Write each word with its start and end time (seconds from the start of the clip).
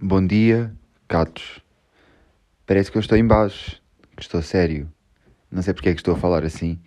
Bom 0.00 0.24
dia, 0.24 0.72
gatos. 1.08 1.60
Parece 2.64 2.88
que 2.88 2.96
eu 2.96 3.00
estou 3.00 3.18
em 3.18 3.26
baixo, 3.26 3.82
que 4.14 4.22
estou 4.22 4.40
sério. 4.40 4.88
Não 5.50 5.60
sei 5.60 5.74
porque 5.74 5.88
é 5.88 5.92
que 5.92 5.98
estou 5.98 6.14
a 6.14 6.16
falar 6.16 6.44
assim, 6.44 6.78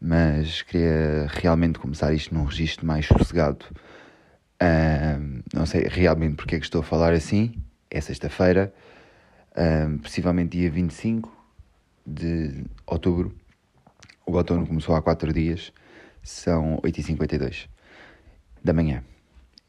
mas 0.00 0.60
queria 0.62 1.28
realmente 1.28 1.78
começar 1.78 2.12
isto 2.12 2.34
num 2.34 2.42
registro 2.42 2.84
mais 2.84 3.06
sossegado. 3.06 3.64
Não 5.54 5.64
sei 5.64 5.86
realmente 5.86 6.34
porque 6.34 6.56
é 6.56 6.58
que 6.58 6.64
estou 6.64 6.80
a 6.80 6.84
falar 6.84 7.12
assim. 7.12 7.54
É 7.88 8.00
sexta-feira, 8.00 8.74
ahm, 9.56 9.98
possivelmente 9.98 10.58
dia 10.58 10.68
25 10.68 11.32
de 12.04 12.64
outubro. 12.84 13.32
O 14.26 14.32
outono 14.32 14.66
começou 14.66 14.96
há 14.96 15.00
4 15.00 15.32
dias, 15.32 15.72
são 16.20 16.80
8h52 16.82 17.68
da 18.64 18.72
manhã. 18.72 19.04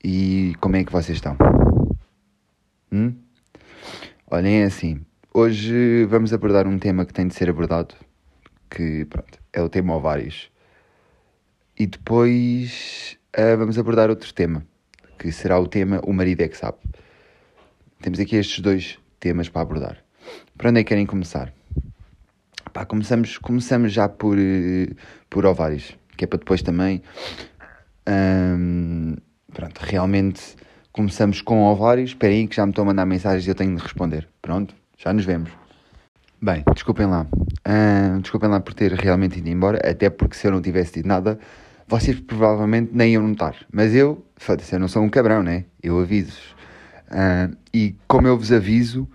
E 0.03 0.55
como 0.59 0.77
é 0.77 0.83
que 0.83 0.91
vocês 0.91 1.19
estão? 1.19 1.37
Hum? 2.93 3.15
Olhem, 4.29 4.63
é 4.63 4.65
assim, 4.65 5.05
hoje 5.33 6.03
vamos 6.09 6.33
abordar 6.33 6.67
um 6.67 6.77
tema 6.77 7.05
que 7.05 7.13
tem 7.13 7.25
de 7.25 7.33
ser 7.33 7.49
abordado, 7.49 7.95
que 8.69 9.05
pronto, 9.05 9.39
é 9.53 9.61
o 9.61 9.69
tema 9.69 9.95
ovários. 9.95 10.51
E 11.79 11.87
depois 11.87 13.17
ah, 13.31 13.55
vamos 13.55 13.79
abordar 13.79 14.09
outro 14.09 14.33
tema, 14.33 14.65
que 15.17 15.31
será 15.31 15.57
o 15.57 15.69
tema 15.69 16.01
O 16.03 16.11
Marido 16.11 16.41
é 16.41 16.49
que 16.49 16.57
sabe. 16.57 16.79
Temos 18.01 18.19
aqui 18.19 18.35
estes 18.35 18.59
dois 18.59 18.99
temas 19.21 19.47
para 19.47 19.61
abordar. 19.61 19.97
Para 20.57 20.69
onde 20.69 20.81
é 20.81 20.83
que 20.83 20.89
querem 20.89 21.05
começar? 21.05 21.53
Pá, 22.73 22.85
começamos, 22.85 23.37
começamos 23.37 23.93
já 23.93 24.09
por, 24.09 24.37
eh, 24.37 24.89
por 25.29 25.45
ovários, 25.45 25.97
que 26.17 26.25
é 26.25 26.27
para 26.27 26.39
depois 26.39 26.61
também. 26.61 27.01
ahm, 28.05 29.15
pronto, 29.53 29.79
realmente 29.79 30.57
começamos 30.91 31.41
com 31.41 31.63
ovários. 31.63 32.11
Esperem 32.11 32.39
aí 32.39 32.47
que 32.47 32.55
já 32.55 32.65
me 32.65 32.71
estão 32.71 32.83
a 32.83 32.87
mandar 32.87 33.05
mensagens 33.05 33.45
e 33.45 33.49
eu 33.49 33.55
tenho 33.55 33.75
de 33.75 33.81
responder. 33.81 34.27
Pronto, 34.41 34.75
já 34.97 35.13
nos 35.13 35.25
vemos. 35.25 35.51
Bem, 36.41 36.63
desculpem 36.73 37.05
lá. 37.05 37.27
Ah, 37.63 38.17
desculpem 38.19 38.49
lá 38.49 38.59
por 38.59 38.73
ter 38.73 38.91
realmente 38.93 39.39
ido 39.39 39.49
embora, 39.49 39.79
até 39.87 40.09
porque 40.09 40.35
se 40.35 40.47
eu 40.47 40.51
não 40.51 40.61
tivesse 40.61 40.93
dito 40.95 41.07
nada, 41.07 41.39
vocês 41.87 42.19
provavelmente 42.19 42.91
nem 42.93 43.13
iam 43.13 43.27
notar. 43.27 43.55
Mas 43.71 43.93
eu, 43.93 44.25
foda-se, 44.37 44.73
eu 44.73 44.79
não 44.79 44.87
sou 44.87 45.03
um 45.03 45.09
cabrão, 45.09 45.43
né? 45.43 45.65
Eu 45.81 45.99
aviso-vos. 45.99 46.55
Ah, 47.09 47.49
e 47.73 47.95
como 48.07 48.27
eu 48.27 48.37
vos 48.37 48.51
aviso, 48.51 49.07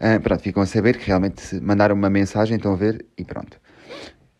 ah, 0.00 0.18
pronto, 0.20 0.42
ficam 0.42 0.62
a 0.62 0.66
saber 0.66 0.98
que 0.98 1.06
realmente 1.06 1.60
mandaram 1.60 1.94
uma 1.94 2.10
mensagem, 2.10 2.56
estão 2.56 2.72
a 2.72 2.76
ver, 2.76 3.04
e 3.16 3.24
pronto. 3.24 3.60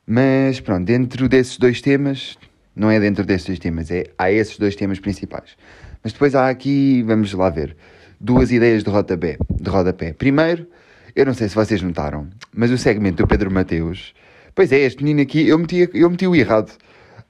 Mas 0.06 0.60
pronto, 0.60 0.84
dentro 0.84 1.28
desses 1.28 1.56
dois 1.56 1.80
temas, 1.80 2.36
não 2.74 2.90
é 2.90 2.98
dentro 2.98 3.24
desses 3.24 3.46
dois 3.46 3.58
temas, 3.58 3.90
é, 3.90 4.04
há 4.18 4.30
esses 4.30 4.58
dois 4.58 4.76
temas 4.76 4.98
principais. 4.98 5.56
Mas 6.04 6.12
depois 6.12 6.34
há 6.34 6.50
aqui, 6.50 7.02
vamos 7.02 7.32
lá 7.32 7.48
ver, 7.48 7.74
duas 8.20 8.52
ideias 8.52 8.84
de 8.84 8.90
rodapé. 8.90 9.38
De 9.50 9.70
rodapé. 9.70 10.12
Primeiro, 10.12 10.68
eu 11.16 11.24
não 11.24 11.32
sei 11.32 11.48
se 11.48 11.54
vocês 11.54 11.80
notaram, 11.80 12.28
mas 12.54 12.70
o 12.70 12.76
segmento 12.76 13.22
do 13.22 13.26
Pedro 13.26 13.50
Mateus, 13.50 14.12
pois 14.54 14.70
é, 14.70 14.80
este 14.80 15.02
menino 15.02 15.22
aqui, 15.22 15.48
eu 15.48 15.58
meti, 15.58 15.88
eu 15.94 16.10
meti 16.10 16.26
o 16.26 16.34
errado. 16.34 16.70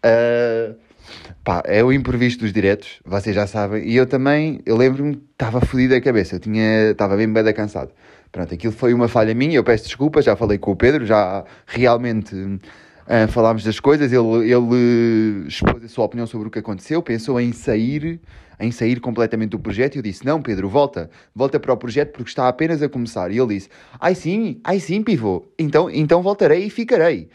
Ah, 0.03 0.75
pá, 1.45 1.63
é 1.67 1.85
o 1.85 1.93
imprevisto 1.93 2.41
dos 2.41 2.53
diretos, 2.53 3.01
vocês 3.05 3.35
já 3.35 3.47
sabem, 3.47 3.87
e 3.89 3.97
eu 3.97 4.07
também, 4.07 4.61
eu 4.67 4.77
lembro-me, 4.77 5.23
estava 5.33 5.61
fodido 5.61 5.95
a 5.95 6.01
cabeça, 6.01 6.39
tinha, 6.41 6.91
estava 6.91 7.17
bem 7.17 7.33
bem 7.33 7.55
cansado. 7.55 7.91
Pronto, 8.33 8.53
aquilo 8.53 8.73
foi 8.73 8.93
uma 8.93 9.07
falha 9.07 9.35
minha, 9.35 9.55
eu 9.55 9.63
peço 9.63 9.85
desculpa, 9.85 10.21
já 10.21 10.35
falei 10.35 10.59
com 10.59 10.73
o 10.73 10.77
Pedro, 10.77 11.07
já 11.07 11.45
realmente 11.67 12.35
ah, 13.07 13.29
falámos 13.29 13.65
das 13.65 13.79
coisas, 13.79 14.13
ele, 14.13 14.51
ele 14.51 15.47
expôs 15.47 15.85
a 15.85 15.89
sua 15.89 16.05
opinião 16.05 16.27
sobre 16.27 16.49
o 16.49 16.51
que 16.51 16.59
aconteceu, 16.59 17.03
pensou 17.03 17.41
em 17.41 17.53
sair, 17.53 18.21
em 18.59 18.71
sair 18.71 19.01
completamente 19.01 19.51
do 19.51 19.59
projeto, 19.59 19.97
e 19.97 19.99
eu 19.99 20.03
disse, 20.03 20.25
não 20.25 20.41
Pedro, 20.41 20.69
volta, 20.69 21.11
volta 21.35 21.61
para 21.61 21.73
o 21.73 21.77
projeto 21.77 22.13
porque 22.13 22.31
está 22.31 22.49
apenas 22.49 22.83
a 22.83 22.89
começar. 22.89 23.31
E 23.31 23.39
ele 23.39 23.55
disse, 23.55 23.69
ai 24.01 24.15
sim, 24.15 24.61
ai 24.65 24.81
sim 24.81 25.03
pivô, 25.03 25.47
então, 25.59 25.91
então 25.91 26.23
voltarei 26.23 26.65
e 26.65 26.71
ficarei. 26.71 27.29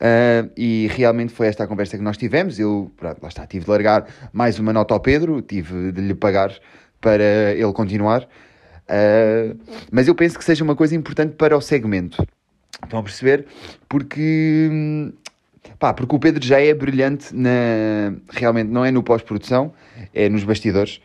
Ah, 0.00 0.48
e 0.56 0.88
realmente 0.92 1.32
foi 1.32 1.48
esta 1.48 1.64
a 1.64 1.66
conversa 1.66 1.96
que 1.96 2.04
nós 2.04 2.16
tivemos. 2.16 2.58
Eu, 2.58 2.92
pronto, 2.96 3.18
lá 3.20 3.28
está, 3.28 3.46
tive 3.46 3.64
de 3.64 3.70
largar 3.70 4.06
mais 4.32 4.58
uma 4.58 4.72
nota 4.72 4.94
ao 4.94 5.00
Pedro, 5.00 5.42
tive 5.42 5.92
de 5.92 6.00
lhe 6.00 6.14
pagar 6.14 6.52
para 7.00 7.52
ele 7.54 7.72
continuar. 7.72 8.28
Ah, 8.88 9.54
mas 9.90 10.06
eu 10.08 10.14
penso 10.14 10.38
que 10.38 10.44
seja 10.44 10.62
uma 10.62 10.76
coisa 10.76 10.94
importante 10.94 11.34
para 11.34 11.56
o 11.56 11.60
segmento. 11.60 12.24
Estão 12.82 13.00
a 13.00 13.02
perceber? 13.02 13.46
Porque, 13.88 14.68
hum, 14.70 15.12
pá, 15.78 15.92
porque 15.92 16.14
o 16.14 16.18
Pedro 16.18 16.44
já 16.44 16.60
é 16.60 16.72
brilhante 16.72 17.34
na. 17.34 18.14
Realmente, 18.30 18.70
não 18.70 18.84
é 18.84 18.90
no 18.90 19.02
pós-produção, 19.02 19.72
é 20.14 20.28
nos 20.28 20.44
bastidores. 20.44 21.00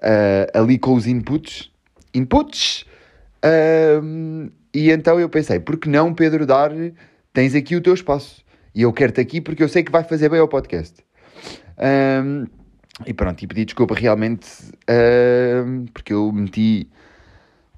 Ah, 0.00 0.60
ali 0.60 0.78
com 0.78 0.94
os 0.94 1.06
inputs. 1.06 1.70
Inputs! 2.14 2.86
Ahm, 3.42 4.48
e 4.72 4.90
então 4.90 5.18
eu 5.20 5.28
pensei, 5.28 5.60
por 5.60 5.76
que 5.76 5.88
não, 5.88 6.14
Pedro, 6.14 6.46
dar. 6.46 6.70
Tens 7.32 7.54
aqui 7.54 7.76
o 7.76 7.80
teu 7.80 7.94
espaço. 7.94 8.44
E 8.74 8.82
eu 8.82 8.92
quero-te 8.92 9.20
aqui 9.20 9.40
porque 9.40 9.62
eu 9.62 9.68
sei 9.68 9.82
que 9.82 9.92
vai 9.92 10.04
fazer 10.04 10.28
bem 10.28 10.40
ao 10.40 10.48
podcast. 10.48 10.94
Ahm, 11.78 12.46
e 13.06 13.12
pronto, 13.12 13.42
e 13.42 13.46
pedi 13.46 13.64
desculpa 13.64 13.94
realmente 13.94 14.48
ahm, 14.88 15.86
porque 15.92 16.12
eu 16.12 16.32
meti 16.32 16.88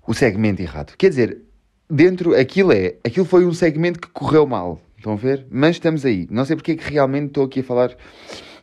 o 0.07 0.15
segmento 0.15 0.63
errado. 0.63 0.95
Quer 0.97 1.11
dizer, 1.11 1.39
dentro, 1.91 2.35
aquilo 2.35 2.73
é, 2.73 2.97
aquilo 3.05 3.25
foi 3.25 3.47
um 3.47 3.53
segmento 3.53 4.01
que 4.01 4.09
correu 4.09 4.47
mal. 4.47 4.81
Estão 4.97 5.13
a 5.13 5.17
ver? 5.17 5.47
Mas 5.51 5.77
estamos 5.77 6.05
aí. 6.05 6.27
Não 6.31 6.45
sei 6.45 6.57
porque 6.57 6.73
é 6.73 6.77
que 6.77 6.93
realmente 6.93 7.29
estou 7.29 7.45
aqui 7.45 7.61
a 7.61 7.65
falar. 7.65 7.97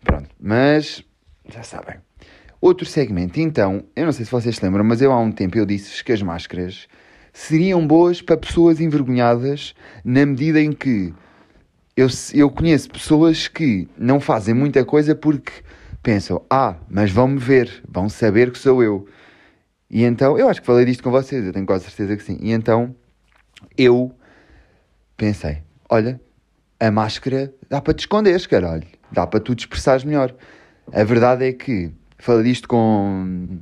Pronto, 0.03 0.29
mas 0.39 1.03
já 1.49 1.63
sabem. 1.63 1.95
Outro 2.59 2.85
segmento, 2.85 3.39
então, 3.39 3.83
eu 3.95 4.05
não 4.05 4.11
sei 4.11 4.25
se 4.25 4.31
vocês 4.31 4.55
se 4.55 4.63
lembram, 4.63 4.83
mas 4.83 5.01
eu 5.01 5.11
há 5.11 5.19
um 5.19 5.31
tempo 5.31 5.57
eu 5.57 5.65
disse 5.65 6.03
que 6.03 6.11
as 6.11 6.21
máscaras 6.21 6.87
seriam 7.31 7.85
boas 7.85 8.21
para 8.21 8.37
pessoas 8.37 8.79
envergonhadas 8.79 9.75
na 10.03 10.25
medida 10.25 10.59
em 10.59 10.71
que 10.71 11.13
eu, 11.95 12.07
eu 12.33 12.49
conheço 12.49 12.89
pessoas 12.89 13.47
que 13.47 13.87
não 13.97 14.19
fazem 14.19 14.53
muita 14.53 14.83
coisa 14.83 15.13
porque 15.13 15.51
pensam, 16.01 16.43
ah, 16.49 16.75
mas 16.89 17.11
vão-me 17.11 17.37
ver, 17.37 17.83
vão 17.87 18.09
saber 18.09 18.51
que 18.51 18.57
sou 18.57 18.83
eu. 18.83 19.07
E 19.89 20.03
então, 20.03 20.37
eu 20.37 20.49
acho 20.49 20.61
que 20.61 20.67
falei 20.67 20.85
disto 20.85 21.03
com 21.03 21.11
vocês, 21.11 21.45
eu 21.45 21.53
tenho 21.53 21.65
quase 21.65 21.85
certeza 21.85 22.17
que 22.17 22.23
sim. 22.23 22.37
E 22.41 22.51
então, 22.51 22.95
eu 23.77 24.11
pensei, 25.17 25.59
olha, 25.89 26.19
a 26.79 26.91
máscara 26.91 27.53
dá 27.69 27.81
para 27.81 27.93
te 27.93 27.99
esconderes, 27.99 28.45
caralho. 28.45 28.85
Dá 29.11 29.25
para 29.25 29.39
tu 29.39 29.55
te 29.55 29.61
expressares 29.61 30.03
melhor. 30.03 30.33
A 30.91 31.03
verdade 31.03 31.45
é 31.45 31.53
que 31.53 31.91
falei 32.17 32.43
disto 32.43 32.67
com, 32.67 33.59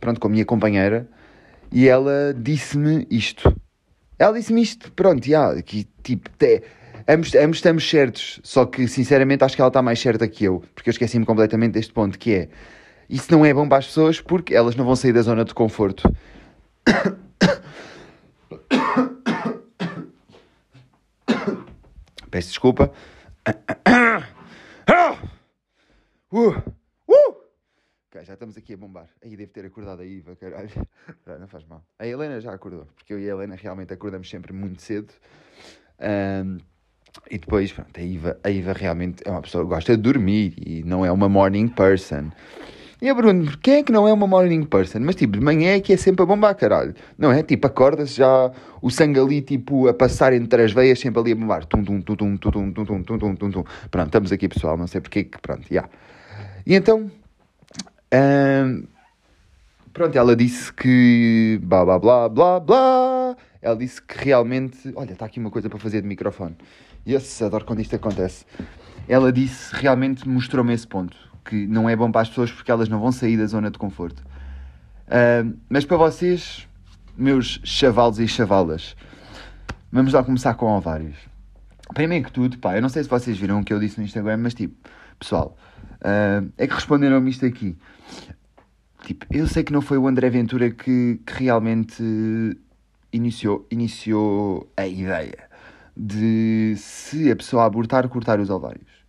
pronto, 0.00 0.20
com 0.20 0.28
a 0.28 0.30
minha 0.30 0.44
companheira 0.44 1.08
e 1.70 1.88
ela 1.88 2.34
disse-me 2.36 3.06
isto. 3.10 3.54
Ela 4.18 4.38
disse-me 4.38 4.62
isto, 4.62 4.90
pronto, 4.92 5.26
já, 5.26 5.60
que 5.62 5.86
tipo, 6.02 6.30
te- 6.30 6.62
ambos, 7.06 7.34
ambos 7.34 7.58
estamos 7.58 7.88
certos, 7.88 8.40
só 8.42 8.64
que 8.64 8.88
sinceramente 8.88 9.44
acho 9.44 9.54
que 9.54 9.60
ela 9.60 9.68
está 9.68 9.82
mais 9.82 10.00
certa 10.00 10.26
que 10.26 10.44
eu, 10.44 10.62
porque 10.74 10.88
eu 10.88 10.92
esqueci-me 10.92 11.26
completamente 11.26 11.72
deste 11.72 11.92
ponto, 11.92 12.18
que 12.18 12.34
é, 12.34 12.48
isso 13.08 13.30
não 13.30 13.44
é 13.44 13.52
bom 13.52 13.68
para 13.68 13.78
as 13.78 13.86
pessoas 13.86 14.20
porque 14.20 14.54
elas 14.54 14.74
não 14.74 14.84
vão 14.84 14.96
sair 14.96 15.12
da 15.12 15.22
zona 15.22 15.44
de 15.44 15.54
conforto. 15.54 16.10
Peço 22.36 22.48
desculpa. 22.48 22.92
Uh, 26.28 26.50
uh. 27.08 27.36
Ok, 28.08 28.24
já 28.24 28.34
estamos 28.34 28.56
aqui 28.58 28.74
a 28.74 28.76
bombar. 28.76 29.08
Aí 29.22 29.36
devo 29.36 29.50
ter 29.52 29.64
acordado 29.64 30.02
a 30.02 30.04
Iva, 30.04 30.36
caralho. 30.36 30.68
Ah, 31.26 31.38
Não 31.38 31.48
faz 31.48 31.64
mal. 31.64 31.82
A 31.98 32.06
Helena 32.06 32.40
já 32.40 32.52
acordou, 32.52 32.86
porque 32.94 33.14
eu 33.14 33.18
e 33.18 33.30
a 33.30 33.32
Helena 33.32 33.54
realmente 33.54 33.94
acordamos 33.94 34.28
sempre 34.28 34.52
muito 34.52 34.82
cedo. 34.82 35.14
Ahm, 35.98 36.58
e 37.30 37.38
depois, 37.38 37.72
pronto, 37.72 37.98
a 37.98 38.02
Iva, 38.02 38.38
a 38.44 38.50
Iva 38.50 38.72
realmente 38.74 39.22
é 39.24 39.30
uma 39.30 39.40
pessoa 39.40 39.64
que 39.64 39.70
gosta 39.70 39.96
de 39.96 40.02
dormir 40.02 40.54
e 40.58 40.82
não 40.84 41.06
é 41.06 41.10
uma 41.10 41.28
morning 41.28 41.68
person. 41.68 42.30
E 43.00 43.08
eu 43.08 43.14
pergunto 43.14 43.58
quem 43.58 43.74
é 43.74 43.82
que 43.82 43.92
não 43.92 44.08
é 44.08 44.12
uma 44.12 44.26
morning 44.26 44.64
person? 44.64 45.00
Mas 45.00 45.16
tipo, 45.16 45.34
de 45.34 45.44
manhã 45.44 45.74
é 45.74 45.80
que 45.80 45.92
é 45.92 45.96
sempre 45.96 46.22
a 46.22 46.26
bombar, 46.26 46.54
caralho. 46.54 46.94
Não 47.18 47.30
é? 47.30 47.42
Tipo, 47.42 47.66
acorda-se 47.66 48.16
já 48.16 48.50
o 48.80 48.90
sangue 48.90 49.20
ali, 49.20 49.42
tipo, 49.42 49.86
a 49.86 49.92
passar 49.92 50.32
entre 50.32 50.62
as 50.62 50.72
veias, 50.72 50.98
sempre 50.98 51.20
ali 51.20 51.32
a 51.32 51.34
bombar. 51.34 51.66
Tum, 51.66 51.84
tum, 51.84 52.00
tum, 52.00 52.16
tum, 52.16 52.36
tum, 52.36 52.50
tum, 52.50 52.72
tum, 52.72 53.02
tum, 53.02 53.18
tum, 53.18 53.34
tum, 53.36 53.50
tum. 53.50 53.64
Pronto, 53.90 54.06
estamos 54.06 54.32
aqui, 54.32 54.48
pessoal, 54.48 54.78
não 54.78 54.86
sei 54.86 55.00
porque 55.02 55.24
que, 55.24 55.38
pronto, 55.38 55.66
já. 55.70 55.88
E 56.66 56.74
então, 56.74 57.10
ahm, 58.10 58.84
pronto, 59.92 60.16
ela 60.16 60.34
disse 60.34 60.72
que 60.72 61.60
blá, 61.62 61.84
blá, 61.84 61.98
blá, 61.98 62.28
blá, 62.28 62.60
blá. 62.60 63.36
Ela 63.60 63.76
disse 63.76 64.00
que 64.00 64.24
realmente, 64.24 64.92
olha, 64.94 65.12
está 65.12 65.26
aqui 65.26 65.38
uma 65.38 65.50
coisa 65.50 65.68
para 65.68 65.78
fazer 65.78 66.00
de 66.00 66.08
microfone. 66.08 66.56
Yes, 67.06 67.42
adoro 67.42 67.64
quando 67.64 67.80
isto 67.80 67.94
acontece. 67.94 68.46
Ela 69.08 69.32
disse, 69.32 69.74
realmente 69.74 70.28
mostrou-me 70.28 70.74
esse 70.74 70.86
ponto, 70.86 71.16
que 71.48 71.66
não 71.66 71.88
é 71.88 71.94
bom 71.96 72.10
para 72.10 72.22
as 72.22 72.28
pessoas 72.28 72.50
porque 72.50 72.70
elas 72.70 72.88
não 72.88 73.00
vão 73.00 73.12
sair 73.12 73.36
da 73.36 73.46
zona 73.46 73.70
de 73.70 73.78
conforto. 73.78 74.22
Ahm, 75.08 75.54
mas 75.68 75.84
para 75.84 75.96
vocês, 75.96 76.66
meus 77.16 77.60
chavalos 77.64 78.18
e 78.18 78.26
chavalas, 78.26 78.96
vamos 79.90 80.12
lá 80.12 80.22
começar 80.22 80.54
com 80.54 80.66
ovários. 80.66 81.16
Primeiro 81.94 82.24
que 82.24 82.32
tudo, 82.32 82.58
pá, 82.58 82.76
eu 82.76 82.82
não 82.82 82.88
sei 82.88 83.04
se 83.04 83.08
vocês 83.08 83.38
viram 83.38 83.60
o 83.60 83.64
que 83.64 83.72
eu 83.72 83.78
disse 83.78 83.98
no 83.98 84.04
Instagram, 84.04 84.38
mas 84.38 84.54
tipo, 84.54 84.74
pessoal, 85.18 85.56
ah, 86.02 86.42
é 86.58 86.66
que 86.66 86.74
responderam-me 86.74 87.30
isto 87.30 87.46
aqui. 87.46 87.76
Tipo, 89.04 89.26
eu 89.30 89.46
sei 89.46 89.62
que 89.62 89.72
não 89.72 89.80
foi 89.80 89.98
o 89.98 90.08
André 90.08 90.28
Ventura 90.30 90.70
que, 90.70 91.20
que 91.24 91.32
realmente 91.32 92.02
iniciou, 93.12 93.66
iniciou 93.70 94.68
a 94.76 94.86
ideia 94.86 95.48
de 95.96 96.74
se 96.76 97.30
a 97.30 97.36
pessoa 97.36 97.64
abortar, 97.64 98.08
cortar 98.08 98.40
os 98.40 98.50
ovários. 98.50 99.05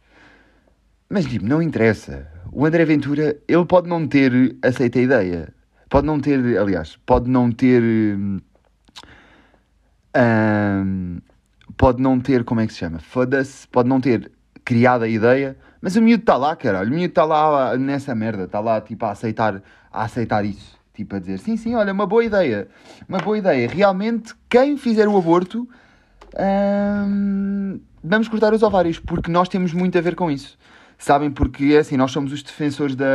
Mas, 1.09 1.25
tipo, 1.25 1.45
não 1.45 1.62
interessa. 1.62 2.27
O 2.51 2.65
André 2.65 2.83
Ventura, 2.86 3.38
ele 3.48 3.65
pode 3.65 3.88
não 3.88 4.07
ter 4.07 4.57
aceito 4.62 5.00
a 5.00 5.01
ideia. 5.01 5.54
Pode 5.89 6.06
não 6.06 6.19
ter, 6.19 6.57
aliás, 6.57 6.98
pode 7.06 7.30
não 7.30 7.51
ter. 7.51 7.81
Hum, 7.81 8.39
pode 11.77 12.01
não 12.01 12.19
ter, 12.19 12.44
como 12.44 12.59
é 12.59 12.68
que 12.68 12.74
se 12.74 12.80
chama? 12.80 13.00
Foda-se, 13.00 13.68
pode 13.68 13.88
não 13.88 14.01
ter 14.01 14.31
criado 14.65 15.04
a 15.04 15.07
ideia, 15.07 15.56
mas 15.81 15.95
o 15.95 16.01
miúdo 16.01 16.24
está 16.24 16.36
lá, 16.36 16.56
caralho. 16.56 16.92
O 16.92 16.94
miúdo 16.94 17.06
está 17.06 17.24
lá 17.24 17.77
nessa 17.77 18.13
merda, 18.13 18.44
está 18.44 18.59
lá, 18.59 18.81
tipo, 18.81 19.06
a 19.06 19.12
aceitar, 19.12 19.62
a 19.92 20.04
aceitar 20.04 20.44
isso. 20.44 20.77
Tipo, 20.94 21.15
a 21.15 21.19
dizer, 21.19 21.38
sim, 21.39 21.56
sim, 21.56 21.75
olha, 21.75 21.94
uma 21.94 22.06
boa 22.07 22.25
ideia. 22.25 22.68
Uma 23.07 23.19
boa 23.19 23.38
ideia. 23.38 23.69
Realmente, 23.69 24.33
quem 24.50 24.75
fizer 24.75 25.07
o 25.07 25.18
aborto, 25.18 25.69
hum, 26.38 27.80
vamos 28.04 28.27
cortar 28.27 28.54
os 28.54 28.63
ovários, 28.63 29.00
porque 29.00 29.31
nós 29.31 29.48
temos 29.48 29.71
muito 29.71 29.98
a 29.98 30.01
ver 30.01 30.15
com 30.15 30.30
isso. 30.30 30.57
Sabem? 30.98 31.30
Porque, 31.30 31.74
é 31.76 31.80
assim, 31.80 31.98
nós 31.98 32.12
somos 32.12 32.34
os 32.34 32.42
defensores 32.42 32.96
da, 32.96 33.06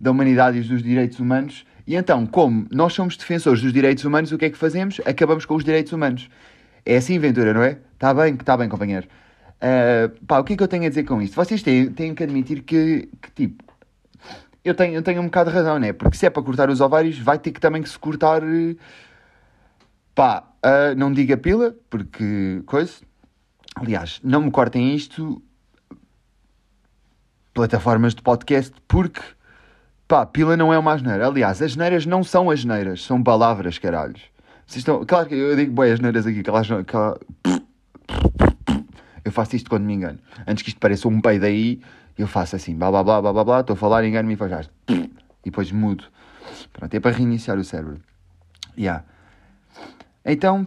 da 0.00 0.10
humanidade 0.10 0.58
e 0.58 0.60
dos 0.62 0.82
direitos 0.82 1.18
humanos. 1.18 1.64
E 1.86 1.94
então, 1.94 2.26
como 2.26 2.66
nós 2.70 2.92
somos 2.92 3.16
defensores 3.16 3.62
dos 3.62 3.72
direitos 3.72 4.04
humanos, 4.04 4.32
o 4.32 4.38
que 4.38 4.44
é 4.44 4.50
que 4.50 4.58
fazemos? 4.58 5.00
Acabamos 5.06 5.46
com 5.46 5.54
os 5.54 5.64
direitos 5.64 5.92
humanos. 5.92 6.28
É 6.84 6.96
assim, 6.96 7.18
Ventura, 7.18 7.54
não 7.54 7.62
é? 7.62 7.78
Está 7.94 8.12
bem, 8.12 8.34
está 8.34 8.56
bem, 8.56 8.68
companheiro. 8.68 9.06
Uh, 9.56 10.24
pá, 10.26 10.38
o 10.38 10.44
que 10.44 10.52
é 10.52 10.56
que 10.56 10.62
eu 10.62 10.68
tenho 10.68 10.84
a 10.84 10.88
dizer 10.88 11.04
com 11.04 11.20
isto? 11.22 11.34
Vocês 11.34 11.62
têm, 11.62 11.90
têm 11.90 12.14
que 12.14 12.22
admitir 12.22 12.62
que, 12.62 13.08
que, 13.22 13.30
tipo, 13.32 13.64
eu 14.64 14.74
tenho, 14.74 14.94
eu 14.94 15.02
tenho 15.02 15.20
um 15.22 15.26
bocado 15.26 15.50
de 15.50 15.56
razão, 15.56 15.78
né? 15.78 15.92
Porque 15.92 16.16
se 16.16 16.26
é 16.26 16.30
para 16.30 16.42
cortar 16.42 16.68
os 16.68 16.80
ovários, 16.80 17.18
vai 17.18 17.38
ter 17.38 17.52
que 17.52 17.60
também 17.60 17.82
que 17.82 17.88
se 17.88 17.98
cortar. 17.98 18.42
Pá, 20.14 20.44
uh, 20.64 20.94
não 20.96 21.12
diga 21.12 21.36
pila, 21.36 21.74
porque. 21.88 22.62
coisa. 22.66 22.94
Aliás, 23.76 24.20
não 24.24 24.42
me 24.42 24.50
cortem 24.50 24.94
isto. 24.94 25.40
Plataformas 27.56 28.14
de 28.14 28.20
podcast, 28.20 28.70
porque. 28.86 29.22
Pá, 30.06 30.26
pila 30.26 30.58
não 30.58 30.74
é 30.74 30.78
uma 30.78 30.92
asneira. 30.92 31.26
Aliás, 31.26 31.62
as 31.62 31.74
neiras 31.74 32.04
não 32.04 32.22
são 32.22 32.50
as 32.50 32.66
neiras, 32.66 33.02
são 33.02 33.22
palavras, 33.22 33.78
caralhos. 33.78 34.20
Vocês 34.66 34.80
estão... 34.80 35.06
Claro 35.06 35.26
que 35.26 35.34
eu 35.34 35.56
digo 35.56 35.72
boas 35.72 35.98
neiras 35.98 36.26
aqui, 36.26 36.42
que 36.42 36.50
elas 36.50 36.68
não. 36.68 36.84
Que... 36.84 36.94
Eu 39.24 39.32
faço 39.32 39.56
isto 39.56 39.70
quando 39.70 39.84
me 39.84 39.94
engano. 39.94 40.18
Antes 40.46 40.62
que 40.62 40.68
isto 40.68 40.78
pareça 40.78 41.08
um 41.08 41.18
peido 41.18 41.46
aí, 41.46 41.80
eu 42.18 42.26
faço 42.26 42.56
assim, 42.56 42.76
blá 42.76 42.90
blá 42.90 43.02
blá 43.02 43.22
blá 43.22 43.32
blá 43.32 43.44
blá, 43.44 43.60
estou 43.60 43.72
a 43.72 43.76
falar, 43.78 44.04
engano-me 44.04 44.34
e 44.34 44.36
faz 44.36 44.68
e 44.90 45.10
depois 45.42 45.72
mudo. 45.72 46.04
Pronto, 46.74 46.92
é 46.92 47.00
para 47.00 47.16
reiniciar 47.16 47.56
o 47.58 47.64
cérebro. 47.64 48.02
Yeah. 48.76 49.02
Então, 50.26 50.66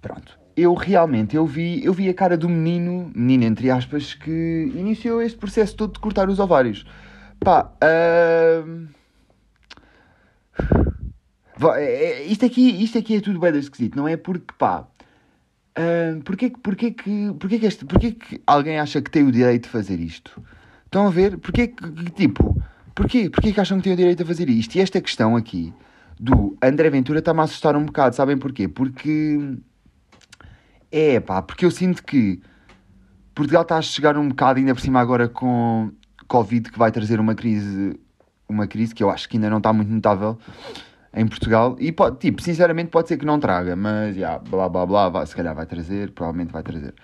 pronto. 0.00 0.38
Eu 0.56 0.74
realmente, 0.74 1.36
eu 1.36 1.46
vi, 1.46 1.84
eu 1.84 1.92
vi 1.92 2.08
a 2.08 2.14
cara 2.14 2.36
do 2.36 2.48
menino, 2.48 3.10
menino 3.14 3.44
entre 3.44 3.70
aspas, 3.70 4.14
que 4.14 4.72
iniciou 4.74 5.22
este 5.22 5.38
processo 5.38 5.76
todo 5.76 5.94
de 5.94 6.00
cortar 6.00 6.28
os 6.28 6.38
ovários. 6.38 6.84
Pá, 7.38 7.72
uh... 7.82 8.88
isto, 12.26 12.44
aqui, 12.44 12.82
isto 12.82 12.98
aqui 12.98 13.16
é 13.16 13.20
tudo 13.20 13.38
bem 13.38 13.56
esquisito, 13.56 13.96
não 13.96 14.06
é 14.08 14.16
porque, 14.16 14.52
pá, 14.58 14.86
Uh, 15.78 16.20
porquê, 16.24 16.50
porquê, 16.50 16.90
que, 16.90 17.32
porquê, 17.38 17.58
que 17.58 17.66
este, 17.66 17.84
porquê 17.84 18.12
que 18.12 18.42
alguém 18.46 18.78
acha 18.78 19.00
que 19.00 19.10
tem 19.10 19.22
o 19.22 19.30
direito 19.30 19.64
de 19.64 19.68
fazer 19.68 20.00
isto? 20.00 20.42
Estão 20.84 21.06
a 21.06 21.10
ver? 21.10 21.38
Porquê 21.38 21.68
que, 21.68 22.10
tipo, 22.10 22.60
porquê, 22.94 23.30
porquê 23.30 23.52
que 23.52 23.60
acham 23.60 23.78
que 23.78 23.84
têm 23.84 23.92
o 23.92 23.96
direito 23.96 24.22
a 24.22 24.26
fazer 24.26 24.50
isto? 24.50 24.74
E 24.74 24.80
esta 24.80 25.00
questão 25.00 25.36
aqui 25.36 25.72
do 26.18 26.56
André 26.60 26.90
Ventura 26.90 27.20
está-me 27.20 27.40
a 27.40 27.44
assustar 27.44 27.76
um 27.76 27.84
bocado, 27.84 28.16
sabem 28.16 28.36
porquê? 28.36 28.66
Porque, 28.66 29.38
é 30.90 31.20
pá, 31.20 31.42
porque 31.42 31.64
eu 31.64 31.70
sinto 31.70 32.02
que 32.02 32.40
Portugal 33.34 33.62
está 33.62 33.76
a 33.76 33.82
chegar 33.82 34.16
um 34.16 34.28
bocado, 34.28 34.58
ainda 34.58 34.74
por 34.74 34.80
cima 34.80 35.00
agora 35.00 35.28
com 35.28 35.90
Covid, 36.26 36.70
que 36.70 36.78
vai 36.78 36.90
trazer 36.92 37.20
uma 37.20 37.34
crise, 37.34 37.98
uma 38.48 38.66
crise 38.66 38.94
que 38.94 39.02
eu 39.02 39.10
acho 39.10 39.28
que 39.28 39.36
ainda 39.36 39.50
não 39.50 39.58
está 39.58 39.72
muito 39.72 39.90
notável, 39.90 40.38
em 41.14 41.26
Portugal. 41.26 41.76
E 41.78 41.92
pode, 41.92 42.18
tipo, 42.18 42.42
sinceramente 42.42 42.90
pode 42.90 43.08
ser 43.08 43.16
que 43.16 43.26
não 43.26 43.38
traga, 43.38 43.74
mas 43.76 44.16
já, 44.16 44.38
blá 44.38 44.68
blá 44.68 44.86
blá, 44.86 45.08
vai, 45.08 45.26
se 45.26 45.34
calhar 45.34 45.54
vai 45.54 45.66
trazer, 45.66 46.10
provavelmente 46.12 46.52
vai 46.52 46.62
trazer. 46.62 46.94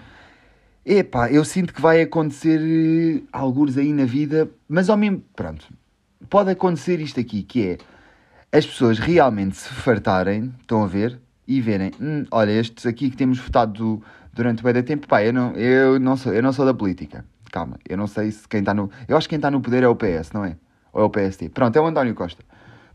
Epá, 0.85 1.31
eu 1.31 1.45
sinto 1.45 1.75
que 1.75 1.81
vai 1.81 2.01
acontecer 2.01 2.61
uh, 2.61 3.27
alguns 3.33 3.77
aí 3.77 3.93
na 3.93 4.05
vida, 4.05 4.49
mas 4.69 4.89
ao 4.89 4.97
mesmo. 4.97 5.23
Pronto, 5.35 5.67
pode 6.31 6.51
acontecer 6.51 7.01
isto 7.01 7.19
aqui, 7.19 7.43
que 7.43 7.67
é 7.67 7.79
as 8.57 8.65
pessoas 8.65 8.99
realmente 8.99 9.57
se 9.57 9.69
fartarem, 9.69 10.55
estão 10.61 10.85
a 10.85 10.87
ver, 10.87 11.21
e 11.47 11.61
verem, 11.61 11.93
hum, 12.01 12.25
olha, 12.31 12.51
estes 12.51 12.87
aqui 12.87 13.11
que 13.11 13.17
temos 13.17 13.39
votado 13.39 14.03
durante 14.33 14.65
o 14.67 14.73
da 14.73 14.83
tempo, 14.83 15.07
pá, 15.07 15.23
eu 15.25 15.33
não, 15.33 15.53
eu, 15.53 15.99
não 15.99 16.17
sou, 16.17 16.33
eu 16.33 16.43
não 16.43 16.53
sou 16.53 16.65
da 16.67 16.75
política. 16.75 17.25
Calma, 17.51 17.79
eu 17.89 17.97
não 17.97 18.07
sei 18.07 18.31
se 18.31 18.47
quem 18.49 18.61
está 18.61 18.75
no. 18.75 18.91
Eu 19.09 19.17
acho 19.17 19.29
que 19.29 19.31
quem 19.31 19.39
está 19.39 19.51
no 19.51 19.61
poder 19.61 19.83
é 19.83 19.89
o 19.89 19.95
PS, 19.97 20.33
não 20.33 20.45
é? 20.45 20.57
Ou 20.93 21.03
é 21.03 21.05
o 21.05 21.11
PST. 21.11 21.49
Pronto, 21.51 21.77
é 21.77 21.81
o 21.81 21.87
António 21.87 22.15
Costa. 22.15 22.43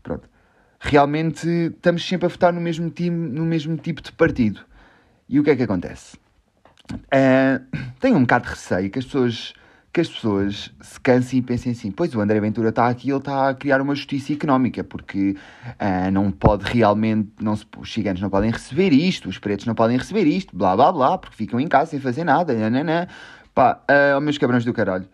Pronto 0.02 0.28
realmente 0.82 1.46
estamos 1.48 2.06
sempre 2.06 2.26
a 2.26 2.28
votar 2.28 2.52
no 2.52 2.60
mesmo, 2.60 2.90
time, 2.90 3.30
no 3.30 3.44
mesmo 3.44 3.76
tipo 3.76 4.02
de 4.02 4.10
partido. 4.10 4.60
E 5.28 5.38
o 5.38 5.44
que 5.44 5.50
é 5.50 5.56
que 5.56 5.62
acontece? 5.62 6.16
Uh, 6.92 7.64
tenho 8.00 8.16
um 8.16 8.22
bocado 8.22 8.44
de 8.44 8.50
receio 8.50 8.90
que 8.90 8.98
as 8.98 9.04
pessoas 9.04 9.54
que 9.92 10.00
as 10.00 10.08
pessoas 10.08 10.72
se 10.80 10.98
cansem 11.00 11.40
e 11.40 11.42
pensem 11.42 11.72
assim, 11.72 11.90
pois 11.90 12.14
o 12.14 12.20
André 12.20 12.40
Ventura 12.40 12.70
está 12.70 12.88
aqui, 12.88 13.10
ele 13.10 13.18
está 13.18 13.50
a 13.50 13.54
criar 13.54 13.80
uma 13.80 13.94
justiça 13.94 14.32
económica, 14.32 14.82
porque 14.82 15.36
uh, 15.66 16.10
não 16.10 16.30
pode 16.30 16.64
realmente, 16.64 17.30
não 17.38 17.54
se, 17.54 17.66
os 17.76 17.92
ciganos 17.92 18.20
não 18.20 18.30
podem 18.30 18.50
receber 18.50 18.90
isto, 18.90 19.28
os 19.28 19.38
pretos 19.38 19.66
não 19.66 19.74
podem 19.74 19.98
receber 19.98 20.24
isto, 20.26 20.56
blá 20.56 20.74
blá 20.74 20.90
blá, 20.90 21.18
porque 21.18 21.36
ficam 21.36 21.60
em 21.60 21.68
casa 21.68 21.90
sem 21.90 22.00
fazer 22.00 22.24
nada, 22.24 22.54
nananã. 22.54 23.06
Pá, 23.54 23.82
uh, 24.16 24.20
meus 24.20 24.38
cabrões 24.38 24.64
do 24.64 24.72
caralho. 24.72 25.06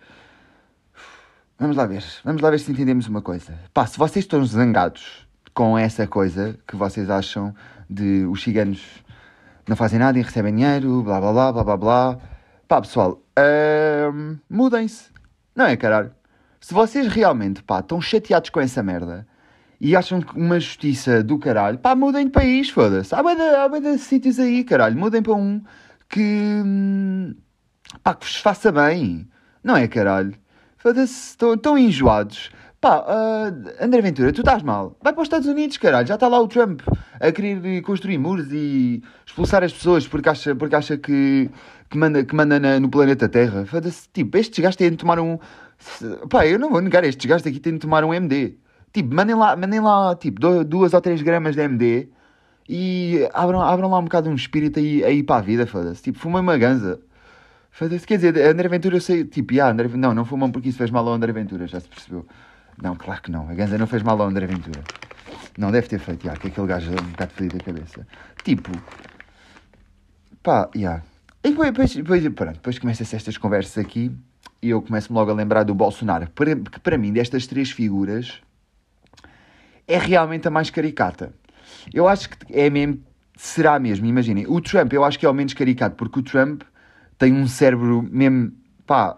Vamos 1.58 1.76
lá 1.76 1.84
ver, 1.84 2.04
vamos 2.24 2.40
lá 2.40 2.48
ver 2.50 2.60
se 2.60 2.70
entendemos 2.70 3.08
uma 3.08 3.20
coisa. 3.20 3.58
Pá, 3.74 3.84
se 3.84 3.98
vocês 3.98 4.24
estão 4.24 4.44
zangados 4.44 5.26
com 5.52 5.76
essa 5.76 6.06
coisa 6.06 6.56
que 6.68 6.76
vocês 6.76 7.10
acham 7.10 7.52
de 7.90 8.24
os 8.26 8.40
ciganos 8.44 8.80
não 9.66 9.74
fazem 9.74 9.98
nada 9.98 10.16
e 10.16 10.22
recebem 10.22 10.54
dinheiro, 10.54 11.02
blá 11.02 11.20
blá 11.20 11.32
blá 11.32 11.52
blá 11.52 11.64
blá 11.64 11.76
blá. 11.76 12.18
Pá, 12.68 12.80
pessoal, 12.80 13.20
mudem-se. 14.48 15.10
Não 15.54 15.66
é, 15.66 15.76
caralho? 15.76 16.12
Se 16.60 16.74
vocês 16.74 17.06
realmente, 17.06 17.62
pá, 17.62 17.80
estão 17.80 18.00
chateados 18.00 18.50
com 18.50 18.60
essa 18.60 18.82
merda 18.82 19.26
e 19.80 19.94
acham 19.94 20.20
que 20.20 20.36
uma 20.36 20.58
justiça 20.58 21.22
do 21.22 21.38
caralho, 21.38 21.78
pá, 21.78 21.94
mudem 21.94 22.26
de 22.26 22.32
país, 22.32 22.68
foda-se. 22.70 23.14
Há 23.14 23.22
bem 23.22 23.80
de, 23.80 23.92
de 23.92 23.98
sítios 23.98 24.38
aí, 24.38 24.64
caralho. 24.64 24.98
Mudem 24.98 25.22
para 25.22 25.34
um 25.34 25.62
que, 26.08 26.62
hum, 26.64 27.34
pá, 28.02 28.14
que 28.14 28.26
vos 28.26 28.36
faça 28.36 28.72
bem. 28.72 29.28
Não 29.62 29.76
é, 29.76 29.86
caralho? 29.86 30.34
Foda-se, 30.76 31.36
estão 31.36 31.76
enjoados 31.76 32.50
Pá, 32.80 33.00
uh, 33.00 33.84
André 33.84 34.00
Ventura, 34.00 34.32
tu 34.32 34.40
estás 34.40 34.62
mal. 34.62 34.96
Vai 35.02 35.12
para 35.12 35.22
os 35.22 35.26
Estados 35.26 35.48
Unidos, 35.48 35.76
caralho. 35.78 36.06
Já 36.06 36.14
está 36.14 36.28
lá 36.28 36.40
o 36.40 36.46
Trump 36.46 36.80
a 37.18 37.32
querer 37.32 37.82
construir 37.82 38.18
muros 38.18 38.52
e 38.52 39.02
expulsar 39.26 39.64
as 39.64 39.72
pessoas 39.72 40.06
porque 40.06 40.28
acha, 40.28 40.54
porque 40.54 40.76
acha 40.76 40.96
que, 40.96 41.50
que 41.88 41.96
manda, 41.98 42.24
que 42.24 42.34
manda 42.34 42.60
na, 42.60 42.80
no 42.80 42.88
planeta 42.88 43.28
Terra. 43.28 43.64
Foda-se, 43.66 44.08
tipo, 44.12 44.36
estes 44.36 44.58
gajos 44.58 44.76
têm 44.76 44.90
de 44.90 44.96
tomar 44.96 45.18
um. 45.18 45.38
Pá, 46.28 46.46
eu 46.46 46.58
não 46.58 46.70
vou 46.70 46.80
negar, 46.80 47.04
estes 47.04 47.24
gajos 47.26 47.46
aqui 47.46 47.60
têm 47.60 47.74
de 47.74 47.78
tomar 47.80 48.04
um 48.04 48.12
MD. 48.12 48.56
Tipo, 48.92 49.14
mandem 49.14 49.34
lá, 49.36 49.56
mandem 49.56 49.80
lá 49.80 50.14
tipo, 50.16 50.40
duas 50.64 50.94
ou 50.94 51.00
três 51.00 51.22
gramas 51.22 51.54
de 51.54 51.62
MD 51.62 52.08
e 52.68 53.28
abram, 53.32 53.60
abram 53.62 53.90
lá 53.90 53.98
um 53.98 54.04
bocado 54.04 54.28
um 54.28 54.34
espírito 54.34 54.78
aí, 54.78 55.04
aí 55.04 55.22
para 55.22 55.36
a 55.36 55.40
vida, 55.40 55.66
foda-se. 55.66 56.02
Tipo, 56.02 56.18
fumem 56.18 56.40
uma 56.40 56.58
ganza. 56.58 57.00
Foda-se, 57.70 58.06
quer 58.06 58.16
dizer, 58.16 58.36
André 58.46 58.68
Ventura 58.68 58.96
eu 58.96 59.00
sei, 59.00 59.24
tipo, 59.24 59.54
yeah, 59.54 59.72
André, 59.72 59.88
não, 59.96 60.12
não 60.12 60.24
fumam 60.24 60.50
porque 60.50 60.68
isso 60.68 60.78
fez 60.78 60.90
mal 60.90 61.06
ao 61.06 61.14
André 61.14 61.32
Ventura, 61.32 61.66
já 61.66 61.80
se 61.80 61.88
percebeu. 61.88 62.26
Não, 62.82 62.94
claro 62.96 63.22
que 63.22 63.30
não. 63.30 63.48
A 63.48 63.54
Ganza 63.54 63.78
não 63.78 63.86
fez 63.86 64.02
mal 64.02 64.20
ao 64.20 64.28
André 64.28 64.46
Ventura. 64.46 64.82
Não 65.56 65.70
deve 65.72 65.88
ter 65.88 65.98
feito, 65.98 66.24
já, 66.24 66.36
que 66.36 66.48
aquele 66.48 66.66
gajo 66.66 66.92
é 66.92 67.00
um 67.00 67.06
bocado 67.06 67.32
fedido 67.32 67.58
da 67.58 67.64
cabeça. 67.64 68.06
Tipo, 68.44 68.70
pá, 70.42 70.68
já. 70.74 71.02
E 71.48 71.50
depois, 71.50 71.70
depois, 71.70 71.94
depois, 71.94 72.28
pronto, 72.34 72.54
depois 72.56 72.78
começam-se 72.78 73.16
estas 73.16 73.38
conversas 73.38 73.82
aqui 73.82 74.12
e 74.60 74.68
eu 74.68 74.82
começo-me 74.82 75.18
logo 75.18 75.30
a 75.30 75.34
lembrar 75.34 75.62
do 75.62 75.74
Bolsonaro. 75.74 76.28
Que 76.70 76.78
para 76.78 76.98
mim, 76.98 77.10
destas 77.10 77.46
três 77.46 77.70
figuras, 77.70 78.42
é 79.86 79.96
realmente 79.96 80.46
a 80.46 80.50
mais 80.50 80.68
caricata. 80.68 81.32
Eu 81.92 82.06
acho 82.06 82.28
que 82.28 82.36
é 82.52 82.68
mesmo, 82.68 83.02
será 83.34 83.78
mesmo, 83.78 84.04
imaginem. 84.04 84.46
O 84.46 84.60
Trump, 84.60 84.92
eu 84.92 85.02
acho 85.02 85.18
que 85.18 85.24
é 85.24 85.28
o 85.28 85.32
menos 85.32 85.54
caricato, 85.54 85.96
porque 85.96 86.18
o 86.18 86.22
Trump 86.22 86.64
tem 87.16 87.32
um 87.32 87.48
cérebro 87.48 88.02
mesmo, 88.02 88.52
pá, 88.86 89.16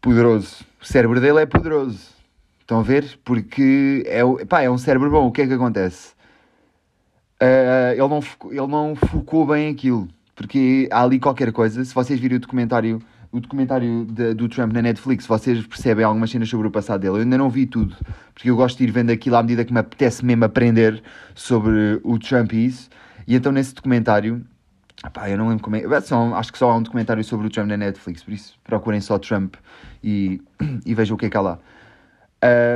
poderoso. 0.00 0.64
O 0.82 0.84
cérebro 0.84 1.20
dele 1.20 1.42
é 1.42 1.46
poderoso. 1.46 2.10
Estão 2.58 2.80
a 2.80 2.82
ver? 2.82 3.20
Porque 3.24 4.02
é, 4.06 4.22
pá, 4.46 4.62
é 4.62 4.70
um 4.70 4.78
cérebro 4.78 5.12
bom. 5.12 5.28
O 5.28 5.30
que 5.30 5.42
é 5.42 5.46
que 5.46 5.52
acontece? 5.52 6.12
Uh, 7.40 7.92
ele, 7.92 8.08
não, 8.08 8.20
ele 8.50 8.66
não 8.66 8.96
focou 8.96 9.46
bem 9.46 9.70
aquilo. 9.70 10.08
Porque 10.34 10.88
há 10.90 11.02
ali 11.02 11.18
qualquer 11.18 11.52
coisa. 11.52 11.84
Se 11.84 11.94
vocês 11.94 12.18
virem 12.18 12.36
o 12.36 12.40
documentário 12.40 13.00
o 13.34 13.40
documentário 13.40 14.04
de, 14.04 14.32
do 14.32 14.48
Trump 14.48 14.72
na 14.72 14.80
Netflix, 14.80 15.26
vocês 15.26 15.66
percebem 15.66 16.04
algumas 16.04 16.30
cenas 16.30 16.48
sobre 16.48 16.68
o 16.68 16.70
passado 16.70 17.00
dele. 17.00 17.16
Eu 17.16 17.20
ainda 17.22 17.36
não 17.36 17.50
vi 17.50 17.66
tudo, 17.66 17.96
porque 18.32 18.48
eu 18.48 18.54
gosto 18.54 18.78
de 18.78 18.84
ir 18.84 18.92
vendo 18.92 19.10
aquilo 19.10 19.34
à 19.34 19.42
medida 19.42 19.64
que 19.64 19.72
me 19.72 19.80
apetece 19.80 20.24
mesmo 20.24 20.44
aprender 20.44 21.02
sobre 21.34 22.00
o 22.04 22.16
Trump 22.16 22.52
e 22.52 22.66
isso. 22.66 22.88
E 23.26 23.34
então 23.34 23.50
nesse 23.50 23.74
documentário, 23.74 24.46
pá, 25.12 25.28
eu 25.28 25.36
não 25.36 25.48
lembro 25.48 25.64
como 25.64 25.74
é, 25.74 26.00
só, 26.00 26.32
acho 26.36 26.52
que 26.52 26.58
só 26.58 26.70
há 26.70 26.76
um 26.76 26.82
documentário 26.84 27.24
sobre 27.24 27.48
o 27.48 27.50
Trump 27.50 27.66
na 27.66 27.76
Netflix, 27.76 28.22
por 28.22 28.32
isso 28.32 28.54
procurem 28.62 29.00
só 29.00 29.18
Trump 29.18 29.56
e, 30.02 30.40
e 30.86 30.94
vejam 30.94 31.16
o 31.16 31.18
que 31.18 31.26
é 31.26 31.30
que 31.30 31.36
há 31.36 31.40
lá. 31.40 31.58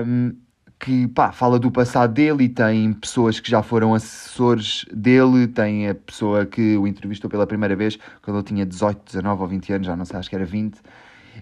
Um, 0.04 0.34
que 0.78 1.08
pá, 1.08 1.32
fala 1.32 1.58
do 1.58 1.70
passado 1.70 2.12
dele 2.12 2.44
e 2.44 2.48
tem 2.48 2.92
pessoas 2.92 3.40
que 3.40 3.50
já 3.50 3.62
foram 3.62 3.94
assessores 3.94 4.84
dele, 4.92 5.48
tem 5.48 5.88
a 5.88 5.94
pessoa 5.94 6.46
que 6.46 6.76
o 6.76 6.86
entrevistou 6.86 7.28
pela 7.28 7.46
primeira 7.46 7.74
vez 7.74 7.98
quando 8.22 8.36
ele 8.36 8.44
tinha 8.44 8.64
18, 8.64 9.02
19 9.04 9.42
ou 9.42 9.48
20 9.48 9.72
anos, 9.72 9.86
já 9.86 9.96
não 9.96 10.04
sei, 10.04 10.18
acho 10.18 10.30
que 10.30 10.36
era 10.36 10.44
20. 10.44 10.78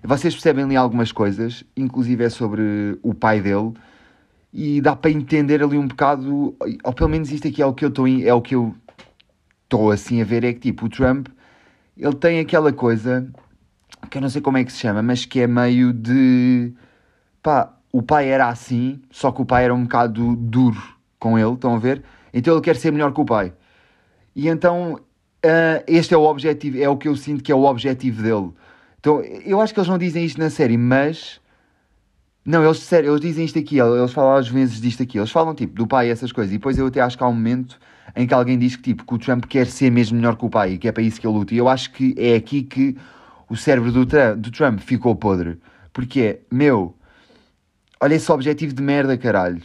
Vocês 0.02 0.34
percebem 0.34 0.64
ali 0.64 0.76
algumas 0.76 1.12
coisas, 1.12 1.64
inclusive 1.76 2.24
é 2.24 2.30
sobre 2.30 2.98
o 3.02 3.12
pai 3.12 3.40
dele, 3.40 3.74
e 4.52 4.80
dá 4.80 4.96
para 4.96 5.10
entender 5.10 5.62
ali 5.62 5.76
um 5.76 5.86
bocado, 5.86 6.56
ou 6.82 6.92
pelo 6.92 7.10
menos 7.10 7.30
isto 7.30 7.48
aqui 7.48 7.60
é 7.60 7.66
o 7.66 7.74
que 7.74 7.84
eu 7.84 7.90
estou 7.90 8.08
é 8.08 8.32
o 8.32 8.40
que 8.40 8.54
eu 8.54 8.74
estou 9.64 9.90
assim 9.90 10.22
a 10.22 10.24
ver, 10.24 10.44
é 10.44 10.52
que 10.54 10.60
tipo, 10.60 10.86
o 10.86 10.88
Trump, 10.88 11.28
ele 11.96 12.14
tem 12.14 12.40
aquela 12.40 12.72
coisa, 12.72 13.28
que 14.10 14.16
eu 14.16 14.22
não 14.22 14.30
sei 14.30 14.40
como 14.40 14.56
é 14.56 14.64
que 14.64 14.72
se 14.72 14.78
chama, 14.78 15.02
mas 15.02 15.26
que 15.26 15.40
é 15.40 15.46
meio 15.46 15.92
de, 15.92 16.72
pá, 17.42 17.75
o 17.92 18.02
pai 18.02 18.28
era 18.28 18.48
assim, 18.48 19.00
só 19.10 19.32
que 19.32 19.42
o 19.42 19.44
pai 19.44 19.64
era 19.64 19.74
um 19.74 19.82
bocado 19.82 20.36
duro 20.36 20.82
com 21.18 21.38
ele, 21.38 21.52
estão 21.52 21.74
a 21.74 21.78
ver? 21.78 22.02
Então 22.32 22.54
ele 22.54 22.62
quer 22.62 22.76
ser 22.76 22.90
melhor 22.90 23.12
que 23.12 23.20
o 23.20 23.24
pai. 23.24 23.52
E 24.34 24.48
então 24.48 24.94
uh, 24.94 25.82
este 25.86 26.14
é 26.14 26.16
o 26.16 26.24
objetivo, 26.24 26.78
é 26.78 26.88
o 26.88 26.96
que 26.96 27.08
eu 27.08 27.16
sinto 27.16 27.42
que 27.42 27.52
é 27.52 27.54
o 27.54 27.64
objetivo 27.64 28.22
dele. 28.22 28.52
Então 29.00 29.22
eu 29.22 29.60
acho 29.60 29.72
que 29.72 29.80
eles 29.80 29.88
não 29.88 29.98
dizem 29.98 30.24
isto 30.24 30.38
na 30.38 30.50
série, 30.50 30.76
mas. 30.76 31.40
Não, 32.44 32.64
eles, 32.64 32.78
sério, 32.78 33.10
eles 33.10 33.20
dizem 33.20 33.44
isto 33.44 33.58
aqui, 33.58 33.78
eles 33.78 34.12
falam 34.12 34.36
às 34.36 34.48
vezes 34.48 34.80
disto 34.80 35.02
aqui. 35.02 35.18
Eles 35.18 35.30
falam 35.30 35.54
tipo 35.54 35.74
do 35.74 35.86
pai 35.86 36.10
essas 36.10 36.30
coisas. 36.30 36.52
E 36.52 36.58
depois 36.58 36.78
eu 36.78 36.86
até 36.86 37.00
acho 37.00 37.16
que 37.18 37.24
há 37.24 37.28
um 37.28 37.32
momento 37.32 37.78
em 38.14 38.26
que 38.26 38.32
alguém 38.32 38.56
diz 38.56 38.76
que, 38.76 38.82
tipo, 38.82 39.04
que 39.04 39.14
o 39.14 39.18
Trump 39.18 39.46
quer 39.46 39.66
ser 39.66 39.90
mesmo 39.90 40.16
melhor 40.16 40.36
que 40.36 40.44
o 40.44 40.50
pai 40.50 40.74
e 40.74 40.78
que 40.78 40.86
é 40.86 40.92
para 40.92 41.02
isso 41.02 41.20
que 41.20 41.26
ele 41.26 41.36
luta. 41.36 41.54
E 41.54 41.58
eu 41.58 41.68
acho 41.68 41.90
que 41.92 42.14
é 42.16 42.36
aqui 42.36 42.62
que 42.62 42.96
o 43.48 43.56
cérebro 43.56 43.90
do, 43.90 44.06
do 44.36 44.50
Trump 44.52 44.78
ficou 44.80 45.16
podre. 45.16 45.58
Porque 45.92 46.20
é, 46.20 46.40
meu, 46.50 46.94
Olha 48.00 48.14
esse 48.14 48.30
objetivo 48.30 48.74
de 48.74 48.82
merda, 48.82 49.16
caralho. 49.16 49.62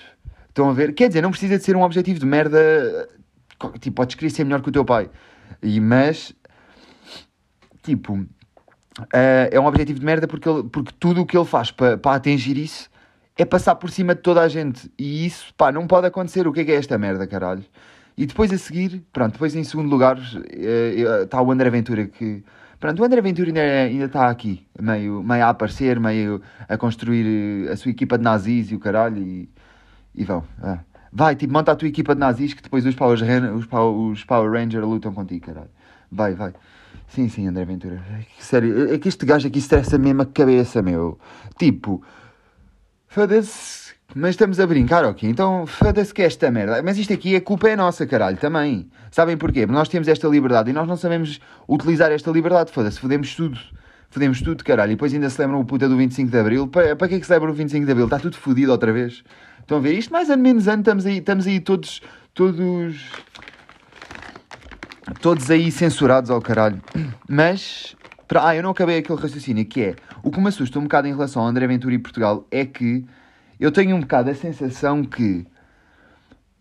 Estão 0.48 0.70
a 0.70 0.74
ver? 0.74 0.94
Quer 0.94 1.08
dizer, 1.10 1.22
não 1.22 1.32
precisa 1.32 1.58
de 1.58 1.64
ser 1.64 1.76
um 1.76 1.82
objetivo 1.82 2.20
de 2.20 2.26
merda. 2.26 3.10
Tipo, 3.80 3.98
podes 3.98 4.16
querer 4.16 4.30
ser 4.30 4.44
melhor 4.44 4.62
que 4.62 4.70
o 4.70 4.72
teu 4.72 4.86
pai. 4.86 5.10
E, 5.62 5.80
mas, 5.80 6.34
tipo, 7.84 8.14
uh, 8.16 8.28
é 9.52 9.60
um 9.60 9.66
objetivo 9.66 10.00
de 10.00 10.06
merda 10.06 10.28
porque, 10.28 10.48
ele, 10.48 10.64
porque 10.64 10.92
tudo 11.00 11.22
o 11.22 11.26
que 11.26 11.38
ele 11.38 11.46
faz 11.46 11.72
para 11.72 11.98
pa 11.98 12.16
atingir 12.16 12.58
isso 12.58 12.90
é 13.38 13.46
passar 13.46 13.76
por 13.76 13.90
cima 13.90 14.16
de 14.16 14.22
toda 14.22 14.42
a 14.42 14.48
gente. 14.48 14.92
E 14.98 15.26
isso, 15.26 15.54
pá, 15.56 15.72
não 15.72 15.86
pode 15.86 16.08
acontecer. 16.08 16.48
O 16.48 16.54
que 16.54 16.62
é 16.62 16.66
que 16.66 16.72
é 16.72 16.76
esta 16.76 16.98
merda, 16.98 17.28
caralho? 17.28 17.64
E 18.18 18.26
depois 18.26 18.52
a 18.52 18.58
seguir, 18.58 19.04
pronto, 19.12 19.34
depois 19.34 19.56
em 19.56 19.64
segundo 19.64 19.90
lugar 19.90 20.18
está 20.18 21.42
uh, 21.42 21.44
uh, 21.44 21.48
o 21.48 21.52
André 21.52 21.70
Ventura 21.70 22.06
que 22.08 22.44
Pronto, 22.82 23.00
o 23.00 23.06
André 23.06 23.22
Ventura 23.22 23.48
ainda, 23.50 23.62
ainda 23.62 24.06
está 24.06 24.28
aqui, 24.28 24.66
meio, 24.82 25.22
meio 25.22 25.46
a 25.46 25.50
aparecer, 25.50 26.00
meio 26.00 26.42
a 26.68 26.76
construir 26.80 27.68
eh, 27.68 27.72
a 27.72 27.78
sua 27.78 27.92
equipa 27.92 28.18
de 28.18 28.24
nazis 28.24 28.72
e 28.72 28.76
o 28.76 28.80
caralho, 28.80 29.22
e, 29.22 29.48
e 30.16 30.26
vão. 30.26 30.44
Ah. 30.60 30.80
Vai, 31.14 31.36
tipo, 31.36 31.54
monta 31.54 31.72
a 31.72 31.76
tua 31.76 31.88
equipa 31.88 32.16
de 32.16 32.20
nazis 32.20 32.56
que 32.56 32.64
depois 32.64 32.84
os 32.84 32.96
Power, 32.96 33.20
os, 33.56 33.68
Power, 33.68 34.12
os 34.12 34.24
Power 34.24 34.52
Rangers 34.52 34.84
lutam 34.84 35.14
contigo, 35.14 35.46
caralho. 35.46 35.70
Vai, 36.12 36.34
vai. 36.34 36.56
Sim, 37.08 37.30
sim, 37.30 37.48
André 37.48 37.66
Ventura. 37.66 38.02
Sério, 38.40 38.92
é 38.92 38.98
que 38.98 39.10
este 39.10 39.28
gajo 39.28 39.48
aqui 39.48 39.60
estressa 39.60 40.00
mesmo 40.00 40.24
a 40.24 40.26
cabeça, 40.26 40.82
meu. 40.82 41.20
Tipo, 41.60 42.02
foda-se 43.08 43.94
mas 44.14 44.32
estamos 44.32 44.60
a 44.60 44.68
brincar, 44.68 45.06
ok? 45.06 45.30
Então 45.30 45.66
foda-se 45.66 46.14
que 46.14 46.22
esta 46.22 46.52
merda. 46.52 46.82
Mas 46.84 46.98
isto 46.98 47.14
aqui, 47.14 47.36
a 47.36 47.42
culpa 47.42 47.70
é 47.70 47.76
nossa, 47.76 48.06
caralho, 48.06 48.38
também. 48.38 48.90
Sabem 49.10 49.38
porquê? 49.38 49.66
Nós 49.66 49.88
temos 49.88 50.08
esta 50.08 50.28
liberdade 50.28 50.70
e 50.70 50.74
nós 50.74 50.88
não 50.88 50.98
sabemos 50.98 51.40
utilizar 51.68 52.12
esta 52.12 52.30
liberdade. 52.30 52.72
Foda-se, 52.72 53.00
fodemos 53.00 53.34
tudo. 53.36 53.58
Fodemos 54.10 54.42
tudo, 54.42 54.64
caralho. 54.66 54.92
E 54.92 54.96
depois 54.96 55.14
ainda 55.14 55.30
se 55.30 55.42
lembram 55.42 55.62
o 55.62 55.66
puta 55.66 55.88
do 55.88 55.96
25 55.96 56.30
de 56.30 56.38
Abril. 56.38 56.68
Para, 56.68 56.96
para 56.96 57.08
que 57.08 57.16
é 57.16 57.20
que 57.20 57.26
se 57.26 57.32
lembra 57.32 57.50
o 57.50 57.54
25 57.54 57.86
de 57.86 57.92
Abril? 57.92 58.06
Está 58.06 58.20
tudo 58.20 58.36
fodido 58.36 58.72
outra 58.72 58.92
vez. 58.92 59.24
Estão 59.62 59.78
a 59.78 59.82
ver? 59.82 59.94
Isto 59.94 60.12
mais 60.12 60.30
ou 60.30 60.38
menos 60.38 60.68
ano 60.68 60.82
estamos 60.82 61.06
aí, 61.06 61.18
estamos 61.18 61.48
aí 61.48 61.60
todos, 61.62 62.02
todos... 62.34 62.98
Todos 65.22 65.50
aí 65.50 65.72
censurados 65.72 66.30
ao 66.30 66.42
caralho. 66.42 66.82
Mas... 67.28 67.96
Ah, 68.34 68.56
eu 68.56 68.64
não 68.64 68.70
acabei 68.70 68.98
aquele 68.98 69.20
raciocínio, 69.20 69.66
que 69.66 69.82
é... 69.82 69.96
O 70.24 70.32
que 70.32 70.40
me 70.40 70.48
assusta 70.48 70.80
um 70.80 70.84
bocado 70.84 71.08
em 71.08 71.12
relação 71.12 71.42
ao 71.42 71.48
André 71.48 71.68
Ventura 71.68 71.94
e 71.94 72.00
Portugal 72.00 72.46
é 72.50 72.66
que 72.66 73.06
eu 73.62 73.72
tenho 73.72 73.96
um 73.96 74.00
bocado 74.00 74.32
a 74.32 74.34
sensação 74.34 75.04
que 75.04 75.46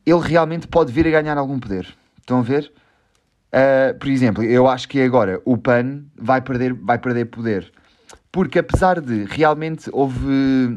ele 0.05 0.21
realmente 0.21 0.69
pode 0.69 0.93
vir 0.93 1.07
a 1.07 1.11
ganhar 1.11 1.39
algum 1.39 1.59
poder. 1.59 1.89
Estão 2.19 2.41
a 2.41 2.43
ver? 2.43 2.71
Uh, 3.49 3.99
por 3.99 4.09
exemplo, 4.09 4.45
eu 4.45 4.69
acho 4.69 4.87
que 4.87 5.01
agora 5.01 5.41
o 5.47 5.57
PAN 5.57 6.05
vai 6.15 6.43
perder, 6.43 6.75
vai 6.75 6.99
perder 6.99 7.25
poder. 7.25 7.73
Porque 8.31 8.59
apesar 8.59 9.01
de 9.01 9.25
realmente 9.25 9.89
houve 9.93 10.75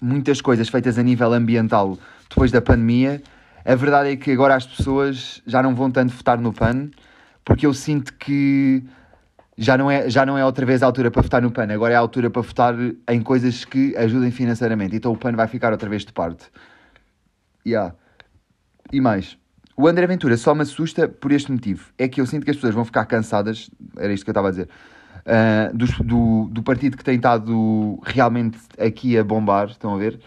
muitas 0.00 0.42
coisas 0.42 0.68
feitas 0.68 0.98
a 0.98 1.02
nível 1.02 1.32
ambiental 1.32 1.98
depois 2.28 2.52
da 2.52 2.60
pandemia, 2.60 3.22
a 3.64 3.74
verdade 3.74 4.10
é 4.10 4.16
que 4.16 4.30
agora 4.30 4.54
as 4.54 4.66
pessoas 4.66 5.42
já 5.46 5.62
não 5.62 5.74
vão 5.74 5.90
tanto 5.90 6.12
votar 6.12 6.38
no 6.38 6.52
PAN, 6.52 6.90
porque 7.42 7.66
eu 7.66 7.72
sinto 7.72 8.12
que 8.14 8.84
já 9.58 9.76
não, 9.76 9.90
é, 9.90 10.08
já 10.08 10.24
não 10.24 10.38
é 10.38 10.44
outra 10.44 10.64
vez 10.64 10.84
a 10.84 10.86
altura 10.86 11.10
para 11.10 11.20
votar 11.20 11.42
no 11.42 11.50
PAN, 11.50 11.66
agora 11.72 11.92
é 11.92 11.96
a 11.96 11.98
altura 11.98 12.30
para 12.30 12.42
votar 12.42 12.74
em 13.08 13.20
coisas 13.20 13.64
que 13.64 13.96
ajudem 13.96 14.30
financeiramente. 14.30 14.94
Então 14.94 15.12
o 15.12 15.16
PAN 15.16 15.32
vai 15.32 15.48
ficar 15.48 15.72
outra 15.72 15.88
vez 15.90 16.04
de 16.04 16.12
parte. 16.12 16.46
Yeah. 17.66 17.92
E 18.92 19.00
mais, 19.00 19.36
o 19.76 19.88
André 19.88 20.06
Ventura 20.06 20.36
só 20.36 20.54
me 20.54 20.62
assusta 20.62 21.08
por 21.08 21.32
este 21.32 21.50
motivo. 21.50 21.90
É 21.98 22.06
que 22.06 22.20
eu 22.20 22.26
sinto 22.26 22.44
que 22.44 22.52
as 22.52 22.56
pessoas 22.56 22.72
vão 22.72 22.84
ficar 22.84 23.04
cansadas, 23.06 23.68
era 23.96 24.12
isto 24.12 24.22
que 24.22 24.30
eu 24.30 24.32
estava 24.32 24.46
a 24.46 24.50
dizer, 24.52 24.68
uh, 25.26 25.76
do, 25.76 25.86
do, 26.04 26.48
do, 26.52 26.62
partido 26.62 26.96
que 26.96 27.02
tem 27.02 27.16
estado 27.16 27.98
realmente 28.04 28.58
aqui 28.78 29.18
a 29.18 29.24
bombar, 29.24 29.70
estão 29.70 29.92
a 29.92 29.98
ver? 29.98 30.20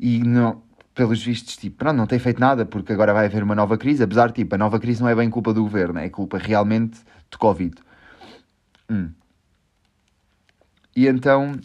E 0.00 0.18
não, 0.18 0.60
pelos 0.96 1.24
vistos, 1.24 1.56
tipo, 1.56 1.84
não, 1.84 1.92
não 1.92 2.06
tem 2.08 2.18
feito 2.18 2.40
nada 2.40 2.66
porque 2.66 2.92
agora 2.92 3.14
vai 3.14 3.26
haver 3.26 3.44
uma 3.44 3.54
nova 3.54 3.78
crise, 3.78 4.02
apesar, 4.02 4.32
tipo, 4.32 4.56
a 4.56 4.58
nova 4.58 4.80
crise 4.80 5.00
não 5.00 5.08
é 5.08 5.14
bem 5.14 5.30
culpa 5.30 5.54
do 5.54 5.62
governo, 5.62 6.00
é 6.00 6.08
culpa 6.08 6.38
realmente 6.38 6.98
de 7.30 7.38
Covid. 7.38 7.87
Hum. 8.90 9.10
E 10.96 11.06
então. 11.06 11.58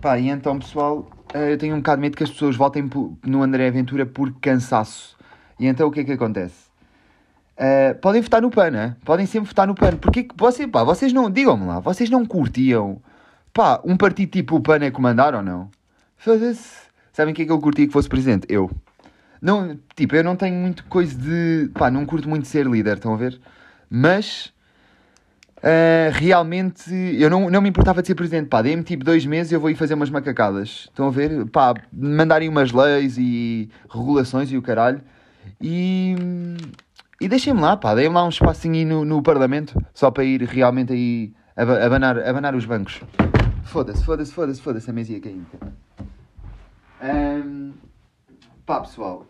Pá, 0.00 0.18
e 0.18 0.28
então, 0.28 0.58
pessoal, 0.58 1.08
eh, 1.32 1.52
eu 1.52 1.58
tenho 1.58 1.74
um 1.74 1.78
bocado 1.78 1.96
de 1.98 2.02
medo 2.02 2.16
que 2.16 2.24
as 2.24 2.30
pessoas 2.30 2.56
votem 2.56 2.88
no 3.24 3.42
André 3.42 3.68
Aventura 3.68 4.04
por 4.04 4.32
cansaço. 4.40 5.16
E 5.58 5.66
então 5.66 5.88
o 5.88 5.90
que 5.90 6.00
é 6.00 6.04
que 6.04 6.12
acontece? 6.12 6.70
Uh, 7.56 7.94
podem 8.00 8.20
votar 8.20 8.42
no 8.42 8.50
PAN, 8.50 8.70
né? 8.70 8.96
Podem 9.04 9.26
sempre 9.26 9.48
votar 9.48 9.66
no 9.66 9.74
PAN. 9.74 9.96
Porque 9.96 10.26
você, 10.36 10.66
pá, 10.66 10.82
vocês 10.82 11.12
não. 11.12 11.30
Digam-me 11.30 11.66
lá, 11.66 11.80
vocês 11.80 12.10
não 12.10 12.26
curtiam. 12.26 13.00
Pá, 13.52 13.80
um 13.84 13.96
partido 13.96 14.30
tipo 14.30 14.56
o 14.56 14.60
PAN 14.60 14.84
é 14.84 14.90
comandar 14.90 15.34
ou 15.34 15.42
não? 15.42 15.70
Foda-se. 16.16 16.82
Sabem 17.12 17.32
o 17.32 17.36
que 17.36 17.42
é 17.42 17.44
que 17.44 17.52
eu 17.52 17.60
curtia 17.60 17.86
que 17.86 17.92
fosse 17.92 18.08
presidente? 18.08 18.46
Eu. 18.48 18.70
Não, 19.40 19.78
tipo, 19.94 20.16
eu 20.16 20.24
não 20.24 20.34
tenho 20.34 20.56
muito 20.56 20.84
coisa 20.84 21.14
de. 21.16 21.70
Pá, 21.74 21.90
não 21.90 22.06
curto 22.06 22.28
muito 22.28 22.48
ser 22.48 22.66
líder, 22.66 22.96
estão 22.96 23.14
a 23.14 23.16
ver? 23.16 23.40
Mas 23.94 24.46
uh, 25.58 26.10
realmente 26.14 26.90
eu 27.18 27.28
não, 27.28 27.50
não 27.50 27.60
me 27.60 27.68
importava 27.68 28.00
de 28.00 28.08
ser 28.08 28.14
presidente. 28.14 28.48
Pá, 28.48 28.62
dei-me 28.62 28.82
tipo 28.82 29.04
dois 29.04 29.26
meses 29.26 29.52
e 29.52 29.54
eu 29.54 29.60
vou 29.60 29.68
ir 29.68 29.74
fazer 29.74 29.92
umas 29.92 30.08
macacadas. 30.08 30.88
Estão 30.88 31.08
a 31.08 31.10
ver? 31.10 31.44
Pá, 31.50 31.74
mandarem 31.92 32.48
umas 32.48 32.72
leis 32.72 33.18
e 33.18 33.68
regulações 33.90 34.50
e 34.50 34.56
o 34.56 34.62
caralho. 34.62 35.02
E, 35.60 36.16
e 37.20 37.28
deixem-me 37.28 37.60
lá, 37.60 37.76
pá, 37.76 37.94
deem-me 37.94 38.14
lá 38.14 38.24
um 38.24 38.30
espacinho 38.30 38.88
no, 38.88 39.04
no 39.04 39.22
Parlamento 39.22 39.78
só 39.92 40.10
para 40.10 40.24
ir 40.24 40.40
realmente 40.42 40.94
aí 40.94 41.34
abanar, 41.54 42.18
abanar 42.18 42.54
os 42.54 42.64
bancos. 42.64 43.02
Foda-se, 43.64 44.02
foda-se, 44.02 44.32
foda-se, 44.32 44.62
foda-se 44.62 44.88
a 44.88 44.92
mesinha 44.94 45.20
caindo. 45.20 45.46
Um, 47.02 47.72
pá, 48.64 48.80
pessoal. 48.80 49.26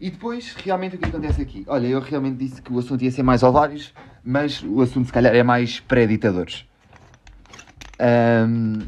E 0.00 0.10
depois, 0.10 0.54
realmente, 0.54 0.94
o 0.94 0.98
que 0.98 1.08
acontece 1.08 1.42
aqui? 1.42 1.64
Olha, 1.66 1.88
eu 1.88 2.00
realmente 2.00 2.36
disse 2.36 2.62
que 2.62 2.72
o 2.72 2.78
assunto 2.78 3.02
ia 3.02 3.10
ser 3.10 3.24
mais 3.24 3.42
ovários, 3.42 3.92
mas 4.22 4.62
o 4.62 4.80
assunto, 4.80 5.06
se 5.06 5.12
calhar, 5.12 5.34
é 5.34 5.42
mais 5.42 5.80
pré-ditadores. 5.80 6.64
Um, 8.00 8.78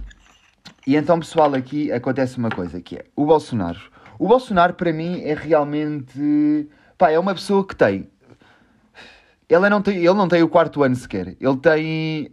e 0.87 0.95
então, 0.95 1.19
pessoal, 1.19 1.53
aqui 1.55 1.91
acontece 1.91 2.39
uma 2.39 2.49
coisa, 2.49 2.81
que 2.81 2.97
é 2.97 3.05
o 3.17 3.27
Bolsonaro. 3.27 3.81
O 4.21 4.29
Bolsonaro, 4.29 4.75
para 4.75 4.93
mim, 4.93 5.21
é 5.23 5.35
realmente... 5.35 6.69
Pá, 6.97 7.11
é 7.11 7.19
uma 7.19 7.35
pessoa 7.35 7.67
que 7.67 7.75
tem... 7.75 8.09
Ele 9.49 9.69
não 9.69 9.83
tem, 9.83 9.97
ele 9.97 10.15
não 10.15 10.29
tem 10.29 10.45
o 10.45 10.49
quarto 10.49 10.81
ano 10.85 10.95
sequer. 10.95 11.37
Ele 11.41 11.57
tem... 11.57 12.33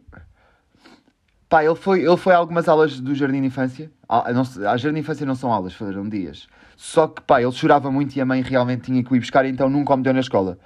Pá, 1.49 1.63
ele 1.63 1.73
foi, 1.75 2.03
ele 2.03 2.17
foi 2.17 2.33
a 2.33 2.37
algumas 2.37 2.67
aulas 2.67 2.99
do 2.99 3.15
Jardim 3.15 3.41
de 3.41 3.47
Infância. 3.47 3.91
A, 4.07 4.31
não, 4.31 4.41
a 4.41 4.77
Jardim 4.77 4.95
de 4.95 4.99
Infância 4.99 5.25
não 5.25 5.33
são 5.33 5.51
aulas, 5.51 5.73
foram 5.73 6.07
dias. 6.07 6.47
Só 6.77 7.07
que, 7.07 7.21
pá, 7.23 7.41
ele 7.41 7.51
chorava 7.51 7.91
muito 7.91 8.15
e 8.15 8.21
a 8.21 8.25
mãe 8.25 8.41
realmente 8.43 8.83
tinha 8.83 9.03
que 9.03 9.11
o 9.11 9.15
ir 9.15 9.19
buscar, 9.19 9.43
então 9.45 9.67
nunca 9.67 9.93
o 9.93 9.97
meteu 9.97 10.13
na 10.13 10.19
escola. 10.19 10.59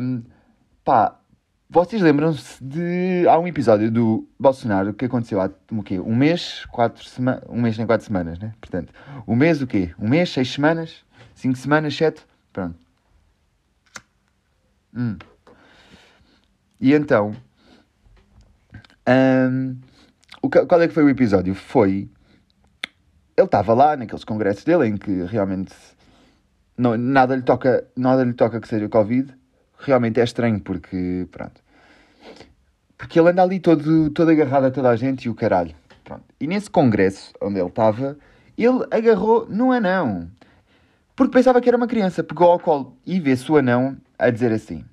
Um, 0.00 0.22
pá, 0.84 1.16
Vocês 1.70 2.02
lembram-se 2.02 2.62
de. 2.62 3.24
Há 3.28 3.38
um 3.38 3.46
episódio 3.46 3.90
do 3.90 4.28
Bolsonaro 4.38 4.92
que 4.92 5.04
aconteceu 5.06 5.40
há 5.40 5.48
o 5.70 5.82
quê? 5.82 5.98
Um 6.00 6.14
mês, 6.14 6.66
quatro 6.66 7.02
semanas. 7.04 7.44
Um 7.48 7.62
mês 7.62 7.78
nem 7.78 7.86
quatro 7.86 8.04
semanas, 8.04 8.38
né? 8.38 8.52
Portanto, 8.60 8.92
um 9.26 9.34
mês 9.34 9.62
o 9.62 9.66
quê? 9.66 9.94
Um 9.98 10.08
mês, 10.08 10.30
seis 10.30 10.52
semanas, 10.52 11.04
cinco 11.34 11.56
semanas, 11.56 11.96
sete. 11.96 12.20
Pronto. 12.52 12.76
Hum. 14.94 15.16
E 16.80 16.92
então. 16.92 17.34
Um, 19.08 19.76
qual 20.68 20.82
é 20.82 20.88
que 20.88 20.92
foi 20.92 21.04
o 21.04 21.08
episódio? 21.08 21.54
Foi. 21.54 22.10
Ele 23.42 23.48
estava 23.48 23.74
lá 23.74 23.96
naqueles 23.96 24.22
congressos 24.22 24.62
dele 24.62 24.86
em 24.86 24.96
que 24.96 25.24
realmente 25.24 25.74
não, 26.78 26.96
nada, 26.96 27.34
lhe 27.34 27.42
toca, 27.42 27.84
nada 27.96 28.22
lhe 28.22 28.32
toca 28.32 28.60
que 28.60 28.68
seja 28.68 28.88
Covid. 28.88 29.34
Realmente 29.78 30.20
é 30.20 30.24
estranho 30.24 30.60
porque. 30.60 31.26
Pronto. 31.30 31.60
Porque 32.96 33.18
ele 33.18 33.30
anda 33.30 33.42
ali 33.42 33.58
todo, 33.58 34.10
todo 34.10 34.30
agarrado 34.30 34.66
a 34.66 34.70
toda 34.70 34.88
a 34.90 34.96
gente 34.96 35.24
e 35.24 35.28
o 35.28 35.34
caralho. 35.34 35.74
Pronto. 36.04 36.22
E 36.40 36.46
nesse 36.46 36.70
congresso 36.70 37.32
onde 37.40 37.58
ele 37.58 37.68
estava, 37.68 38.16
ele 38.56 38.86
agarrou 38.92 39.46
no 39.48 39.72
anão. 39.72 40.30
Porque 41.16 41.32
pensava 41.32 41.60
que 41.60 41.68
era 41.68 41.76
uma 41.76 41.88
criança. 41.88 42.22
Pegou 42.22 42.48
ao 42.48 42.60
colo 42.60 42.96
e 43.04 43.18
vê-se 43.18 43.50
o 43.50 43.56
anão 43.56 43.96
a 44.16 44.30
dizer 44.30 44.52
assim: 44.52 44.84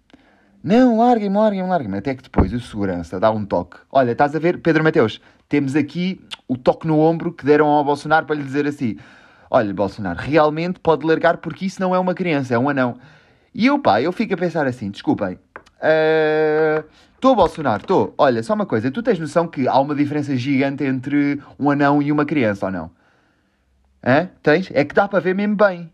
Não, 0.63 0.97
larguem-me, 0.97 1.37
larguem-me, 1.37 1.69
larguem-me. 1.69 1.97
Até 1.97 2.13
que 2.13 2.23
depois 2.23 2.51
o 2.53 2.59
segurança 2.59 3.19
dá 3.19 3.31
um 3.31 3.45
toque. 3.45 3.77
Olha, 3.91 4.11
estás 4.11 4.35
a 4.35 4.39
ver, 4.39 4.59
Pedro 4.59 4.83
Mateus, 4.83 5.21
temos 5.47 5.75
aqui 5.75 6.21
o 6.47 6.57
toque 6.57 6.85
no 6.85 6.99
ombro 6.99 7.31
que 7.31 7.45
deram 7.45 7.67
ao 7.67 7.83
Bolsonaro 7.83 8.25
para 8.25 8.35
lhe 8.35 8.43
dizer 8.43 8.67
assim: 8.67 8.97
Olha, 9.49 9.73
Bolsonaro, 9.73 10.19
realmente 10.19 10.79
pode 10.79 11.05
largar 11.05 11.37
porque 11.37 11.65
isso 11.65 11.81
não 11.81 11.95
é 11.95 11.99
uma 11.99 12.13
criança, 12.13 12.53
é 12.53 12.59
um 12.59 12.69
anão. 12.69 12.97
E 13.53 13.65
eu, 13.65 13.79
pá, 13.79 14.01
eu 14.01 14.11
fico 14.11 14.33
a 14.33 14.37
pensar 14.37 14.67
assim: 14.67 14.91
desculpem, 14.91 15.39
Estou, 17.15 17.31
uh, 17.31 17.35
Bolsonaro, 17.35 17.81
estou. 17.81 18.13
Olha, 18.17 18.43
só 18.43 18.53
uma 18.53 18.65
coisa, 18.65 18.91
tu 18.91 19.01
tens 19.01 19.17
noção 19.17 19.47
que 19.47 19.65
há 19.65 19.79
uma 19.79 19.95
diferença 19.95 20.35
gigante 20.35 20.83
entre 20.83 21.41
um 21.57 21.71
anão 21.71 22.01
e 22.01 22.11
uma 22.11 22.25
criança, 22.25 22.65
ou 22.65 22.71
não? 22.71 22.91
Hã? 24.05 24.29
Tens? 24.43 24.69
É 24.73 24.83
que 24.83 24.93
dá 24.93 25.07
para 25.07 25.19
ver 25.19 25.33
mesmo 25.33 25.55
bem. 25.55 25.91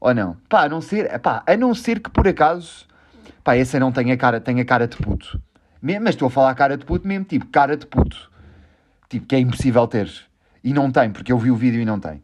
Ou 0.00 0.12
não? 0.12 0.36
Pá, 0.48 0.64
a 0.64 0.68
não 0.68 0.80
ser, 0.80 1.18
pá, 1.20 1.42
a 1.46 1.56
não 1.56 1.74
ser 1.74 2.00
que 2.00 2.10
por 2.10 2.26
acaso, 2.26 2.86
pá, 3.48 3.56
esse 3.56 3.78
anão 3.78 3.90
tenha 3.90 4.14
cara, 4.14 4.42
tenha 4.42 4.62
cara 4.62 4.86
de 4.86 4.98
puto. 4.98 5.40
Mas 5.80 6.10
estou 6.10 6.28
a 6.28 6.30
falar 6.30 6.54
cara 6.54 6.76
de 6.76 6.84
puto 6.84 7.08
mesmo, 7.08 7.24
tipo, 7.24 7.46
cara 7.46 7.78
de 7.78 7.86
puto. 7.86 8.30
Tipo, 9.08 9.24
que 9.24 9.34
é 9.34 9.38
impossível 9.38 9.86
ter. 9.86 10.12
E 10.62 10.74
não 10.74 10.90
tem, 10.90 11.10
porque 11.10 11.32
eu 11.32 11.38
vi 11.38 11.50
o 11.50 11.56
vídeo 11.56 11.80
e 11.80 11.84
não 11.86 11.98
tem. 11.98 12.22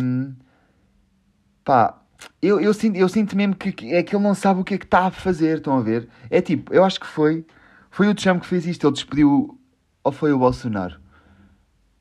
Um, 0.00 0.34
pá, 1.64 2.00
eu, 2.40 2.60
eu, 2.60 2.72
sinto, 2.72 2.96
eu 2.96 3.08
sinto 3.08 3.36
mesmo 3.36 3.56
que, 3.56 3.72
que, 3.72 3.92
é 3.92 4.04
que 4.04 4.14
ele 4.14 4.22
não 4.22 4.34
sabe 4.34 4.60
o 4.60 4.64
que 4.64 4.74
é 4.74 4.78
que 4.78 4.84
está 4.84 5.06
a 5.06 5.10
fazer, 5.10 5.56
estão 5.56 5.76
a 5.76 5.80
ver? 5.80 6.08
É 6.30 6.40
tipo, 6.40 6.72
eu 6.72 6.84
acho 6.84 7.00
que 7.00 7.06
foi, 7.06 7.44
foi 7.90 8.06
o 8.06 8.14
Trump 8.14 8.42
que 8.42 8.46
fez 8.46 8.68
isto, 8.68 8.86
ele 8.86 8.94
despediu, 8.94 9.58
ou 10.04 10.12
foi 10.12 10.32
o 10.32 10.38
Bolsonaro? 10.38 11.00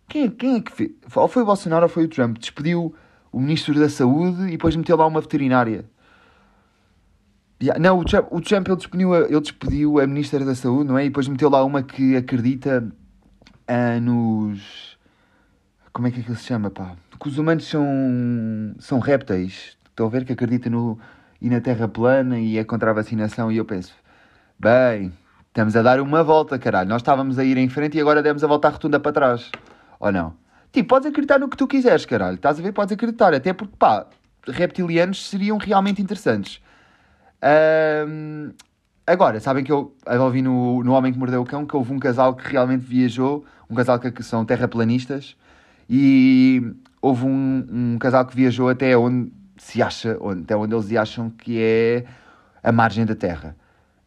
Quem, 0.07 0.29
quem 0.29 0.57
é 0.57 0.61
que 0.61 0.71
fez? 0.71 0.91
Ou 1.15 1.27
foi 1.27 1.41
o 1.41 1.45
Bolsonaro 1.47 1.85
ou 1.85 1.89
foi 1.89 2.03
o 2.03 2.09
Trump? 2.09 2.37
Despediu 2.37 2.93
o 3.31 3.39
Ministro 3.39 3.73
da 3.73 3.89
Saúde 3.89 4.49
e 4.49 4.51
depois 4.51 4.75
meteu 4.75 4.95
lá 4.95 5.07
uma 5.07 5.19
veterinária. 5.19 5.89
Yeah, 7.61 7.79
não, 7.79 7.99
o 7.99 8.03
Trump, 8.03 8.27
o 8.31 8.41
Trump 8.41 8.67
ele, 8.67 8.75
despediu 8.75 9.13
a, 9.13 9.19
ele 9.21 9.41
despediu 9.41 9.99
a 9.99 10.07
Ministra 10.07 10.43
da 10.43 10.53
Saúde, 10.53 10.89
não 10.89 10.97
é? 10.97 11.05
E 11.05 11.09
depois 11.09 11.27
meteu 11.27 11.49
lá 11.49 11.63
uma 11.63 11.81
que 11.81 12.15
acredita 12.15 12.85
uh, 13.69 14.01
nos... 14.01 14.97
Como 15.93 16.07
é 16.07 16.11
que 16.11 16.19
aquilo 16.19 16.35
se 16.35 16.43
chama, 16.43 16.69
pá? 16.69 16.95
Que 17.17 17.29
os 17.29 17.37
humanos 17.37 17.65
são, 17.65 17.85
são 18.79 18.99
répteis. 18.99 19.77
Estão 19.89 20.07
a 20.07 20.09
ver 20.09 20.25
que 20.25 20.33
acredita 20.33 20.69
no, 20.69 20.99
e 21.41 21.49
na 21.49 21.61
Terra 21.61 21.87
plana 21.87 22.37
e 22.37 22.57
é 22.57 22.63
contra 22.65 22.91
a 22.91 22.93
vacinação. 22.93 23.49
E 23.49 23.55
eu 23.55 23.63
penso, 23.63 23.93
bem, 24.59 25.13
estamos 25.47 25.77
a 25.77 25.81
dar 25.81 26.01
uma 26.01 26.21
volta, 26.21 26.59
caralho. 26.59 26.89
Nós 26.89 27.01
estávamos 27.01 27.39
a 27.39 27.45
ir 27.45 27.57
em 27.57 27.69
frente 27.69 27.97
e 27.97 28.01
agora 28.01 28.21
demos 28.21 28.43
a 28.43 28.47
volta 28.47 28.67
à 28.67 28.71
rotunda 28.71 28.99
para 28.99 29.13
trás. 29.13 29.49
Ou 29.97 30.11
não? 30.11 30.33
Tipo, 30.73 30.89
podes 30.89 31.07
acreditar 31.07 31.39
no 31.39 31.47
que 31.47 31.55
tu 31.55 31.65
quiseres, 31.65 32.05
caralho. 32.05 32.35
Estás 32.35 32.59
a 32.59 32.61
ver? 32.61 32.73
Podes 32.73 32.91
acreditar. 32.91 33.33
Até 33.33 33.53
porque, 33.53 33.75
pá, 33.79 34.05
reptilianos 34.45 35.29
seriam 35.29 35.57
realmente 35.57 36.01
interessantes. 36.01 36.61
Um, 37.43 38.51
agora, 39.05 39.39
sabem 39.39 39.63
que 39.63 39.71
eu, 39.71 39.95
eu 40.05 40.21
ouvi 40.21 40.41
no, 40.41 40.83
no 40.83 40.93
Homem 40.93 41.13
que 41.13 41.19
Mordeu 41.19 41.41
o 41.41 41.45
Cão 41.45 41.65
que 41.65 41.75
houve 41.75 41.93
um 41.93 41.99
casal 41.99 42.35
que 42.35 42.51
realmente 42.51 42.85
viajou, 42.85 43.45
um 43.69 43.75
casal 43.75 43.99
que, 43.99 44.11
que 44.11 44.23
são 44.23 44.45
terraplanistas, 44.45 45.35
e 45.89 46.63
houve 47.01 47.25
um, 47.25 47.67
um 47.71 47.97
casal 47.99 48.25
que 48.25 48.35
viajou 48.35 48.69
até 48.69 48.97
onde 48.97 49.31
se 49.57 49.81
acha, 49.81 50.17
até 50.43 50.55
onde 50.55 50.73
eles 50.73 50.91
acham 50.95 51.29
que 51.29 51.61
é 51.61 52.05
a 52.63 52.71
margem 52.71 53.05
da 53.05 53.15
Terra. 53.15 53.55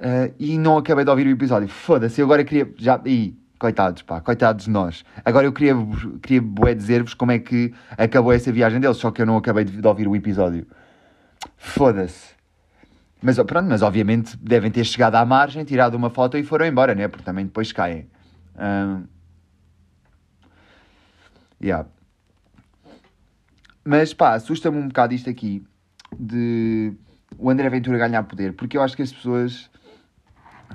Uh, 0.00 0.32
e 0.38 0.58
não 0.58 0.78
acabei 0.78 1.04
de 1.04 1.10
ouvir 1.10 1.26
o 1.26 1.30
episódio. 1.30 1.68
Foda-se, 1.68 2.20
eu 2.20 2.26
agora 2.26 2.44
queria. 2.44 2.72
Já, 2.76 3.00
ih, 3.04 3.36
coitados, 3.58 4.02
pá, 4.02 4.20
coitados 4.20 4.66
de 4.66 4.70
nós. 4.70 5.04
Agora 5.24 5.46
eu 5.46 5.52
queria, 5.52 5.74
queria 6.22 6.40
bué 6.40 6.74
dizer-vos 6.74 7.14
como 7.14 7.32
é 7.32 7.38
que 7.38 7.74
acabou 7.96 8.32
essa 8.32 8.52
viagem 8.52 8.80
deles, 8.80 8.96
só 8.96 9.10
que 9.10 9.20
eu 9.20 9.26
não 9.26 9.36
acabei 9.36 9.64
de, 9.64 9.80
de 9.80 9.86
ouvir 9.86 10.06
o 10.06 10.14
episódio. 10.14 10.66
Foda-se. 11.56 12.37
Mas 13.20 13.36
pronto, 13.36 13.68
mas 13.68 13.82
obviamente 13.82 14.36
devem 14.36 14.70
ter 14.70 14.84
chegado 14.84 15.16
à 15.16 15.24
margem, 15.24 15.64
tirado 15.64 15.94
uma 15.94 16.10
foto 16.10 16.38
e 16.38 16.44
foram 16.44 16.66
embora, 16.66 16.94
né? 16.94 17.08
Porque 17.08 17.24
também 17.24 17.44
depois 17.44 17.72
caem. 17.72 18.08
Um... 18.56 19.04
Yeah. 21.60 21.88
Mas 23.84 24.14
pá, 24.14 24.34
assusta-me 24.34 24.78
um 24.78 24.88
bocado 24.88 25.14
isto 25.14 25.28
aqui 25.28 25.64
de 26.18 26.92
o 27.36 27.50
André 27.50 27.68
Ventura 27.68 27.98
ganhar 27.98 28.22
poder, 28.22 28.52
porque 28.52 28.76
eu 28.76 28.82
acho 28.82 28.96
que 28.96 29.02
as 29.02 29.12
pessoas 29.12 29.70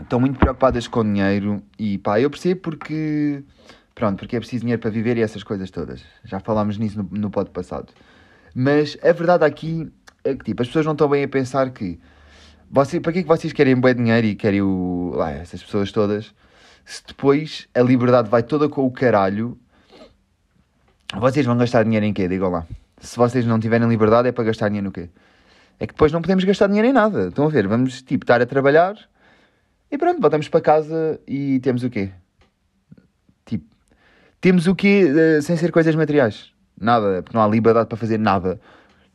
estão 0.01 0.19
muito 0.19 0.37
preocupadas 0.37 0.87
com 0.87 1.03
dinheiro 1.03 1.63
e 1.79 1.97
pá, 1.97 2.19
eu 2.19 2.29
percebo 2.29 2.61
porque 2.61 3.43
pronto, 3.95 4.19
porque 4.19 4.35
é 4.35 4.39
preciso 4.39 4.61
dinheiro 4.61 4.81
para 4.81 4.91
viver 4.91 5.17
e 5.17 5.21
essas 5.21 5.43
coisas 5.43 5.71
todas. 5.71 6.03
Já 6.25 6.39
falámos 6.39 6.77
nisso 6.77 7.01
no, 7.01 7.19
no 7.19 7.29
pod 7.29 7.49
passado. 7.51 7.93
Mas 8.53 8.97
a 9.01 9.11
verdade 9.11 9.45
aqui 9.45 9.91
é 10.23 10.35
que 10.35 10.43
tipo, 10.43 10.61
as 10.61 10.67
pessoas 10.67 10.85
não 10.85 10.93
estão 10.93 11.07
bem 11.07 11.23
a 11.23 11.27
pensar 11.27 11.69
que 11.71 11.99
você, 12.69 12.99
para 12.99 13.13
que 13.13 13.19
é 13.19 13.21
que 13.21 13.27
vocês 13.27 13.53
querem 13.53 13.79
bem 13.79 13.95
dinheiro 13.95 14.27
e 14.27 14.35
querem 14.35 14.61
o, 14.61 15.13
lá, 15.15 15.31
essas 15.31 15.63
pessoas 15.63 15.91
todas 15.91 16.33
se 16.85 17.01
depois 17.07 17.67
a 17.73 17.81
liberdade 17.81 18.29
vai 18.29 18.43
toda 18.43 18.67
com 18.67 18.85
o 18.85 18.91
caralho 18.91 19.57
vocês 21.15 21.45
vão 21.45 21.57
gastar 21.57 21.83
dinheiro 21.83 22.05
em 22.05 22.13
quê? 22.13 22.27
Digam 22.27 22.49
lá 22.49 22.65
se 23.03 23.17
vocês 23.17 23.45
não 23.45 23.59
tiverem 23.59 23.87
liberdade, 23.87 24.29
é 24.29 24.31
para 24.31 24.45
gastar 24.45 24.69
dinheiro 24.69 24.85
no 24.85 24.91
quê? 24.91 25.09
É 25.77 25.85
que 25.85 25.93
depois 25.93 26.11
não 26.11 26.21
podemos 26.21 26.43
gastar 26.45 26.67
dinheiro 26.67 26.87
em 26.87 26.93
nada. 26.93 27.27
Estão 27.27 27.45
a 27.45 27.49
ver? 27.49 27.67
Vamos, 27.67 28.01
tipo, 28.01 28.23
estar 28.23 28.41
a 28.41 28.45
trabalhar 28.45 28.95
e 29.91 29.97
pronto, 29.97 30.21
voltamos 30.21 30.47
para 30.47 30.61
casa 30.61 31.19
e 31.27 31.59
temos 31.59 31.83
o 31.83 31.89
quê? 31.89 32.11
Tipo, 33.45 33.65
temos 34.39 34.67
o 34.67 34.73
quê 34.73 35.11
uh, 35.11 35.41
sem 35.41 35.57
ser 35.57 35.71
coisas 35.71 35.93
materiais? 35.95 36.51
Nada, 36.79 37.21
porque 37.21 37.37
não 37.37 37.43
há 37.43 37.47
liberdade 37.47 37.89
para 37.89 37.97
fazer 37.97 38.17
nada. 38.17 38.59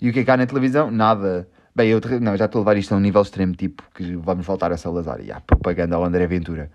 E 0.01 0.11
o 0.11 0.13
que 0.13 0.21
é 0.21 0.25
que 0.25 0.31
há 0.31 0.37
na 0.37 0.47
televisão? 0.47 0.91
Nada. 0.91 1.49
Bem, 1.79 1.91
eu 1.91 2.01
não, 2.21 2.37
já 2.37 2.47
estou 2.47 2.59
a 2.59 2.63
levar 2.63 2.77
isto 2.77 2.93
a 2.93 2.97
um 2.97 3.01
nível 3.01 3.23
extremo, 3.23 3.55
tipo, 3.55 3.85
que 3.95 4.17
vamos 4.17 4.45
voltar 4.45 4.73
a 4.73 4.77
Salazar. 4.77 5.21
E 5.21 5.31
há 5.31 5.41
propaganda 5.41 5.95
ao 5.95 6.03
André 6.03 6.27
Ventura. 6.27 6.73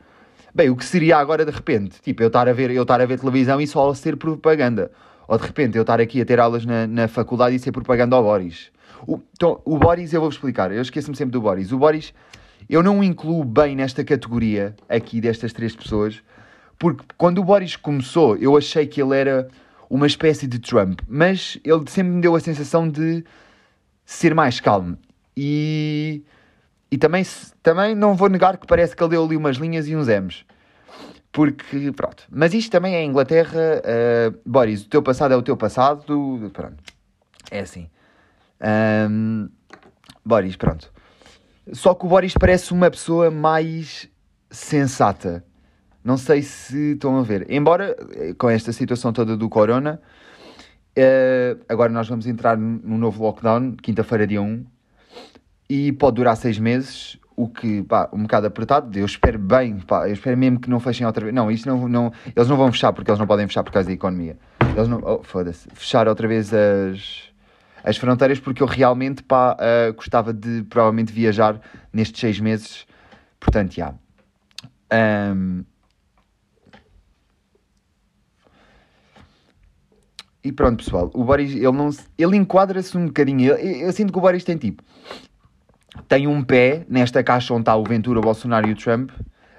Bem, 0.55 0.69
o 0.69 0.77
que 0.77 0.85
seria 0.85 1.17
agora 1.17 1.43
de 1.43 1.51
repente? 1.51 2.01
Tipo, 2.01 2.23
eu 2.23 2.27
estar 2.27 2.47
a 2.47 2.53
ver, 2.53 2.71
eu 2.71 2.83
estar 2.83 3.01
a 3.01 3.05
ver 3.05 3.19
televisão 3.19 3.59
e 3.59 3.67
só 3.67 3.93
ser 3.93 4.15
propaganda. 4.15 4.89
Ou 5.27 5.37
de 5.37 5.45
repente 5.45 5.75
eu 5.75 5.81
estar 5.81 5.99
aqui 5.99 6.21
a 6.21 6.25
ter 6.25 6.39
aulas 6.39 6.65
na, 6.65 6.87
na 6.87 7.09
faculdade 7.09 7.53
e 7.53 7.59
ser 7.59 7.73
propaganda 7.73 8.15
ao 8.15 8.23
Boris. 8.23 8.71
O, 9.05 9.19
então, 9.33 9.59
o 9.65 9.77
Boris, 9.77 10.13
eu 10.13 10.21
vou-vos 10.21 10.37
explicar, 10.37 10.71
eu 10.71 10.81
esqueço-me 10.81 11.17
sempre 11.17 11.33
do 11.33 11.41
Boris. 11.41 11.73
O 11.73 11.77
Boris, 11.77 12.13
eu 12.69 12.81
não 12.81 12.99
o 12.99 13.03
incluo 13.03 13.43
bem 13.43 13.75
nesta 13.75 14.05
categoria 14.05 14.73
aqui 14.87 15.19
destas 15.19 15.51
três 15.51 15.75
pessoas, 15.75 16.23
porque 16.79 17.03
quando 17.17 17.39
o 17.39 17.43
Boris 17.43 17.75
começou, 17.75 18.37
eu 18.37 18.55
achei 18.55 18.87
que 18.87 19.01
ele 19.01 19.17
era 19.17 19.49
uma 19.89 20.07
espécie 20.07 20.47
de 20.47 20.59
Trump, 20.59 21.01
mas 21.09 21.59
ele 21.61 21.83
sempre 21.87 22.13
me 22.13 22.21
deu 22.21 22.37
a 22.37 22.39
sensação 22.39 22.87
de 22.87 23.21
ser 24.05 24.33
mais 24.33 24.59
calmo. 24.59 24.97
E, 25.35 26.23
e 26.91 26.97
também, 26.97 27.23
também 27.61 27.95
não 27.95 28.15
vou 28.15 28.29
negar 28.29 28.57
que 28.57 28.67
parece 28.67 28.95
que 28.95 29.03
ele 29.03 29.11
deu 29.11 29.23
ali 29.25 29.35
umas 29.35 29.57
linhas 29.57 29.87
e 29.87 29.95
uns 29.95 30.07
M's. 30.07 30.45
Porque, 31.31 31.91
pronto. 31.91 32.23
Mas 32.29 32.53
isto 32.53 32.71
também 32.71 32.95
é 32.95 33.03
Inglaterra. 33.03 33.81
Uh, 33.81 34.39
Boris, 34.45 34.83
o 34.83 34.87
teu 34.89 35.01
passado 35.01 35.33
é 35.33 35.37
o 35.37 35.41
teu 35.41 35.57
passado. 35.57 36.51
Pronto. 36.53 36.83
É 37.49 37.61
assim. 37.61 37.89
Um, 39.09 39.49
Boris, 40.23 40.55
pronto. 40.55 40.93
Só 41.71 41.95
que 41.95 42.05
o 42.05 42.09
Boris 42.09 42.35
parece 42.39 42.71
uma 42.71 42.91
pessoa 42.91 43.31
mais 43.31 44.07
sensata. 44.51 45.43
Não 46.03 46.17
sei 46.17 46.43
se 46.43 46.93
estão 46.93 47.17
a 47.17 47.23
ver. 47.23 47.49
Embora, 47.49 47.95
eh, 48.11 48.33
com 48.37 48.49
esta 48.49 48.71
situação 48.71 49.11
toda 49.11 49.37
do 49.37 49.49
corona, 49.49 50.01
uh, 50.97 51.63
agora 51.67 51.91
nós 51.91 52.07
vamos 52.07 52.27
entrar 52.27 52.57
num 52.57 52.97
novo 52.97 53.23
lockdown, 53.23 53.73
quinta-feira, 53.73 54.25
dia 54.27 54.41
1, 54.41 54.65
e 55.69 55.91
pode 55.93 56.15
durar 56.15 56.35
seis 56.35 56.59
meses 56.59 57.17
o 57.35 57.47
que, 57.47 57.81
pá, 57.83 58.09
um 58.13 58.23
bocado 58.23 58.47
apertado. 58.47 58.97
Eu 58.97 59.05
espero 59.05 59.39
bem, 59.39 59.79
pá, 59.79 60.07
eu 60.07 60.13
espero 60.13 60.37
mesmo 60.37 60.59
que 60.59 60.69
não 60.69 60.79
fechem 60.79 61.05
outra 61.05 61.23
vez. 61.23 61.33
Não, 61.33 61.49
isto 61.49 61.67
não, 61.67 61.87
não, 61.87 62.11
eles 62.35 62.47
não 62.47 62.57
vão 62.57 62.71
fechar 62.71 62.93
porque 62.93 63.09
eles 63.09 63.19
não 63.19 63.25
podem 63.25 63.47
fechar 63.47 63.63
por 63.63 63.71
causa 63.71 63.87
da 63.87 63.93
economia. 63.93 64.37
Eles 64.75 64.87
não, 64.87 65.01
oh, 65.03 65.23
foda-se, 65.23 65.67
fechar 65.73 66.07
outra 66.07 66.27
vez 66.27 66.53
as, 66.53 67.23
as 67.83 67.97
fronteiras 67.97 68.39
porque 68.39 68.61
eu 68.61 68.67
realmente, 68.67 69.23
pá, 69.23 69.53
uh, 69.53 69.93
gostava 69.93 70.31
de 70.31 70.63
provavelmente 70.69 71.11
viajar 71.11 71.59
nestes 71.91 72.19
seis 72.19 72.39
meses 72.39 72.85
Portanto, 73.43 73.73
já. 73.73 73.93
Um, 75.35 75.65
e 80.43 80.51
pronto, 80.51 80.83
pessoal. 80.83 81.09
O 81.13 81.23
Boris, 81.23 81.53
ele 81.53 81.71
não 81.71 81.89
ele 82.17 82.35
enquadra-se 82.35 82.97
um 82.97 83.05
bocadinho. 83.05 83.51
Eu, 83.51 83.55
eu, 83.55 83.91
sinto 83.93 84.11
que 84.11 84.17
o 84.17 84.21
Boris 84.21 84.43
tem 84.43 84.57
tipo. 84.57 84.83
Tem 86.07 86.27
um 86.27 86.43
pé 86.43 86.85
nesta 86.89 87.23
caixa 87.23 87.53
onde 87.53 87.61
está 87.61 87.75
o 87.75 87.83
Ventura, 87.83 88.19
o 88.19 88.21
Bolsonaro 88.21 88.67
e 88.67 88.73
o 88.73 88.75
Trump, 88.75 89.11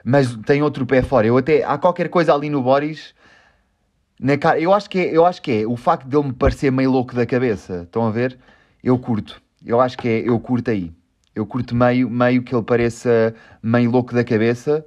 mas 0.04 0.36
tem 0.44 0.62
outro 0.62 0.84
pé 0.84 1.00
fora. 1.00 1.26
Eu 1.26 1.38
até. 1.38 1.64
Há 1.64 1.78
qualquer 1.78 2.08
coisa 2.08 2.34
ali 2.34 2.50
no 2.50 2.62
Boris. 2.62 3.14
Na 4.20 4.36
cara, 4.36 4.60
eu 4.60 4.72
acho 4.74 4.90
que 4.90 4.98
é, 4.98 5.16
eu 5.16 5.24
acho 5.24 5.40
que 5.40 5.62
é 5.62 5.66
o 5.66 5.76
facto 5.76 6.06
de 6.06 6.16
ele 6.16 6.28
me 6.28 6.32
parecer 6.34 6.70
meio 6.70 6.90
louco 6.90 7.14
da 7.14 7.24
cabeça. 7.24 7.82
Estão 7.84 8.06
a 8.06 8.10
ver? 8.10 8.38
Eu 8.82 8.98
curto. 8.98 9.40
Eu 9.64 9.80
acho 9.80 9.96
que 9.96 10.08
é, 10.08 10.28
eu 10.28 10.38
curto 10.38 10.70
aí. 10.70 10.92
Eu 11.34 11.46
curto 11.46 11.74
meio, 11.74 12.10
meio 12.10 12.42
que 12.42 12.54
ele 12.54 12.62
pareça 12.62 13.34
meio 13.62 13.90
louco 13.90 14.14
da 14.14 14.22
cabeça 14.22 14.84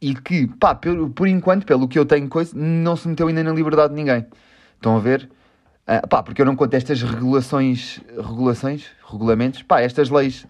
e 0.00 0.14
que, 0.14 0.46
pá, 0.46 0.74
por, 0.74 1.10
por 1.10 1.28
enquanto, 1.28 1.66
pelo 1.66 1.86
que 1.86 1.98
eu 1.98 2.06
tenho 2.06 2.28
coisa, 2.28 2.52
não 2.56 2.96
se 2.96 3.06
meteu 3.06 3.28
ainda 3.28 3.44
na 3.44 3.52
liberdade 3.52 3.94
de 3.94 4.00
ninguém. 4.00 4.26
Estão 4.76 4.96
a 4.96 5.00
ver? 5.00 5.28
Uh, 5.86 6.06
pá, 6.08 6.22
porque 6.22 6.40
eu 6.40 6.46
não 6.46 6.54
conto 6.54 6.74
estas 6.74 7.02
regulações, 7.02 8.00
regulações, 8.16 8.86
regulamentos, 9.10 9.62
pá, 9.62 9.80
estas 9.80 10.08
leis, 10.08 10.46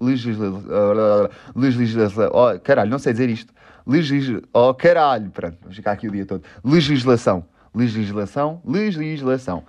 legislação, 0.00 0.60
uh, 0.66 1.30
legislação, 1.56 2.30
oh, 2.32 2.60
caralho, 2.60 2.90
não 2.90 2.98
sei 2.98 3.12
dizer 3.12 3.30
isto, 3.30 3.54
legisla, 3.86 4.42
oh, 4.52 4.74
caralho, 4.74 5.30
pronto, 5.30 5.56
vamos 5.62 5.76
ficar 5.76 5.92
aqui 5.92 6.08
o 6.08 6.10
dia 6.10 6.26
todo, 6.26 6.42
legislação, 6.62 7.46
legislação, 7.74 8.60
legislação, 8.66 9.64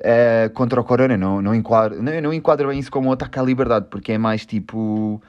uh, 0.00 0.50
contra 0.52 0.80
o 0.80 0.84
corona, 0.84 1.16
não, 1.16 1.40
não, 1.40 1.54
enquadro, 1.54 2.02
não, 2.02 2.20
não 2.20 2.34
enquadro 2.34 2.66
bem 2.68 2.80
isso 2.80 2.90
como 2.90 3.10
um 3.10 3.12
ataque 3.12 3.38
à 3.38 3.42
liberdade, 3.42 3.86
porque 3.88 4.10
é 4.10 4.18
mais 4.18 4.44
tipo 4.44 5.22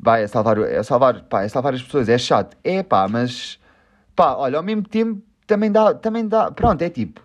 vai, 0.00 0.22
é 0.22 0.26
salvar, 0.26 0.58
é 0.58 0.82
salvar, 0.82 1.22
pá, 1.24 1.42
é 1.42 1.48
salvar 1.48 1.74
as 1.74 1.82
pessoas, 1.82 2.08
é 2.08 2.16
chato. 2.16 2.56
É 2.64 2.82
pá, 2.82 3.06
mas 3.08 3.58
pá, 4.16 4.34
olha, 4.34 4.56
ao 4.56 4.62
mesmo 4.62 4.82
tempo 4.82 5.22
também 5.46 5.70
dá, 5.70 5.94
também 5.94 6.26
dá, 6.26 6.50
pronto, 6.50 6.80
é 6.82 6.88
tipo, 6.88 7.20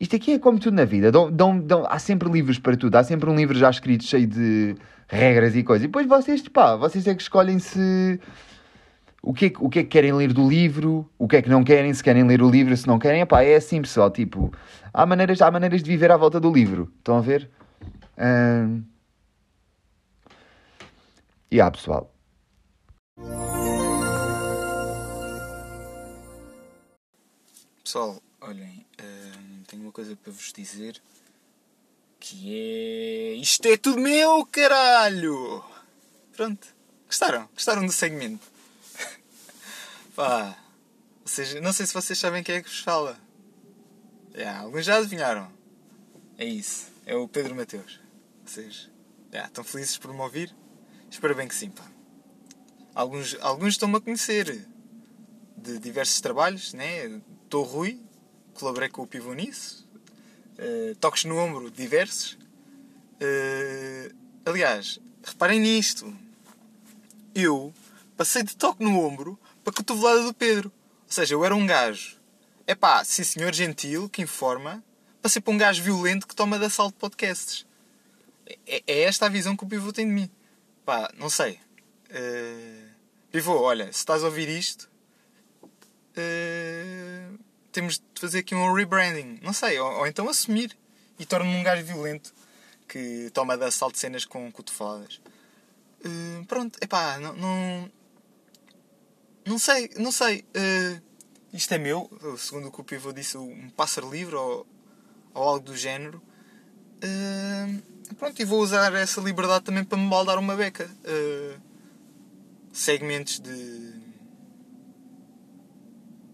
isto 0.00 0.16
aqui 0.16 0.32
é 0.32 0.38
como 0.38 0.58
tudo 0.58 0.74
na 0.74 0.84
vida, 0.84 1.12
dão, 1.12 1.30
dão, 1.30 1.58
dão, 1.58 1.86
há 1.88 1.98
sempre 1.98 2.28
livros 2.30 2.58
para 2.58 2.76
tudo, 2.76 2.96
há 2.96 3.04
sempre 3.04 3.28
um 3.30 3.36
livro 3.36 3.56
já 3.56 3.70
escrito 3.70 4.04
cheio 4.04 4.26
de 4.26 4.74
regras 5.06 5.54
e 5.54 5.62
coisas, 5.62 5.84
e 5.84 5.88
depois 5.88 6.06
vocês, 6.06 6.46
pá, 6.48 6.76
vocês 6.76 7.06
é 7.06 7.14
que 7.14 7.22
escolhem 7.22 7.58
se 7.58 8.18
o 9.22 9.34
que, 9.34 9.46
é, 9.46 9.52
o 9.58 9.68
que 9.68 9.80
é 9.80 9.82
que 9.82 9.88
querem 9.88 10.12
ler 10.12 10.32
do 10.32 10.48
livro, 10.48 11.08
o 11.18 11.28
que 11.28 11.36
é 11.36 11.42
que 11.42 11.50
não 11.50 11.62
querem, 11.62 11.92
se 11.92 12.02
querem 12.02 12.24
ler 12.24 12.42
o 12.42 12.50
livro, 12.50 12.76
se 12.76 12.86
não 12.86 12.98
querem, 12.98 13.24
pá, 13.26 13.42
é 13.42 13.56
assim 13.56 13.80
pessoal, 13.82 14.10
tipo, 14.10 14.52
há 14.92 15.04
maneiras, 15.04 15.42
há 15.42 15.50
maneiras 15.50 15.82
de 15.82 15.90
viver 15.90 16.10
à 16.10 16.16
volta 16.16 16.40
do 16.40 16.50
livro, 16.50 16.90
estão 16.98 17.18
a 17.18 17.20
ver? 17.20 17.50
Hum... 18.18 18.82
E 21.50 21.60
há 21.60 21.70
pessoal. 21.70 22.12
Pessoal, 27.84 28.20
olhem, 28.40 28.84
hum, 29.00 29.62
tenho 29.68 29.82
uma 29.82 29.92
coisa 29.92 30.16
para 30.16 30.32
vos 30.32 30.52
dizer 30.52 31.00
que 32.18 32.52
é. 32.52 33.34
Isto 33.34 33.66
é 33.68 33.76
tudo 33.76 34.00
meu, 34.00 34.44
caralho! 34.46 35.64
Pronto. 36.32 36.66
Gostaram? 37.06 37.48
Gostaram 37.54 37.86
do 37.86 37.92
segmento? 37.92 38.44
Pá. 40.16 40.58
Seja, 41.24 41.60
não 41.60 41.72
sei 41.72 41.86
se 41.86 41.94
vocês 41.94 42.18
sabem 42.18 42.42
quem 42.42 42.56
é 42.56 42.62
que 42.62 42.68
vos 42.68 42.80
fala. 42.80 43.16
Yeah, 44.34 44.60
alguns 44.62 44.84
já 44.84 44.96
adivinharam. 44.96 45.50
É 46.36 46.44
isso. 46.44 46.88
É 47.06 47.14
o 47.14 47.28
Pedro 47.28 47.54
Mateus. 47.54 48.00
Vocês 48.44 48.90
yeah, 49.32 49.48
estão 49.48 49.62
felizes 49.62 49.96
por 49.96 50.12
me 50.12 50.20
ouvir? 50.20 50.54
Espero 51.16 51.34
bem 51.34 51.48
que 51.48 51.54
sim, 51.54 51.70
pá. 51.70 51.82
Alguns, 52.94 53.38
alguns 53.40 53.68
estão-me 53.68 53.96
a 53.96 54.00
conhecer 54.02 54.68
de 55.56 55.78
diversos 55.78 56.20
trabalhos, 56.20 56.74
né? 56.74 57.06
Estou 57.42 57.64
Rui, 57.64 57.98
colaborei 58.52 58.90
com 58.90 59.00
o 59.00 59.06
Pivô 59.06 59.32
nisso. 59.32 59.88
Uh, 60.58 60.94
toques 60.96 61.24
no 61.24 61.38
ombro 61.38 61.70
diversos. 61.70 62.36
Uh, 63.14 64.14
aliás, 64.44 65.00
reparem 65.24 65.58
nisto. 65.58 66.14
Eu 67.34 67.72
passei 68.14 68.42
de 68.42 68.54
toque 68.54 68.84
no 68.84 69.00
ombro 69.00 69.38
para 69.64 69.72
cotovelada 69.72 70.22
do 70.22 70.34
Pedro. 70.34 70.70
Ou 71.06 71.12
seja, 71.12 71.32
eu 71.32 71.42
era 71.46 71.56
um 71.56 71.66
gajo. 71.66 72.18
É 72.66 72.74
pá, 72.74 73.02
sim 73.02 73.24
senhor 73.24 73.54
gentil, 73.54 74.06
que 74.10 74.20
informa, 74.20 74.84
passei 75.22 75.40
para 75.40 75.54
um 75.54 75.56
gajo 75.56 75.82
violento 75.82 76.28
que 76.28 76.36
toma 76.36 76.58
de 76.58 76.66
assalto 76.66 76.98
podcasts. 76.98 77.64
É, 78.66 78.82
é 78.86 79.00
esta 79.04 79.24
a 79.24 79.30
visão 79.30 79.56
que 79.56 79.64
o 79.64 79.66
Pivô 79.66 79.94
tem 79.94 80.06
de 80.06 80.12
mim. 80.12 80.30
Pá, 80.86 81.10
não 81.18 81.28
sei. 81.28 81.58
Uh, 82.10 82.88
pivô, 83.32 83.60
olha, 83.60 83.86
se 83.86 83.98
estás 83.98 84.22
a 84.22 84.26
ouvir 84.26 84.48
isto, 84.48 84.88
uh, 86.16 87.38
temos 87.72 87.98
de 87.98 88.20
fazer 88.20 88.38
aqui 88.38 88.54
um 88.54 88.72
rebranding. 88.72 89.40
Não 89.42 89.52
sei, 89.52 89.80
ou, 89.80 89.98
ou 89.98 90.06
então 90.06 90.28
assumir 90.28 90.78
e 91.18 91.26
torno-me 91.26 91.56
um 91.56 91.62
gajo 91.64 91.84
violento 91.84 92.32
que 92.86 93.28
toma 93.34 93.58
de 93.58 93.64
assalto 93.64 93.98
cenas 93.98 94.24
com 94.24 94.50
cotofadas. 94.52 95.20
Uh, 96.04 96.44
pronto, 96.46 96.78
epá, 96.80 97.18
não, 97.18 97.34
não. 97.34 97.92
Não 99.44 99.58
sei, 99.58 99.90
não 99.96 100.12
sei. 100.12 100.44
Uh, 100.54 101.02
isto 101.52 101.74
é 101.74 101.78
meu, 101.78 102.08
segundo 102.38 102.68
o 102.68 102.70
que 102.70 102.80
o 102.80 102.84
pivô 102.84 103.12
disse, 103.12 103.36
um 103.36 103.70
pássaro 103.70 104.08
livre 104.08 104.36
ou, 104.36 104.64
ou 105.34 105.42
algo 105.42 105.64
do 105.64 105.76
género. 105.76 106.22
Uh, 107.02 107.95
Pronto, 108.14 108.40
e 108.40 108.44
vou 108.44 108.60
usar 108.60 108.94
essa 108.94 109.20
liberdade 109.20 109.64
também 109.64 109.84
para 109.84 109.98
me 109.98 110.08
baldar 110.08 110.38
uma 110.38 110.54
beca. 110.54 110.90
Uh, 111.04 111.60
segmentos 112.72 113.40
de. 113.40 113.92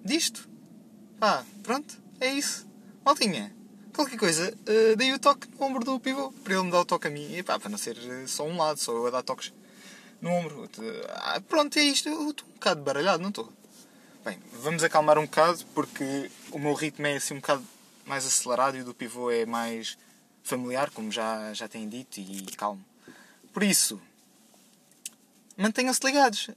disto. 0.04 0.48
Pá, 1.18 1.44
pronto, 1.62 1.96
é 2.20 2.32
isso. 2.32 2.66
Maltinha, 3.04 3.54
qualquer 3.94 4.18
coisa, 4.18 4.52
uh, 4.52 4.96
dei 4.96 5.12
o 5.12 5.18
toque 5.18 5.48
no 5.58 5.66
ombro 5.66 5.84
do 5.84 6.00
pivô, 6.00 6.32
para 6.44 6.54
ele 6.54 6.64
me 6.64 6.70
dar 6.70 6.80
o 6.80 6.84
toque 6.84 7.08
a 7.08 7.10
mim. 7.10 7.34
E 7.34 7.42
pá, 7.42 7.58
para 7.58 7.70
não 7.70 7.78
ser 7.78 7.96
só 8.26 8.44
um 8.44 8.56
lado, 8.56 8.78
só 8.78 8.92
eu 8.92 9.06
a 9.06 9.10
dar 9.10 9.22
toques 9.22 9.52
no 10.20 10.30
ombro. 10.30 10.64
Uh, 10.64 11.40
pronto, 11.42 11.78
é 11.78 11.82
isto. 11.82 12.08
Eu 12.08 12.30
estou 12.30 12.48
um 12.48 12.52
bocado 12.52 12.82
baralhado, 12.82 13.22
não 13.22 13.30
estou? 13.30 13.52
Bem, 14.24 14.38
vamos 14.62 14.84
acalmar 14.84 15.18
um 15.18 15.24
bocado, 15.24 15.64
porque 15.74 16.30
o 16.52 16.58
meu 16.58 16.74
ritmo 16.74 17.06
é 17.06 17.16
assim 17.16 17.34
um 17.34 17.40
bocado 17.40 17.66
mais 18.06 18.26
acelerado 18.26 18.76
e 18.76 18.80
o 18.80 18.84
do 18.84 18.94
pivô 18.94 19.30
é 19.30 19.44
mais 19.44 19.98
familiar, 20.42 20.90
como 20.90 21.10
já, 21.10 21.52
já 21.52 21.68
têm 21.68 21.88
dito, 21.88 22.18
e 22.18 22.42
calmo. 22.56 22.84
Por 23.52 23.62
isso, 23.62 24.00
mantenham-se 25.56 26.04
ligados. 26.04 26.48
Uh, 26.48 26.54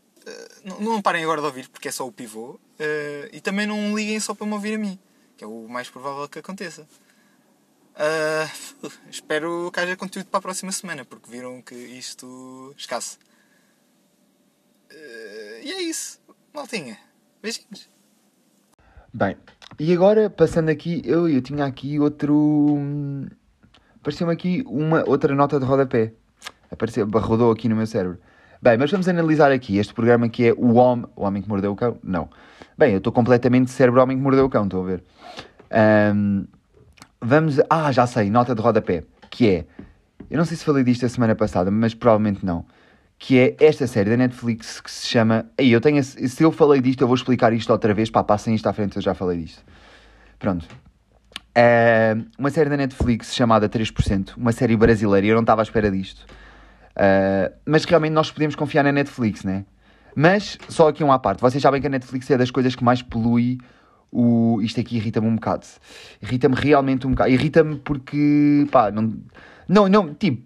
não, 0.64 0.80
não 0.82 1.02
parem 1.02 1.24
agora 1.24 1.42
de 1.42 1.48
ouvir, 1.48 1.70
porque 1.70 1.88
é 1.88 1.92
só 1.92 2.08
o 2.08 2.12
pivô. 2.12 2.52
Uh, 2.52 3.30
e 3.32 3.40
também 3.40 3.68
não 3.68 3.96
liguem 3.96 4.20
só 4.20 4.34
para 4.34 4.46
me 4.46 4.54
ouvir 4.54 4.76
a 4.76 4.78
mim, 4.78 5.00
que 5.38 5.44
é 5.44 5.48
o 5.48 5.68
mais 5.68 5.90
provável 5.90 6.28
que 6.28 6.40
aconteça. 6.40 6.88
Uh, 7.96 8.90
espero 9.10 9.72
que 9.72 9.80
haja 9.80 9.96
conteúdo 9.96 10.28
para 10.28 10.40
a 10.40 10.42
próxima 10.42 10.72
semana, 10.72 11.06
porque 11.06 11.30
viram 11.30 11.62
que 11.62 11.76
isto 11.76 12.74
escasso. 12.78 13.18
Uh, 14.92 15.62
e 15.64 15.72
é 15.72 15.82
isso, 15.82 16.20
maltinha. 16.54 17.00
Beijinhos. 17.42 17.90
Bem, 19.14 19.38
e 19.80 19.94
agora 19.94 20.30
passando 20.30 20.70
aqui, 20.70 21.02
eu, 21.06 21.30
eu 21.30 21.42
tinha 21.42 21.66
aqui 21.66 22.00
outro 22.00 22.36
apareceu-me 24.06 24.32
aqui 24.32 24.64
uma 24.68 25.04
outra 25.10 25.34
nota 25.34 25.60
de 25.60 25.66
rodapé. 25.66 26.14
Apareceu, 26.70 27.08
rodou 27.10 27.52
aqui 27.52 27.68
no 27.68 27.76
meu 27.76 27.88
cérebro. 27.88 28.20
Bem, 28.62 28.78
mas 28.78 28.92
vamos 28.92 29.08
analisar 29.08 29.52
aqui 29.52 29.80
este 29.80 29.96
programa 29.96 30.30
que 30.30 30.50
é 30.50 30.54
O 30.54 30.76
Homem, 30.76 31.08
o 31.16 31.24
homem 31.24 31.42
que 31.42 31.50
Mordeu 31.50 31.72
o 31.72 31.76
Cão. 31.76 31.98
Não. 32.04 32.30
Bem, 32.78 32.92
eu 32.92 33.00
estou 33.00 33.12
completamente 33.12 33.72
cérebro 33.72 34.02
Homem 34.02 34.16
que 34.16 34.22
Mordeu 34.22 34.46
o 34.46 34.50
Cão, 34.50 34.66
estou 34.66 34.84
a 34.84 34.86
ver. 34.86 35.04
Um, 36.14 36.46
vamos. 37.20 37.60
Ah, 37.68 37.92
já 37.92 38.06
sei, 38.06 38.30
nota 38.30 38.54
de 38.54 38.62
rodapé. 38.62 39.04
Que 39.32 39.50
é. 39.50 39.66
Eu 40.30 40.38
não 40.38 40.46
sei 40.46 40.56
se 40.56 40.64
falei 40.64 40.84
disto 40.84 41.04
a 41.04 41.10
semana 41.10 41.34
passada, 41.34 41.72
mas 41.72 41.96
provavelmente 41.96 42.46
não. 42.46 42.64
Que 43.18 43.40
é 43.40 43.56
esta 43.60 43.88
série 43.88 44.12
da 44.12 44.18
Netflix 44.18 44.82
que 44.82 44.92
se 44.92 45.08
chama. 45.08 45.48
Aí, 45.58 45.72
eu 45.72 45.82
tenho. 45.82 46.04
Se 46.04 46.44
eu 46.44 46.52
falei 46.52 46.80
disto, 46.80 47.02
eu 47.02 47.08
vou 47.08 47.16
explicar 47.16 47.52
isto 47.54 47.72
outra 47.72 47.94
vez. 47.94 48.12
Pá, 48.12 48.24
passem 48.24 48.54
isto 48.54 48.68
à 48.68 48.74
frente, 48.74 48.98
eu 48.98 49.02
já 49.02 49.16
falei 49.16 49.40
disto. 49.40 49.64
Pronto. 50.38 50.85
Uh, 51.58 52.26
uma 52.38 52.50
série 52.50 52.70
da 52.70 52.76
Netflix 52.76 53.34
chamada 53.34 53.70
3%, 53.70 54.36
uma 54.36 54.52
série 54.52 54.76
brasileira, 54.76 55.26
e 55.26 55.30
eu 55.30 55.36
não 55.36 55.42
estava 55.42 55.62
à 55.62 55.64
espera 55.64 55.90
disto. 55.90 56.26
Uh, 56.92 57.54
mas 57.66 57.86
realmente 57.86 58.12
nós 58.12 58.30
podemos 58.30 58.56
confiar 58.56 58.84
na 58.84 58.92
Netflix, 58.92 59.44
né? 59.44 59.66
Mas, 60.14 60.58
só 60.68 60.90
aqui 60.90 61.04
um 61.04 61.12
à 61.12 61.20
parte, 61.20 61.42
vocês 61.42 61.62
sabem 61.62 61.80
que 61.80 61.88
a 61.88 61.90
Netflix 61.90 62.30
é 62.30 62.38
das 62.38 62.52
coisas 62.52 62.76
que 62.76 62.84
mais 62.84 63.02
polui 63.02 63.58
o... 64.12 64.60
Isto 64.62 64.82
aqui 64.82 64.98
irrita-me 64.98 65.28
um 65.28 65.36
bocado. 65.36 65.66
Irrita-me 66.22 66.56
realmente 66.56 67.08
um 67.08 67.12
bocado. 67.12 67.30
Irrita-me 67.30 67.78
porque, 67.78 68.68
pá, 68.72 68.92
não... 68.92 69.14
Não, 69.68 69.88
não, 69.88 70.14
tipo... 70.14 70.46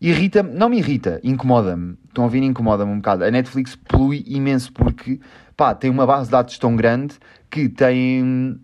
Irrita-me, 0.00 0.54
não 0.54 0.68
me 0.68 0.78
irrita, 0.78 1.20
incomoda-me. 1.22 1.96
Estão 2.08 2.24
a 2.24 2.26
ouvir? 2.26 2.42
Incomoda-me 2.42 2.90
um 2.90 2.96
bocado. 2.96 3.22
A 3.22 3.30
Netflix 3.30 3.76
polui 3.76 4.24
imenso 4.26 4.72
porque, 4.72 5.20
pá, 5.56 5.74
tem 5.74 5.90
uma 5.90 6.06
base 6.06 6.24
de 6.24 6.30
dados 6.30 6.58
tão 6.58 6.74
grande 6.74 7.16
que 7.50 7.68
tem 7.68 8.58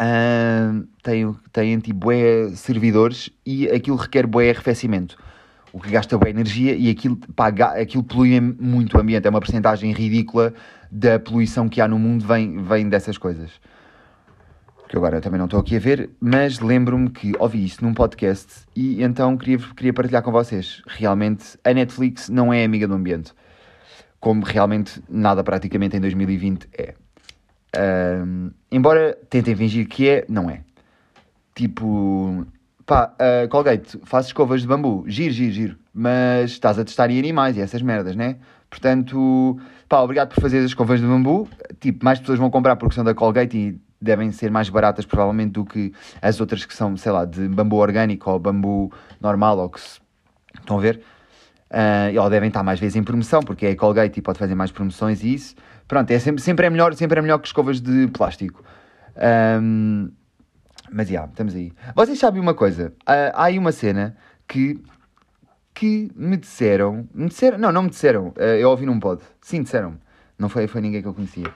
Uh, 0.00 0.86
tem, 1.02 1.34
tem 1.52 1.78
tipo 1.80 1.98
bué 1.98 2.50
servidores 2.50 3.30
e 3.44 3.68
aquilo 3.68 3.96
requer 3.96 4.26
bué 4.26 4.50
arrefecimento. 4.50 5.16
o 5.72 5.80
que 5.80 5.90
gasta 5.90 6.16
boa 6.16 6.30
energia 6.30 6.74
e 6.74 6.88
aquilo, 6.88 7.16
pá, 7.34 7.48
aquilo 7.48 8.04
polui 8.04 8.40
muito 8.40 8.96
o 8.96 9.00
ambiente. 9.00 9.26
É 9.26 9.30
uma 9.30 9.40
porcentagem 9.40 9.92
ridícula 9.92 10.54
da 10.90 11.18
poluição 11.18 11.68
que 11.68 11.80
há 11.80 11.88
no 11.88 11.98
mundo 11.98 12.26
vem, 12.26 12.62
vem 12.62 12.88
dessas 12.88 13.18
coisas. 13.18 13.50
Que 14.88 14.96
agora 14.96 15.18
eu 15.18 15.20
também 15.20 15.36
não 15.36 15.44
estou 15.44 15.60
aqui 15.60 15.76
a 15.76 15.78
ver, 15.78 16.10
mas 16.18 16.60
lembro-me 16.60 17.10
que 17.10 17.34
ouvi 17.38 17.62
isso 17.62 17.84
num 17.84 17.92
podcast 17.92 18.64
e 18.74 19.02
então 19.02 19.36
queria, 19.36 19.58
queria 19.58 19.92
partilhar 19.92 20.22
com 20.22 20.32
vocês. 20.32 20.80
Realmente, 20.86 21.58
a 21.62 21.74
Netflix 21.74 22.30
não 22.30 22.52
é 22.52 22.64
amiga 22.64 22.88
do 22.88 22.94
ambiente. 22.94 23.32
Como 24.18 24.44
realmente 24.44 25.02
nada 25.08 25.44
praticamente 25.44 25.96
em 25.96 26.00
2020 26.00 26.68
é. 26.72 26.94
Ahm, 27.76 28.50
embora 28.70 29.16
tentem 29.28 29.54
fingir 29.54 29.88
que 29.88 30.08
é, 30.08 30.24
não 30.28 30.48
é. 30.48 30.60
Tipo, 31.54 32.46
pá, 32.86 33.14
uh, 33.20 33.48
Colgate, 33.48 33.98
faz 34.04 34.26
escovas 34.26 34.62
de 34.62 34.66
bambu, 34.66 35.04
giro, 35.06 35.32
giro, 35.32 35.52
giro, 35.52 35.78
mas 35.92 36.52
estás 36.52 36.78
a 36.78 36.84
testar 36.84 37.10
em 37.10 37.18
animais 37.18 37.56
e 37.56 37.60
essas 37.60 37.82
merdas, 37.82 38.16
né? 38.16 38.36
Portanto, 38.70 39.58
pá, 39.88 40.00
obrigado 40.00 40.34
por 40.34 40.40
fazer 40.40 40.58
as 40.58 40.66
escovas 40.66 41.00
de 41.00 41.06
bambu. 41.06 41.48
Tipo, 41.80 42.04
mais 42.04 42.18
pessoas 42.18 42.38
vão 42.38 42.50
comprar 42.50 42.76
porque 42.76 42.94
são 42.94 43.04
da 43.04 43.14
Colgate 43.14 43.56
e 43.56 43.80
devem 44.00 44.30
ser 44.30 44.50
mais 44.50 44.68
baratas 44.68 45.04
provavelmente 45.04 45.52
do 45.52 45.64
que 45.64 45.92
as 46.22 46.40
outras 46.40 46.64
que 46.64 46.74
são, 46.74 46.96
sei 46.96 47.12
lá, 47.12 47.24
de 47.24 47.48
bambu 47.48 47.76
orgânico 47.76 48.30
ou 48.30 48.38
bambu 48.38 48.92
normal 49.20 49.58
ou 49.58 49.68
que 49.68 49.80
se... 49.80 50.00
Estão 50.58 50.78
a 50.78 50.80
ver? 50.80 51.02
Uh, 51.70 52.20
ou 52.20 52.30
devem 52.30 52.48
estar 52.48 52.62
mais 52.62 52.80
vezes 52.80 52.96
em 52.96 53.02
promoção, 53.02 53.42
porque 53.42 53.66
é 53.66 53.70
a 53.70 53.76
Colgate 53.76 54.18
e 54.18 54.22
pode 54.22 54.38
fazer 54.38 54.54
mais 54.54 54.70
promoções 54.70 55.22
e 55.22 55.34
isso. 55.34 55.54
Pronto, 55.88 56.10
é 56.10 56.18
sempre, 56.18 56.42
sempre, 56.42 56.66
é, 56.66 56.70
melhor, 56.70 56.94
sempre 56.94 57.18
é 57.18 57.22
melhor 57.22 57.38
que 57.38 57.46
escovas 57.46 57.80
de 57.80 58.08
plástico. 58.08 58.62
Um, 59.60 60.10
mas, 60.92 61.08
já, 61.08 61.24
estamos 61.24 61.54
aí. 61.54 61.72
Vocês 61.96 62.18
sabem 62.18 62.40
uma 62.40 62.52
coisa? 62.52 62.92
Uh, 63.08 63.32
há 63.32 63.44
aí 63.44 63.58
uma 63.58 63.72
cena 63.72 64.14
que, 64.46 64.78
que 65.72 66.10
me 66.14 66.36
disseram... 66.36 67.08
Me 67.14 67.28
disseram... 67.28 67.56
Não, 67.56 67.72
não 67.72 67.82
me 67.82 67.90
disseram. 67.90 68.28
Uh, 68.36 68.58
eu 68.60 68.68
ouvi 68.68 68.84
num 68.84 69.00
pod. 69.00 69.22
Sim, 69.40 69.62
disseram 69.62 69.98
Não 70.38 70.50
foi, 70.50 70.66
foi 70.66 70.82
ninguém 70.82 71.00
que 71.00 71.08
eu 71.08 71.14
conhecia. 71.14 71.50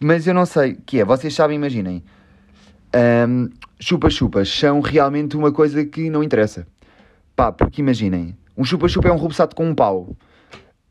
Mas 0.00 0.26
eu 0.26 0.32
não 0.32 0.46
sei 0.46 0.74
que 0.74 1.00
é. 1.00 1.04
Vocês 1.04 1.34
sabem, 1.34 1.56
imaginem. 1.56 2.02
Chupa-chupas 3.78 4.48
são 4.48 4.80
realmente 4.80 5.36
uma 5.36 5.52
coisa 5.52 5.84
que 5.84 6.08
não 6.08 6.22
interessa. 6.22 6.66
Pá, 7.36 7.52
porque 7.52 7.82
imaginem. 7.82 8.36
Um 8.56 8.64
chupa-chupa 8.64 9.08
é 9.08 9.12
um 9.12 9.16
rubeçado 9.16 9.54
com 9.54 9.68
um 9.68 9.74
pau. 9.74 10.16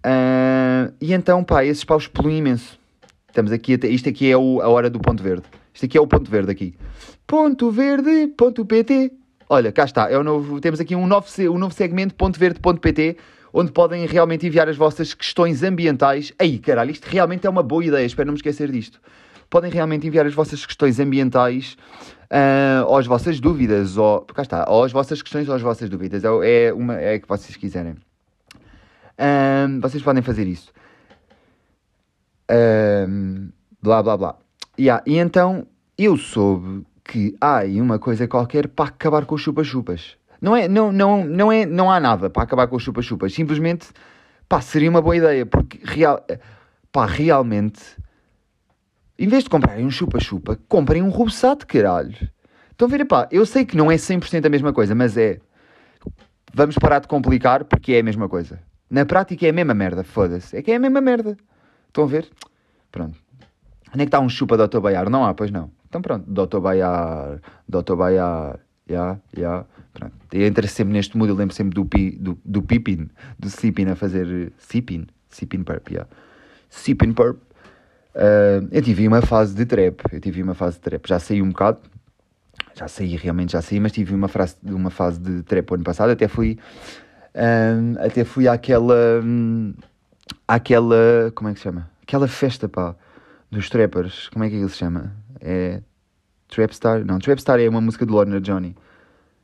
Uh, 0.05 0.93
e 1.01 1.13
então, 1.13 1.43
pá, 1.43 1.65
esses 1.65 1.83
paus 1.83 2.07
poluem 2.07 2.38
imenso. 2.38 2.79
Estamos 3.27 3.51
aqui, 3.51 3.79
isto 3.83 4.09
aqui 4.09 4.31
é 4.31 4.38
o, 4.38 4.62
a 4.62 4.67
hora 4.67 4.89
do 4.89 4.99
ponto 4.99 5.21
verde. 5.21 5.43
Isto 5.73 5.85
aqui 5.85 5.97
é 5.97 6.01
o 6.01 6.07
ponto 6.07 6.29
verde 6.29 6.51
aqui. 6.51 6.75
Ponto 7.27 7.69
verde, 7.71 8.27
ponto 8.35 8.65
PT. 8.65 9.12
Olha, 9.47 9.71
cá 9.71 9.85
está. 9.85 10.09
É 10.09 10.17
o 10.17 10.23
novo, 10.23 10.59
temos 10.59 10.79
aqui 10.79 10.95
um 10.95 11.07
novo, 11.07 11.27
um 11.51 11.57
novo 11.57 11.73
segmento, 11.73 12.15
ponto 12.15 12.39
verde, 12.39 12.59
ponto 12.59 12.81
PT, 12.81 13.17
onde 13.53 13.71
podem 13.71 14.05
realmente 14.05 14.45
enviar 14.47 14.67
as 14.69 14.77
vossas 14.77 15.13
questões 15.13 15.63
ambientais. 15.63 16.33
Aí, 16.39 16.59
caralho, 16.59 16.91
isto 16.91 17.05
realmente 17.05 17.45
é 17.45 17.49
uma 17.49 17.63
boa 17.63 17.83
ideia. 17.83 18.05
Espero 18.05 18.27
não 18.27 18.33
me 18.33 18.39
esquecer 18.39 18.71
disto. 18.71 18.99
Podem 19.49 19.71
realmente 19.71 20.07
enviar 20.07 20.25
as 20.25 20.33
vossas 20.33 20.65
questões 20.65 20.99
ambientais 20.99 21.75
uh, 22.31 22.85
ou 22.88 22.97
as 22.97 23.07
vossas 23.07 23.39
dúvidas, 23.39 23.97
ou, 23.97 24.21
cá 24.21 24.43
está, 24.43 24.65
ou 24.69 24.83
as 24.83 24.91
vossas 24.91 25.21
questões 25.21 25.49
ou 25.49 25.55
as 25.55 25.62
vossas 25.62 25.89
dúvidas. 25.89 26.23
É, 26.23 26.65
é, 26.65 26.73
uma, 26.73 26.95
é 26.99 27.19
que 27.19 27.27
vocês 27.27 27.55
quiserem. 27.55 27.95
Um, 29.19 29.79
vocês 29.82 30.01
podem 30.01 30.23
fazer 30.23 30.47
isso. 30.47 30.71
Um, 32.49 33.49
blá 33.82 34.01
blá 34.01 34.17
blá. 34.17 34.36
Yeah, 34.79 35.03
e 35.05 35.17
então 35.17 35.67
eu 35.97 36.15
soube 36.15 36.86
que 37.03 37.36
há 37.41 37.58
aí 37.58 37.82
uma 37.82 37.99
coisa 37.99 38.27
qualquer 38.27 38.67
para 38.67 38.89
acabar 38.89 39.25
com 39.25 39.36
os 39.36 39.41
chupa-chupas. 39.41 40.17
Não, 40.41 40.55
é, 40.55 40.69
não, 40.69 40.91
não, 40.91 41.25
não, 41.25 41.51
é, 41.51 41.65
não 41.65 41.91
há 41.91 41.99
nada 41.99 42.29
para 42.29 42.43
acabar 42.43 42.67
com 42.67 42.77
os 42.77 42.84
chupa-chupas. 42.84 43.34
Simplesmente 43.34 43.89
pá, 44.47 44.62
seria 44.62 44.89
uma 44.89 45.01
boa 45.01 45.17
ideia. 45.17 45.45
Porque 45.45 45.79
real, 45.84 46.25
pá, 46.91 47.05
realmente, 47.05 47.82
em 49.17 49.27
vez 49.27 49.43
de 49.43 49.49
comprarem 49.49 49.86
um 49.86 49.91
chupa-chupa, 49.91 50.58
comprem 50.67 51.03
um 51.03 51.10
rubeçado, 51.10 51.67
caralho. 51.67 52.29
Estão 52.71 52.88
a 52.88 52.91
ver, 52.91 53.05
pá, 53.05 53.27
eu 53.32 53.45
sei 53.45 53.65
que 53.65 53.75
não 53.75 53.91
é 53.91 53.95
100% 53.95 54.45
a 54.45 54.49
mesma 54.49 54.71
coisa, 54.71 54.95
mas 54.95 55.17
é. 55.17 55.39
Vamos 56.53 56.75
parar 56.77 56.99
de 56.99 57.08
complicar 57.08 57.65
porque 57.65 57.93
é 57.93 57.99
a 57.99 58.03
mesma 58.03 58.27
coisa. 58.29 58.60
Na 58.89 59.06
prática 59.06 59.45
é 59.45 59.49
a 59.49 59.54
mesma 59.54 59.73
merda, 59.73 60.04
foda-se. 60.04 60.58
É 60.58 60.62
que 60.62 60.71
é 60.71 60.75
a 60.75 60.80
mesma 60.80 61.02
merda. 61.02 61.38
Estão 61.88 62.04
a 62.04 62.08
ver? 62.08 62.28
Pronto. 62.91 63.17
Onde 63.89 64.04
é 64.04 64.06
que 64.06 64.08
está 64.08 64.19
um 64.19 64.30
chupa 64.30 64.58
Dr. 64.58 64.80
Baiar? 64.80 65.10
Não 65.10 65.25
há, 65.25 65.34
pois 65.34 65.52
não. 65.52 65.71
Então 65.88 66.02
pronto, 66.02 66.25
Dr. 66.30 66.60
Baiar, 66.60 67.39
Dr. 67.67 67.95
Baiar, 67.95 68.60
já, 68.88 69.19
já, 69.36 69.65
pronto. 69.93 70.13
Eu 70.32 70.45
entro 70.45 70.67
sempre 70.67 70.93
neste 70.93 71.17
mundo, 71.17 71.30
eu 71.30 71.36
lembro 71.36 71.56
sempre 71.56 71.73
do, 71.73 71.84
pi, 71.84 72.12
do, 72.12 72.38
do 72.45 72.62
Pipin, 72.62 73.10
do 73.39 73.49
Sipin 73.49 73.88
a 73.89 73.95
fazer 73.95 74.54
Sipin, 74.58 75.08
Sipin 75.30 75.63
Purp, 75.63 75.89
yeah. 75.89 76.10
Sipin 76.69 77.13
Purp. 77.13 77.38
Uh, 78.15 78.67
eu 78.71 78.82
tive 78.82 79.08
uma 79.08 79.21
fase 79.21 79.56
de 79.56 79.65
trap, 79.65 80.02
eu 80.12 80.19
tive 80.19 80.43
uma 80.43 80.54
fase 80.54 80.78
de 80.78 80.82
trap, 80.82 81.08
já 81.08 81.19
saí 81.19 81.41
um 81.41 81.49
bocado, 81.49 81.80
já 82.75 82.88
saí, 82.88 83.15
realmente 83.15 83.54
já 83.54 83.62
saí, 83.62 83.80
mas 83.80 83.91
tive 83.91 84.13
uma, 84.13 84.28
frase, 84.28 84.56
uma 84.63 84.89
fase 84.89 85.19
de 85.19 85.43
trap 85.43 85.73
ano 85.73 85.84
passado, 85.84 86.12
até 86.12 86.28
fui, 86.28 86.58
um, 87.35 87.95
até 87.99 88.23
fui 88.23 88.47
àquela, 88.47 89.21
um, 89.23 89.73
àquela, 90.47 91.31
como 91.35 91.49
é 91.49 91.53
que 91.53 91.59
se 91.59 91.63
chama? 91.63 91.89
Aquela 92.01 92.27
festa, 92.27 92.67
pá, 92.67 92.95
dos 93.51 93.69
trappers, 93.69 94.29
como 94.29 94.45
é 94.45 94.49
que 94.49 94.55
ele 94.55 94.69
se 94.69 94.77
chama? 94.77 95.15
É 95.39 95.81
Trapstar? 96.47 97.05
Não, 97.05 97.19
Trapstar 97.19 97.59
é 97.59 97.69
uma 97.69 97.81
música 97.81 98.05
de 98.05 98.11
Lorna 98.11 98.41
Johnny. 98.41 98.75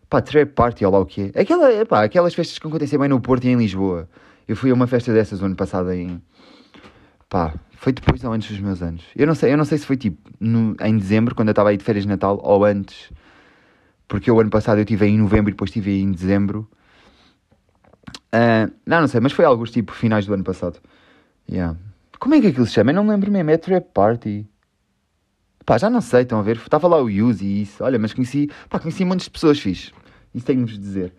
Pá, 0.10 0.21
Trap 0.21 0.52
Party, 0.54 0.86
ou 0.86 0.91
lá 0.91 1.00
o 1.00 1.06
que 1.06 1.32
é. 1.34 1.41
Aquela, 1.41 1.86
pá, 1.86 2.04
aquelas 2.04 2.34
festas 2.34 2.58
que 2.58 2.67
acontecem 2.67 2.98
bem 2.98 3.10
no 3.10 3.19
Porto 3.19 3.45
e 3.45 3.50
em 3.50 3.56
Lisboa. 3.56 4.10
Eu 4.48 4.56
fui 4.56 4.71
a 4.71 4.74
uma 4.74 4.88
festa 4.88 5.12
dessas 5.13 5.41
ano 5.41 5.56
passado 5.56 5.91
em... 5.91 6.21
Pá, 7.30 7.54
foi 7.71 7.91
depois 7.91 8.24
ou 8.24 8.32
antes 8.32 8.50
dos 8.50 8.60
meus 8.60 8.82
anos. 8.82 9.04
Eu 9.15 9.28
não 9.28 9.36
sei, 9.36 9.52
eu 9.52 9.58
não 9.58 9.65
sei 9.65 9.78
se 9.78 9.86
foi 9.86 9.98
tipo 9.98 10.30
no, 10.39 10.76
em 10.82 10.98
dezembro, 10.98 11.36
quando 11.36 11.50
eu 11.50 11.52
estava 11.54 11.69
aí 11.69 11.78
de 11.78 11.84
férias 11.84 12.04
de 12.04 12.10
Natal, 12.10 12.39
ou 12.43 12.63
antes. 12.63 13.12
Porque 14.08 14.30
o 14.30 14.39
ano 14.39 14.50
passado 14.50 14.78
eu 14.78 14.84
estive 14.84 15.06
aí 15.06 15.12
em 15.12 15.17
novembro 15.17 15.50
e 15.50 15.54
depois 15.54 15.69
estive 15.69 15.91
aí 15.91 16.02
em 16.02 16.12
dezembro. 16.12 16.69
Uh, 18.36 18.69
não, 18.86 19.00
não 19.00 19.08
sei, 19.08 19.21
mas 19.21 19.32
foi 19.32 19.45
alguns 19.45 19.71
tipo 19.71 19.93
finais 19.93 20.26
do 20.26 20.34
ano 20.34 20.43
passado. 20.43 20.80
Yeah. 21.50 21.78
Como 22.19 22.36
é 22.36 22.41
que 22.41 22.48
aquilo 22.48 22.65
se 22.65 22.74
chama? 22.74 22.91
Eu 22.91 22.95
não 22.95 23.04
me 23.06 23.12
lembro 23.12 23.32
mesmo. 23.32 23.50
É 23.50 23.58
Trap 23.58 23.86
Party. 23.93 24.45
Pá, 25.65 25.78
já 25.78 25.89
não 25.89 26.02
sei, 26.02 26.24
estão 26.24 26.39
a 26.39 26.41
ver? 26.41 26.58
Estava 26.58 26.88
lá 26.88 27.02
o 27.02 27.10
Yuzi 27.10 27.45
e 27.45 27.62
isso. 27.62 27.84
Olha, 27.84 27.98
mas 27.98 28.13
conheci, 28.13 28.50
pá, 28.69 28.78
conheci 28.78 29.06
muitas 29.06 29.30
pessoas 29.30 29.60
fixe. 29.60 29.91
Isso 30.34 30.45
tenho-vos 30.45 30.74
de 30.74 30.80
dizer. 30.80 31.13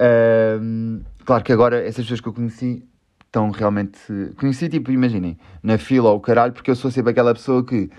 Uh, 0.00 1.04
claro 1.24 1.44
que 1.44 1.52
agora 1.52 1.80
essas 1.80 2.04
pessoas 2.04 2.20
que 2.20 2.28
eu 2.28 2.32
conheci 2.32 2.82
estão 3.26 3.50
realmente. 3.50 4.00
Conheci, 4.36 4.68
tipo, 4.68 4.90
imaginem, 4.90 5.38
na 5.62 5.76
fila 5.76 6.10
ou 6.10 6.20
caralho, 6.20 6.52
porque 6.52 6.70
eu 6.70 6.76
sou 6.76 6.90
sempre 6.90 7.10
aquela 7.10 7.34
pessoa 7.34 7.64
que 7.64 7.90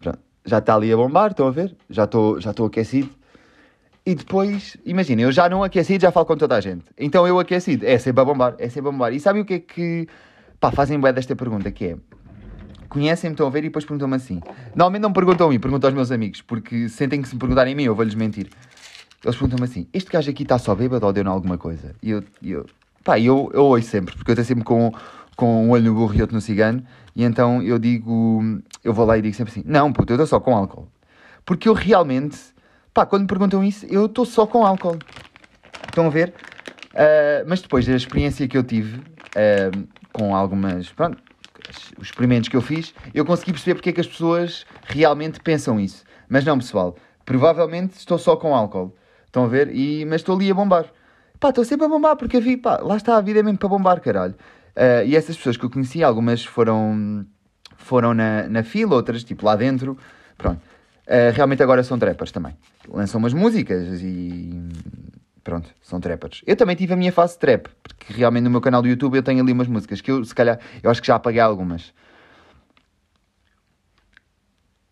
pronto, 0.00 0.18
já 0.44 0.58
está 0.58 0.74
ali 0.74 0.92
a 0.92 0.96
bombar, 0.96 1.30
estão 1.30 1.46
a 1.46 1.50
ver? 1.50 1.76
Já 1.90 2.04
estou 2.04 2.40
já 2.40 2.50
aquecido. 2.50 3.10
E 4.08 4.14
depois, 4.14 4.74
imaginem, 4.86 5.26
eu 5.26 5.30
já 5.30 5.50
não 5.50 5.62
aquecido, 5.62 6.00
já 6.00 6.10
falo 6.10 6.24
com 6.24 6.34
toda 6.34 6.56
a 6.56 6.60
gente. 6.62 6.82
Então 6.96 7.28
eu 7.28 7.38
aquecido, 7.38 7.84
é 7.84 7.98
sempre 7.98 8.22
a 8.22 8.24
bombar, 8.24 8.54
é 8.58 8.66
sempre 8.70 8.88
a 8.88 8.92
bombar. 8.92 9.12
E 9.12 9.20
sabem 9.20 9.42
o 9.42 9.44
que 9.44 9.52
é 9.52 9.58
que. 9.58 10.08
Pá, 10.58 10.70
fazem 10.70 10.98
bem 10.98 11.12
desta 11.12 11.36
pergunta, 11.36 11.70
que 11.70 11.84
é 11.84 11.96
conhecem-me, 12.88 13.34
estão 13.34 13.46
a 13.46 13.50
ver 13.50 13.58
e 13.58 13.62
depois 13.64 13.84
perguntam-me 13.84 14.16
assim. 14.16 14.40
Normalmente 14.74 15.02
não 15.02 15.10
me 15.10 15.14
perguntam 15.14 15.46
a 15.46 15.50
mim, 15.50 15.60
perguntam 15.60 15.88
aos 15.88 15.94
meus 15.94 16.10
amigos, 16.10 16.40
porque 16.40 16.88
sentem 16.88 17.20
que 17.20 17.28
se 17.28 17.34
me 17.34 17.38
perguntarem 17.38 17.74
a 17.74 17.76
mim 17.76 17.82
eu 17.82 17.94
vou-lhes 17.94 18.14
mentir. 18.14 18.48
Eles 19.22 19.36
perguntam-me 19.36 19.64
assim: 19.64 19.86
este 19.92 20.10
gajo 20.10 20.30
aqui 20.30 20.42
está 20.42 20.56
só 20.56 20.74
bêbado 20.74 21.04
ou 21.04 21.12
deu-me 21.12 21.28
alguma 21.28 21.58
coisa? 21.58 21.94
E 22.02 22.08
eu, 22.08 22.24
eu, 22.42 22.64
pá, 23.04 23.20
eu, 23.20 23.50
eu 23.52 23.62
ouço 23.62 23.90
sempre, 23.90 24.16
porque 24.16 24.30
eu 24.30 24.32
estou 24.32 24.44
sempre 24.46 24.64
com, 24.64 24.90
com 25.36 25.66
um 25.66 25.70
olho 25.72 25.84
no 25.84 25.94
burro 25.94 26.14
e 26.14 26.22
outro 26.22 26.34
no 26.34 26.40
cigano, 26.40 26.82
e 27.14 27.24
então 27.24 27.62
eu 27.62 27.78
digo, 27.78 28.40
eu 28.82 28.94
vou 28.94 29.04
lá 29.04 29.18
e 29.18 29.20
digo 29.20 29.36
sempre 29.36 29.52
assim: 29.52 29.62
não, 29.66 29.92
puto, 29.92 30.14
eu 30.14 30.16
estou 30.16 30.26
só 30.26 30.40
com 30.40 30.56
álcool. 30.56 30.88
Porque 31.44 31.68
eu 31.68 31.74
realmente, 31.74 32.38
pá, 32.98 33.06
quando 33.06 33.22
me 33.22 33.28
perguntam 33.28 33.62
isso, 33.62 33.86
eu 33.86 34.06
estou 34.06 34.24
só 34.24 34.44
com 34.44 34.66
álcool. 34.66 34.98
Estão 35.86 36.08
a 36.08 36.10
ver? 36.10 36.34
Uh, 36.90 37.46
mas 37.46 37.62
depois 37.62 37.86
da 37.86 37.94
experiência 37.94 38.48
que 38.48 38.58
eu 38.58 38.64
tive 38.64 38.98
uh, 38.98 39.88
com 40.12 40.34
algumas, 40.34 40.90
pronto, 40.90 41.16
os 41.96 42.08
experimentos 42.08 42.48
que 42.48 42.56
eu 42.56 42.60
fiz, 42.60 42.92
eu 43.14 43.24
consegui 43.24 43.52
perceber 43.52 43.76
porque 43.76 43.90
é 43.90 43.92
que 43.92 44.00
as 44.00 44.06
pessoas 44.08 44.66
realmente 44.82 45.38
pensam 45.38 45.78
isso. 45.78 46.02
Mas 46.28 46.44
não, 46.44 46.58
pessoal, 46.58 46.96
provavelmente 47.24 47.96
estou 47.96 48.18
só 48.18 48.34
com 48.34 48.52
álcool. 48.52 48.92
Estão 49.26 49.44
a 49.44 49.46
ver? 49.46 49.72
E, 49.72 50.04
mas 50.04 50.22
estou 50.22 50.34
ali 50.34 50.50
a 50.50 50.54
bombar. 50.54 50.86
Pá, 51.38 51.50
estou 51.50 51.64
sempre 51.64 51.86
a 51.86 51.88
bombar 51.88 52.16
porque 52.16 52.40
vi, 52.40 52.56
pá, 52.56 52.78
lá 52.78 52.96
está 52.96 53.16
a 53.16 53.20
vida 53.20 53.38
é 53.38 53.42
mesmo 53.44 53.58
para 53.58 53.68
bombar, 53.68 54.00
caralho. 54.00 54.34
Uh, 54.74 55.06
e 55.06 55.14
essas 55.14 55.36
pessoas 55.36 55.56
que 55.56 55.64
eu 55.64 55.70
conheci, 55.70 56.02
algumas 56.02 56.44
foram, 56.44 57.24
foram 57.76 58.12
na, 58.12 58.48
na 58.48 58.64
fila, 58.64 58.96
outras 58.96 59.22
tipo 59.22 59.46
lá 59.46 59.54
dentro. 59.54 59.96
Pronto. 60.36 60.60
Uh, 61.08 61.32
realmente 61.32 61.62
agora 61.62 61.82
são 61.82 61.98
trappers 61.98 62.30
também. 62.30 62.54
Lançam 62.86 63.18
umas 63.18 63.32
músicas 63.32 64.02
e 64.02 64.50
pronto, 65.42 65.70
são 65.80 65.98
trappers. 65.98 66.42
Eu 66.46 66.54
também 66.54 66.76
tive 66.76 66.92
a 66.92 66.96
minha 66.96 67.10
fase 67.10 67.38
trap, 67.38 67.68
porque 67.82 68.12
realmente 68.12 68.44
no 68.44 68.50
meu 68.50 68.60
canal 68.60 68.82
do 68.82 68.88
YouTube 68.88 69.16
eu 69.16 69.22
tenho 69.22 69.42
ali 69.42 69.50
umas 69.50 69.66
músicas 69.66 70.02
que 70.02 70.10
eu, 70.10 70.22
se 70.22 70.34
calhar, 70.34 70.60
eu 70.82 70.90
acho 70.90 71.00
que 71.00 71.06
já 71.06 71.14
apaguei 71.14 71.40
algumas. 71.40 71.94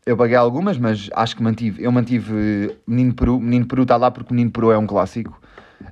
Eu 0.07 0.15
apaguei 0.15 0.37
algumas, 0.37 0.79
mas 0.79 1.11
acho 1.13 1.37
que 1.37 1.43
mantive. 1.43 1.83
Eu 1.83 1.93
mantive 1.93 2.79
Menino 2.87 3.13
Peru. 3.13 3.39
Menino 3.39 3.67
Peru 3.67 3.83
está 3.83 3.97
lá 3.97 4.11
porque 4.11 4.33
Menino 4.33 4.53
Peru 4.53 4.71
é 4.71 4.79
um 4.79 4.87
clássico. 4.87 5.39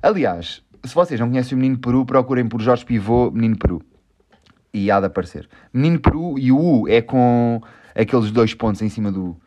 Aliás, 0.01 0.63
se 0.83 0.95
vocês 0.95 1.19
não 1.19 1.29
conhecem 1.29 1.55
o 1.55 1.61
Menino 1.61 1.77
Peru, 1.77 2.03
procurem 2.03 2.47
por 2.47 2.61
Jorge 2.61 2.83
Pivô, 2.83 3.29
Menino 3.29 3.57
Peru. 3.57 3.81
E 4.73 4.89
há 4.89 4.99
de 4.99 5.05
aparecer. 5.05 5.47
Menino 5.71 5.99
Peru 5.99 6.39
e 6.39 6.51
o 6.51 6.57
U 6.57 6.87
é 6.87 7.01
com 7.01 7.61
aqueles 7.93 8.31
dois 8.31 8.53
pontos 8.55 8.81
em 8.81 8.89
cima 8.89 9.11
do. 9.11 9.37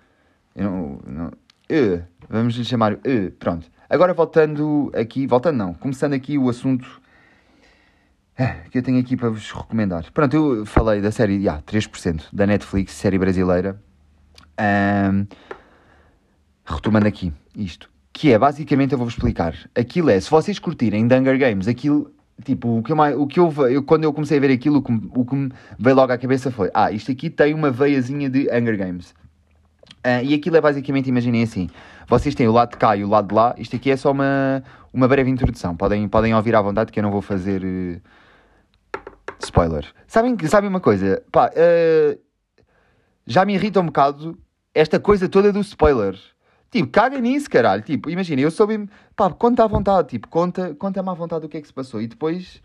Não, 0.58 1.00
não, 1.06 1.30
e, 1.70 2.00
vamos 2.28 2.54
lhe 2.54 2.64
chamar 2.64 2.98
E. 3.04 3.30
Pronto. 3.30 3.70
Agora 3.88 4.12
voltando 4.12 4.90
aqui, 4.94 5.26
voltando 5.26 5.56
não, 5.56 5.74
começando 5.74 6.14
aqui 6.14 6.36
o 6.36 6.48
assunto 6.48 7.00
eh, 8.36 8.56
que 8.70 8.78
eu 8.78 8.82
tenho 8.82 8.98
aqui 8.98 9.16
para 9.16 9.28
vos 9.28 9.50
recomendar. 9.50 10.10
Pronto, 10.12 10.34
eu 10.34 10.66
falei 10.66 11.00
da 11.00 11.10
série 11.10 11.36
yeah, 11.36 11.62
3% 11.62 12.24
da 12.32 12.46
Netflix, 12.46 12.92
série 12.92 13.18
brasileira. 13.18 13.80
Um, 14.60 15.26
retomando 16.64 17.06
aqui 17.06 17.32
isto. 17.54 17.90
Que 18.12 18.32
é, 18.32 18.38
basicamente, 18.38 18.92
eu 18.92 18.98
vou-vos 18.98 19.14
explicar. 19.14 19.54
Aquilo 19.74 20.10
é, 20.10 20.18
se 20.20 20.30
vocês 20.30 20.58
curtirem 20.58 21.04
Hunger 21.04 21.38
Games, 21.38 21.68
aquilo, 21.68 22.12
tipo, 22.44 22.78
o 22.78 22.82
que 22.82 22.92
eu, 22.92 23.22
o 23.22 23.26
que 23.26 23.40
eu, 23.40 23.52
eu 23.68 23.82
quando 23.82 24.04
eu 24.04 24.12
comecei 24.12 24.38
a 24.38 24.40
ver 24.40 24.50
aquilo, 24.50 24.78
o 24.78 24.82
que, 24.82 24.92
o 24.92 25.24
que 25.24 25.34
me 25.34 25.52
veio 25.78 25.96
logo 25.96 26.12
à 26.12 26.18
cabeça 26.18 26.50
foi, 26.50 26.70
ah, 26.74 26.90
isto 26.90 27.12
aqui 27.12 27.30
tem 27.30 27.54
uma 27.54 27.70
veiazinha 27.70 28.28
de 28.28 28.48
Hunger 28.50 28.76
Games. 28.76 29.14
Uh, 30.04 30.24
e 30.24 30.34
aquilo 30.34 30.56
é 30.56 30.60
basicamente, 30.60 31.08
imaginem 31.08 31.42
assim, 31.42 31.68
vocês 32.06 32.34
têm 32.34 32.48
o 32.48 32.52
lado 32.52 32.70
de 32.70 32.76
cá 32.76 32.96
e 32.96 33.04
o 33.04 33.08
lado 33.08 33.28
de 33.28 33.34
lá, 33.34 33.54
isto 33.58 33.76
aqui 33.76 33.90
é 33.90 33.96
só 33.96 34.12
uma, 34.12 34.62
uma 34.92 35.08
breve 35.08 35.28
introdução, 35.28 35.76
podem, 35.76 36.08
podem 36.08 36.34
ouvir 36.34 36.54
à 36.54 36.62
vontade 36.62 36.92
que 36.92 36.98
eu 36.98 37.02
não 37.02 37.10
vou 37.10 37.20
fazer 37.20 37.62
uh. 37.64 38.00
Sabem, 40.06 40.36
sabem 40.46 40.70
uma 40.70 40.80
coisa, 40.80 41.22
pá, 41.32 41.50
uh, 41.50 42.18
já 43.26 43.44
me 43.44 43.54
irrita 43.54 43.80
um 43.80 43.86
bocado 43.86 44.38
esta 44.74 45.00
coisa 45.00 45.28
toda 45.28 45.52
do 45.52 45.60
spoiler. 45.60 46.16
Tipo, 46.70 46.90
caga 46.90 47.18
nisso, 47.18 47.48
caralho. 47.48 47.82
Tipo, 47.82 48.10
imagina, 48.10 48.42
eu 48.42 48.50
soube 48.50 48.88
pá, 49.16 49.30
conta 49.30 49.64
à 49.64 49.66
vontade, 49.66 50.08
tipo, 50.08 50.28
conta, 50.28 50.74
conta-me 50.74 51.08
à 51.08 51.14
vontade 51.14 51.46
o 51.46 51.48
que 51.48 51.56
é 51.56 51.60
que 51.60 51.66
se 51.66 51.72
passou. 51.72 52.00
E 52.00 52.06
depois, 52.06 52.62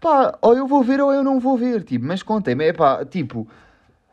pá, 0.00 0.38
ou 0.40 0.56
eu 0.56 0.66
vou 0.66 0.82
ver 0.82 1.00
ou 1.00 1.12
eu 1.12 1.22
não 1.22 1.40
vou 1.40 1.56
ver, 1.56 1.82
tipo, 1.82 2.06
mas 2.06 2.22
contem-me, 2.22 2.66
é 2.66 2.72
pá, 2.72 3.04
tipo, 3.04 3.48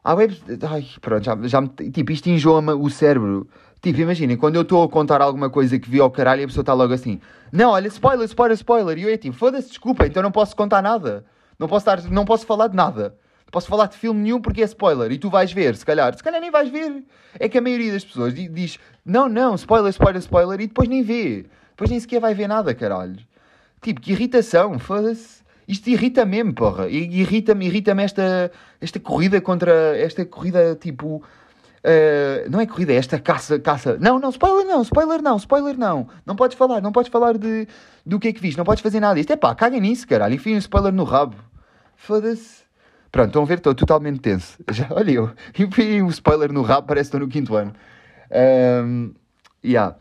há 0.03 0.13
web... 0.13 0.37
Ai, 0.69 0.85
pronto, 1.01 1.23
já, 1.23 1.37
já 1.43 1.61
me... 1.61 1.69
Tipo, 1.69 2.11
isto 2.11 2.29
enjoa-me 2.29 2.71
o 2.71 2.89
cérebro. 2.89 3.47
Tipo, 3.81 4.01
imaginem, 4.01 4.37
quando 4.37 4.55
eu 4.55 4.61
estou 4.61 4.83
a 4.83 4.89
contar 4.89 5.21
alguma 5.21 5.49
coisa 5.49 5.77
que 5.77 5.89
vi 5.89 5.99
ao 5.99 6.09
caralho 6.09 6.41
e 6.41 6.43
a 6.43 6.47
pessoa 6.47 6.61
está 6.61 6.73
logo 6.73 6.93
assim, 6.93 7.19
não, 7.51 7.71
olha, 7.71 7.87
spoiler, 7.87 8.25
spoiler, 8.25 8.55
spoiler. 8.55 8.97
E 8.97 9.03
eu 9.03 9.09
é 9.09 9.17
tipo, 9.17 9.35
foda-se, 9.35 9.69
desculpa, 9.69 10.05
então 10.05 10.23
não 10.23 10.31
posso 10.31 10.55
contar 10.55 10.81
nada. 10.81 11.25
Não 11.59 11.67
posso, 11.67 11.89
estar, 11.89 12.09
não 12.09 12.25
posso 12.25 12.45
falar 12.45 12.67
de 12.67 12.75
nada 12.75 13.15
posso 13.53 13.67
falar 13.67 13.85
de 13.85 13.95
filme 13.95 14.19
nenhum 14.19 14.41
porque 14.41 14.63
é 14.63 14.65
spoiler 14.65 15.11
e 15.11 15.17
tu 15.19 15.29
vais 15.29 15.53
ver, 15.53 15.75
se 15.75 15.85
calhar. 15.85 16.17
Se 16.17 16.23
calhar 16.23 16.41
nem 16.41 16.49
vais 16.49 16.69
ver. 16.69 17.03
É 17.39 17.47
que 17.47 17.59
a 17.59 17.61
maioria 17.61 17.93
das 17.93 18.03
pessoas 18.03 18.33
diz 18.33 18.79
não, 19.05 19.29
não, 19.29 19.53
spoiler, 19.53 19.91
spoiler, 19.91 20.19
spoiler 20.19 20.59
e 20.59 20.67
depois 20.67 20.89
nem 20.89 21.03
vê. 21.03 21.45
Depois 21.69 21.91
nem 21.91 21.99
sequer 21.99 22.19
vai 22.19 22.33
ver 22.33 22.47
nada, 22.47 22.73
caralho. 22.73 23.19
Tipo, 23.79 24.01
que 24.01 24.11
irritação, 24.11 24.79
foda-se. 24.79 25.42
Isto 25.67 25.89
irrita 25.89 26.25
mesmo, 26.25 26.53
porra. 26.53 26.89
Irrita-me, 26.89 27.65
irrita-me 27.65 28.03
esta, 28.03 28.51
esta 28.81 28.99
corrida 28.99 29.39
contra. 29.41 29.97
Esta 29.97 30.25
corrida 30.25 30.75
tipo. 30.75 31.23
Uh, 31.85 32.49
não 32.49 32.61
é 32.61 32.65
corrida, 32.65 32.93
é 32.93 32.95
esta 32.95 33.19
caça, 33.19 33.59
caça. 33.59 33.97
Não, 33.99 34.17
não, 34.17 34.29
spoiler 34.29 34.65
não, 34.65 34.81
spoiler 34.83 35.21
não, 35.21 35.35
spoiler 35.35 35.77
não. 35.77 36.07
Não 36.25 36.33
podes 36.33 36.57
falar, 36.57 36.79
não 36.79 36.93
podes 36.93 37.11
falar 37.11 37.37
de, 37.37 37.67
do 38.05 38.19
que 38.21 38.29
é 38.29 38.33
que 38.33 38.39
viste, 38.39 38.57
não 38.57 38.63
podes 38.63 38.81
fazer 38.81 39.01
nada. 39.01 39.19
Isto 39.19 39.33
é 39.33 39.35
pá, 39.35 39.53
caga 39.53 39.77
nisso, 39.77 40.07
caralho. 40.07 40.33
Enfim, 40.33 40.55
um 40.55 40.59
spoiler 40.59 40.93
no 40.93 41.03
rabo. 41.03 41.35
Foda-se. 41.97 42.63
Pronto, 43.11 43.27
estão 43.27 43.43
a 43.43 43.45
ver, 43.45 43.57
estou 43.57 43.75
totalmente 43.75 44.19
tenso. 44.19 44.57
Já, 44.71 44.87
olha 44.91 45.11
eu, 45.11 45.31
e 45.77 46.01
o 46.01 46.07
spoiler 46.09 46.51
no 46.51 46.61
rabo, 46.61 46.87
parece 46.87 47.11
que 47.11 47.17
estou 47.17 47.27
no 47.27 47.31
quinto 47.31 47.55
ano. 47.55 47.73
Um, 48.31 49.13
yeah. 49.63 49.95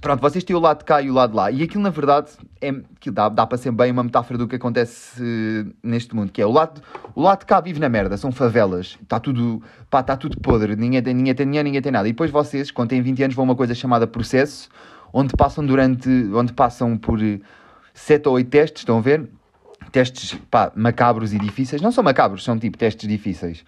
Pronto, 0.00 0.20
vocês 0.20 0.44
têm 0.44 0.54
o 0.54 0.60
lado 0.60 0.78
de 0.78 0.84
cá 0.84 1.02
e 1.02 1.10
o 1.10 1.14
lado 1.14 1.30
de 1.30 1.36
lá. 1.36 1.50
E 1.50 1.62
aquilo, 1.62 1.82
na 1.82 1.90
verdade, 1.90 2.30
é, 2.60 2.72
que 3.00 3.10
dá, 3.10 3.28
dá 3.28 3.46
para 3.46 3.58
ser 3.58 3.72
bem 3.72 3.90
uma 3.90 4.04
metáfora 4.04 4.38
do 4.38 4.46
que 4.46 4.56
acontece 4.56 5.20
uh, 5.20 5.74
neste 5.82 6.14
mundo. 6.14 6.30
Que 6.30 6.40
é, 6.40 6.46
o 6.46 6.52
lado, 6.52 6.80
o 7.14 7.22
lado 7.22 7.40
de 7.40 7.46
cá 7.46 7.60
vive 7.60 7.80
na 7.80 7.88
merda, 7.88 8.16
são 8.16 8.30
favelas. 8.30 8.96
Está 9.02 9.18
tudo, 9.18 9.62
pá, 9.90 10.00
está 10.00 10.16
tudo 10.16 10.38
podre. 10.40 10.76
Ninguém 10.76 11.02
tem, 11.02 11.12
ninguém 11.12 11.34
tem 11.34 11.46
dinheiro, 11.46 11.64
ninguém 11.66 11.82
tem 11.82 11.90
nada. 11.90 12.08
E 12.08 12.12
depois 12.12 12.30
vocês, 12.30 12.70
quando 12.70 12.90
têm 12.90 13.02
20 13.02 13.24
anos, 13.24 13.36
vão 13.36 13.44
a 13.44 13.48
uma 13.48 13.56
coisa 13.56 13.74
chamada 13.74 14.06
processo, 14.06 14.68
onde 15.12 15.34
passam 15.36 15.66
durante, 15.66 16.08
onde 16.32 16.52
passam 16.52 16.96
por 16.96 17.18
7 17.92 18.28
ou 18.28 18.34
8 18.34 18.48
testes, 18.48 18.82
estão 18.82 18.98
a 18.98 19.00
ver? 19.00 19.28
testes 19.90 20.34
pá, 20.50 20.72
macabros 20.74 21.32
e 21.32 21.38
difíceis. 21.38 21.82
Não 21.82 21.92
são 21.92 22.02
macabros, 22.02 22.44
são 22.44 22.58
tipo 22.58 22.78
testes 22.78 23.08
difíceis. 23.08 23.64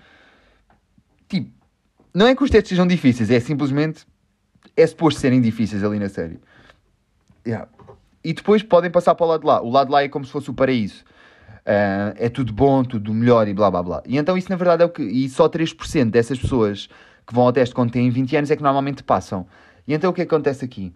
Tipo, 1.29 1.51
não 2.15 2.27
é 2.27 2.35
que 2.35 2.45
os 2.45 2.51
testes 2.51 2.71
sejam 2.71 2.87
difíceis, 2.87 3.31
é 3.31 3.41
simplesmente. 3.41 4.07
É 4.77 4.87
suposto 4.87 5.21
serem 5.21 5.41
difíceis 5.41 5.85
ali 5.85 5.99
na 5.99 6.09
série. 6.09 6.39
Yeah. 7.47 7.69
E 8.25 8.33
depois 8.33 8.63
podem 8.63 8.91
passar 8.91 9.15
para 9.15 9.27
o 9.27 9.29
lado 9.29 9.41
de 9.41 9.47
lá. 9.47 9.63
O 9.63 9.71
lado 9.71 9.87
de 9.89 9.93
lá 9.93 10.03
é 10.03 10.09
como 10.09 10.25
se 10.25 10.33
fosse 10.33 10.51
o 10.51 10.55
paraíso. 10.55 11.05
Uh, 11.61 12.15
é 12.17 12.29
tudo 12.29 12.53
bom, 12.53 12.83
tudo 12.83 13.13
melhor 13.13 13.47
e 13.47 13.55
blá 13.55 13.71
blá 13.71 13.83
blá. 13.83 14.03
E 14.07 14.17
então 14.17 14.37
isso 14.37 14.51
na 14.51 14.57
verdade 14.57 14.83
é 14.83 14.87
o 14.87 14.89
que. 14.89 15.03
E 15.03 15.29
só 15.29 15.49
3% 15.49 16.11
dessas 16.11 16.39
pessoas 16.39 16.89
que 17.27 17.35
vão 17.35 17.45
ao 17.45 17.53
teste 17.53 17.75
quando 17.75 17.93
têm 17.93 18.11
20 18.11 18.37
anos 18.37 18.51
é 18.51 18.57
que 18.57 18.63
normalmente 18.63 19.03
passam. 19.03 19.47
E 19.87 19.95
então 19.95 20.11
o 20.11 20.13
que 20.13 20.23
acontece 20.23 20.65
aqui? 20.65 20.93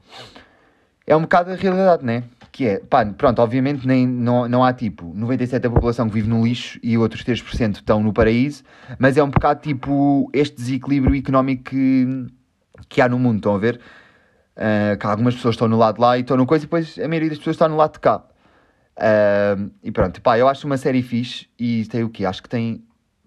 É 1.07 1.15
um 1.15 1.23
bocado 1.23 1.53
a 1.53 1.55
realidade, 1.55 2.05
né? 2.05 2.25
que 2.57 2.67
é, 2.67 2.79
pá, 2.79 3.05
pronto, 3.05 3.43
obviamente 3.43 3.87
nem, 3.87 4.07
não, 4.07 4.49
não 4.49 4.65
há 4.65 4.73
tipo 4.73 5.13
97% 5.15 5.59
da 5.59 5.69
população 5.69 6.09
que 6.09 6.15
vive 6.15 6.27
no 6.27 6.43
lixo 6.43 6.81
e 6.83 6.97
outros 6.97 7.23
3% 7.23 7.75
estão 7.75 8.03
no 8.03 8.15
paraíso, 8.15 8.63
mas 8.99 9.19
é 9.19 9.23
um 9.23 9.29
bocado 9.29 9.61
tipo 9.61 10.31
este 10.33 10.57
desequilíbrio 10.57 11.15
económico 11.15 11.65
que, 11.65 12.27
que 12.89 13.01
há 13.01 13.09
no 13.09 13.19
mundo, 13.19 13.37
estão 13.37 13.55
a 13.55 13.59
ver? 13.59 13.81
Uh, 14.57 14.99
que 14.99 15.07
algumas 15.07 15.35
pessoas 15.35 15.55
estão 15.55 15.69
no 15.69 15.77
lado 15.77 15.97
de 15.97 16.01
lá 16.01 16.17
e 16.17 16.23
estão 16.23 16.37
no 16.37 16.47
coisa 16.47 16.65
e 16.65 16.67
depois 16.67 16.99
a 16.99 17.09
maioria 17.09 17.29
das 17.29 17.39
pessoas 17.39 17.57
está 17.57 17.69
no 17.69 17.77
lado 17.77 17.93
de 17.95 18.01
cá. 18.01 18.25
Uh, 18.97 19.71
e 19.83 19.91
pronto, 19.91 20.21
pá, 20.23 20.39
eu 20.39 20.49
acho 20.49 20.67
uma 20.67 20.79
série 20.79 21.03
fixe 21.03 21.49
e 21.59 21.85
tem 21.87 22.03
o 22.03 22.09
quê? 22.09 22.25
Acho 22.25 22.43
que 22.43 22.49
tem 22.49 22.83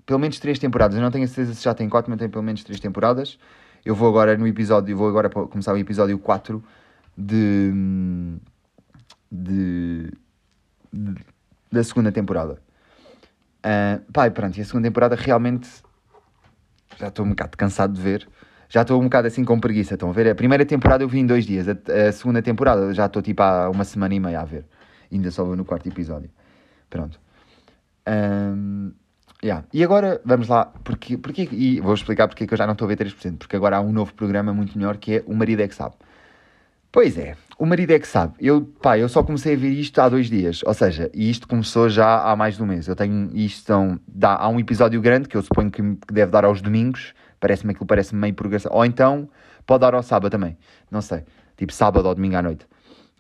pelo 0.05 0.17
menos 0.17 0.39
3 0.39 0.57
temporadas, 0.57 0.97
eu 0.97 1.03
não 1.03 1.12
tenho 1.12 1.25
a 1.25 1.27
certeza 1.27 1.53
se 1.53 1.63
já 1.63 1.73
tem 1.73 1.88
4, 1.88 2.09
mas 2.09 2.17
tem 2.17 2.27
pelo 2.27 2.43
menos 2.43 2.63
3 2.63 2.79
temporadas. 2.79 3.38
Eu 3.85 3.93
vou 3.93 4.09
agora 4.09 4.35
no 4.35 4.47
episódio, 4.47 4.97
vou 4.97 5.07
agora 5.07 5.29
começar 5.29 5.71
o 5.73 5.77
episódio 5.77 6.17
4 6.17 6.63
de 7.15 7.71
de, 9.31 10.12
de 10.91 11.15
da 11.71 11.83
segunda 11.83 12.12
temporada. 12.12 12.59
Uh, 13.59 14.12
pá, 14.12 14.25
e 14.25 14.31
pronto, 14.31 14.57
e 14.57 14.62
a 14.62 14.65
segunda 14.65 14.88
temporada 14.88 15.15
realmente 15.15 15.69
já 16.97 17.09
estou 17.09 17.25
um 17.25 17.29
bocado 17.29 17.55
cansado 17.57 17.93
de 17.93 18.01
ver. 18.01 18.27
Já 18.69 18.84
estou 18.84 18.99
um 18.99 19.05
bocado 19.05 19.27
assim 19.27 19.43
com 19.43 19.60
preguiça. 19.60 19.95
Estão 19.95 20.10
a 20.10 20.13
ver? 20.13 20.29
A 20.29 20.36
primeira 20.36 20.65
temporada 20.65 21.03
eu 21.03 21.10
vi 21.10 21.19
em 21.19 21.25
dois 21.25 21.45
dias. 21.45 21.67
A, 21.67 21.73
a 22.08 22.12
segunda 22.12 22.41
temporada 22.41 22.93
já 22.93 23.08
estou 23.08 23.21
tipo 23.21 23.41
há 23.41 23.69
uma 23.69 23.84
semana 23.84 24.13
e 24.13 24.19
meia 24.19 24.41
a 24.41 24.45
ver. 24.45 24.65
Ainda 25.12 25.32
só 25.32 25.43
no 25.43 25.65
quarto 25.65 25.89
episódio. 25.89 26.29
Pronto. 26.89 27.19
Um, 28.08 28.91
yeah. 29.43 29.65
E 29.73 29.84
agora 29.84 30.21
vamos 30.23 30.47
lá. 30.47 30.65
Porque, 30.84 31.17
porque, 31.17 31.49
e 31.51 31.82
vou 31.82 31.95
explicar 31.95 32.27
porque 32.27 32.43
é 32.43 32.47
que 32.47 32.53
eu 32.53 32.58
já 32.58 32.67
não 32.67 32.73
estou 32.73 32.86
a 32.86 32.89
ver 32.89 32.97
3%. 32.97 33.38
Porque 33.38 33.55
agora 33.55 33.77
há 33.77 33.82
um 33.82 33.91
novo 33.91 34.13
programa 34.13 34.53
muito 34.53 34.77
melhor 34.77 34.97
que 34.97 35.17
é 35.17 35.23
O 35.25 35.36
Marido 35.36 35.62
é 35.62 35.67
que 35.67 35.75
Sabe. 35.75 35.95
Pois 36.91 37.19
é, 37.19 37.36
o 37.60 37.67
marido 37.67 37.91
é 37.91 37.99
que 37.99 38.08
sabe. 38.08 38.34
Eu, 38.39 38.62
pá, 38.82 38.97
eu 38.97 39.08
só 39.08 39.21
comecei 39.21 39.53
a 39.53 39.58
ver 39.58 39.69
isto 39.69 39.99
há 40.01 40.10
dois 40.10 40.27
dias. 40.27 40.63
Ou 40.63 40.73
seja, 40.73 41.10
e 41.13 41.29
isto 41.29 41.47
começou 41.47 41.88
já 41.88 42.23
há 42.23 42.36
mais 42.36 42.55
de 42.58 42.63
um 42.63 42.65
mês. 42.65 42.88
Eu 42.88 42.95
tenho 42.95 43.29
isto, 43.36 43.62
então, 43.62 43.99
dá, 44.08 44.36
há 44.36 44.49
um 44.49 44.60
episódio 44.60 44.99
grande 44.99 45.29
que 45.29 45.38
eu 45.38 45.41
suponho 45.43 45.69
que 45.69 45.82
deve 46.12 46.32
dar 46.32 46.45
aos 46.45 46.63
domingos. 46.63 47.13
Parece-me 47.39 47.71
aquilo, 47.71 47.86
parece-me 47.86 48.19
meio 48.19 48.34
progressão. 48.34 48.71
Ou 48.73 48.86
então, 48.86 49.30
pode 49.65 49.82
dar 49.82 49.93
ao 49.93 50.04
sábado 50.04 50.32
também. 50.32 50.58
Não 50.91 51.02
sei. 51.02 51.23
Tipo 51.56 51.73
sábado 51.73 52.08
ou 52.08 52.15
domingo 52.15 52.36
à 52.36 52.41
noite. 52.41 52.67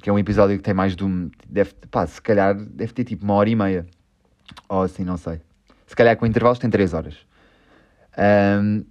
Que 0.01 0.09
é 0.09 0.13
um 0.13 0.19
episódio 0.19 0.57
que 0.57 0.63
tem 0.63 0.73
mais 0.73 0.95
de 0.95 1.03
um. 1.03 1.29
Deve, 1.47 1.73
pá, 1.91 2.05
se 2.05 2.21
calhar 2.21 2.55
deve 2.55 2.93
ter 2.93 3.03
tipo 3.03 3.23
uma 3.23 3.33
hora 3.35 3.49
e 3.49 3.55
meia. 3.55 3.85
Ou 4.67 4.83
assim, 4.83 5.03
não 5.03 5.17
sei. 5.17 5.41
Se 5.85 5.95
calhar 5.95 6.15
com 6.17 6.25
intervalos 6.25 6.59
tem 6.59 6.69
três 6.69 6.93
horas. 6.93 7.17
Um, 8.17 8.85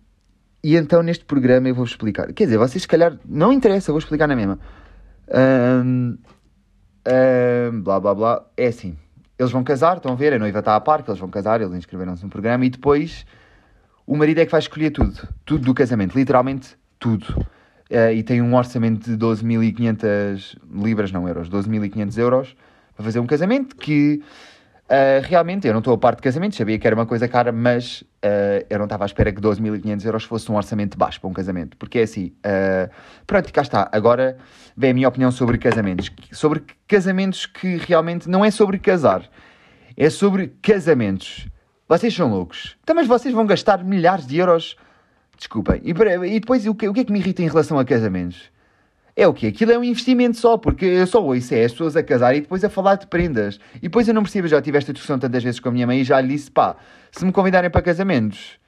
e 0.62 0.77
então 0.77 1.03
neste 1.03 1.25
programa 1.25 1.69
eu 1.69 1.75
vou-vos 1.75 1.93
explicar. 1.93 2.33
Quer 2.33 2.45
dizer, 2.45 2.59
vocês 2.59 2.83
se 2.83 2.88
calhar. 2.88 3.17
Não 3.25 3.53
interessa, 3.53 3.91
eu 3.91 3.95
vou 3.95 3.99
explicar 3.99 4.27
na 4.27 4.37
mesma. 4.37 4.59
Um, 5.85 6.19
um, 7.07 7.83
blá 7.83 8.01
blá 8.01 8.14
blá. 8.14 8.47
É 8.57 8.67
assim. 8.67 8.97
Eles 9.38 9.53
vão 9.53 9.62
casar, 9.62 9.99
estão 9.99 10.12
a 10.12 10.17
ver, 10.17 10.33
a 10.33 10.38
noiva 10.38 10.59
está 10.59 10.75
a 10.75 10.81
par, 10.81 11.03
que 11.03 11.11
eles 11.11 11.21
vão 11.21 11.31
casar, 11.31 11.61
eles 11.61 11.73
inscreveram-se 11.73 12.25
no 12.25 12.29
programa 12.29 12.67
e 12.67 12.71
depois 12.71 13.25
o 14.09 14.17
marido 14.17 14.38
é 14.40 14.46
que 14.46 14.50
vai 14.50 14.59
escolher 14.59 14.90
tudo. 14.90 15.29
Tudo 15.44 15.67
do 15.67 15.75
casamento, 15.75 16.19
literalmente 16.19 16.77
tudo. 16.98 17.27
Uh, 17.90 18.13
e 18.15 18.23
tem 18.23 18.40
um 18.40 18.54
orçamento 18.54 19.11
de 19.11 19.17
12.500 19.19 20.56
libras, 20.83 21.13
não 21.13 21.29
euros, 21.29 21.50
12.500 21.50 22.19
euros 22.19 22.56
para 22.96 23.04
fazer 23.04 23.21
um 23.21 23.27
casamento 23.27 23.77
que 23.77 24.23
Uh, 24.90 25.21
realmente, 25.23 25.67
eu 25.67 25.75
não 25.75 25.81
estou 25.81 25.92
a 25.92 25.98
parte 25.98 26.17
de 26.17 26.23
casamento, 26.23 26.56
sabia 26.56 26.79
que 26.79 26.87
era 26.87 26.96
uma 26.96 27.04
coisa 27.04 27.29
cara, 27.29 27.52
mas 27.52 28.00
uh, 28.00 28.65
eu 28.71 28.79
não 28.79 28.87
estava 28.87 29.04
à 29.04 29.06
espera 29.06 29.31
que 29.31 29.38
12.500 29.38 30.06
euros 30.06 30.25
fosse 30.25 30.50
um 30.50 30.56
orçamento 30.56 30.96
baixo 30.96 31.21
para 31.21 31.29
um 31.29 31.33
casamento. 31.35 31.77
Porque 31.77 31.98
é 31.98 32.04
assim, 32.04 32.33
pronto, 33.27 33.52
cá 33.52 33.61
está. 33.61 33.87
Agora 33.92 34.38
vem 34.75 34.92
a 34.92 34.94
minha 34.94 35.06
opinião 35.06 35.31
sobre 35.31 35.59
casamentos. 35.59 36.11
Sobre 36.33 36.65
casamentos 36.87 37.44
que 37.44 37.77
realmente 37.77 38.31
não 38.31 38.42
é 38.42 38.50
sobre 38.50 38.79
casar, 38.79 39.29
é 39.94 40.09
sobre 40.09 40.54
casamentos. 40.63 41.46
Vocês 41.89 42.15
são 42.15 42.31
loucos. 42.31 42.77
Então, 42.83 42.95
mas 42.95 43.07
vocês 43.07 43.35
vão 43.35 43.47
gastar 43.47 43.83
milhares 43.83 44.27
de 44.27 44.37
euros. 44.37 44.77
Desculpem. 45.37 45.81
E, 45.85 45.91
e 45.91 46.41
depois, 46.41 46.67
o 46.67 46.75
que, 46.75 46.89
o 46.89 46.93
que 46.93 47.01
é 47.01 47.05
que 47.05 47.13
me 47.13 47.19
irrita 47.19 47.43
em 47.43 47.49
relação 47.49 47.79
a 47.79 47.85
casamentos? 47.85 48.51
é 49.19 49.27
o 49.27 49.35
quê? 49.35 49.49
Aquilo 49.49 49.73
é 49.73 49.79
um 49.79 49.83
investimento 49.83 50.37
só, 50.37 50.57
porque 50.57 50.85
eu 50.85 51.05
só 51.05 51.21
ouço 51.21 51.53
é 51.53 51.65
as 51.65 51.73
pessoas 51.73 51.97
a 51.97 52.05
casar 52.05 52.37
e 52.37 52.41
depois 52.41 52.63
a 52.63 52.71
falar 52.71 52.95
de 52.95 53.09
prendas. 53.09 53.59
E 53.75 53.81
depois 53.81 54.07
eu 54.07 54.15
não 54.15 54.23
percebo, 54.23 54.47
já 54.47 54.63
tive 54.63 54.79
esta 54.79 54.93
discussão 54.93 55.19
tantas 55.19 55.43
vezes 55.43 55.59
com 55.59 55.71
a 55.71 55.73
minha 55.73 55.89
mãe 55.89 56.01
e 56.01 56.05
já 56.05 56.21
lhe 56.21 56.29
disse, 56.29 56.49
pá, 56.49 56.77
se 57.11 57.25
me 57.25 57.33
convidarem 57.33 57.69
para 57.69 57.83
casamentos, 57.83 58.61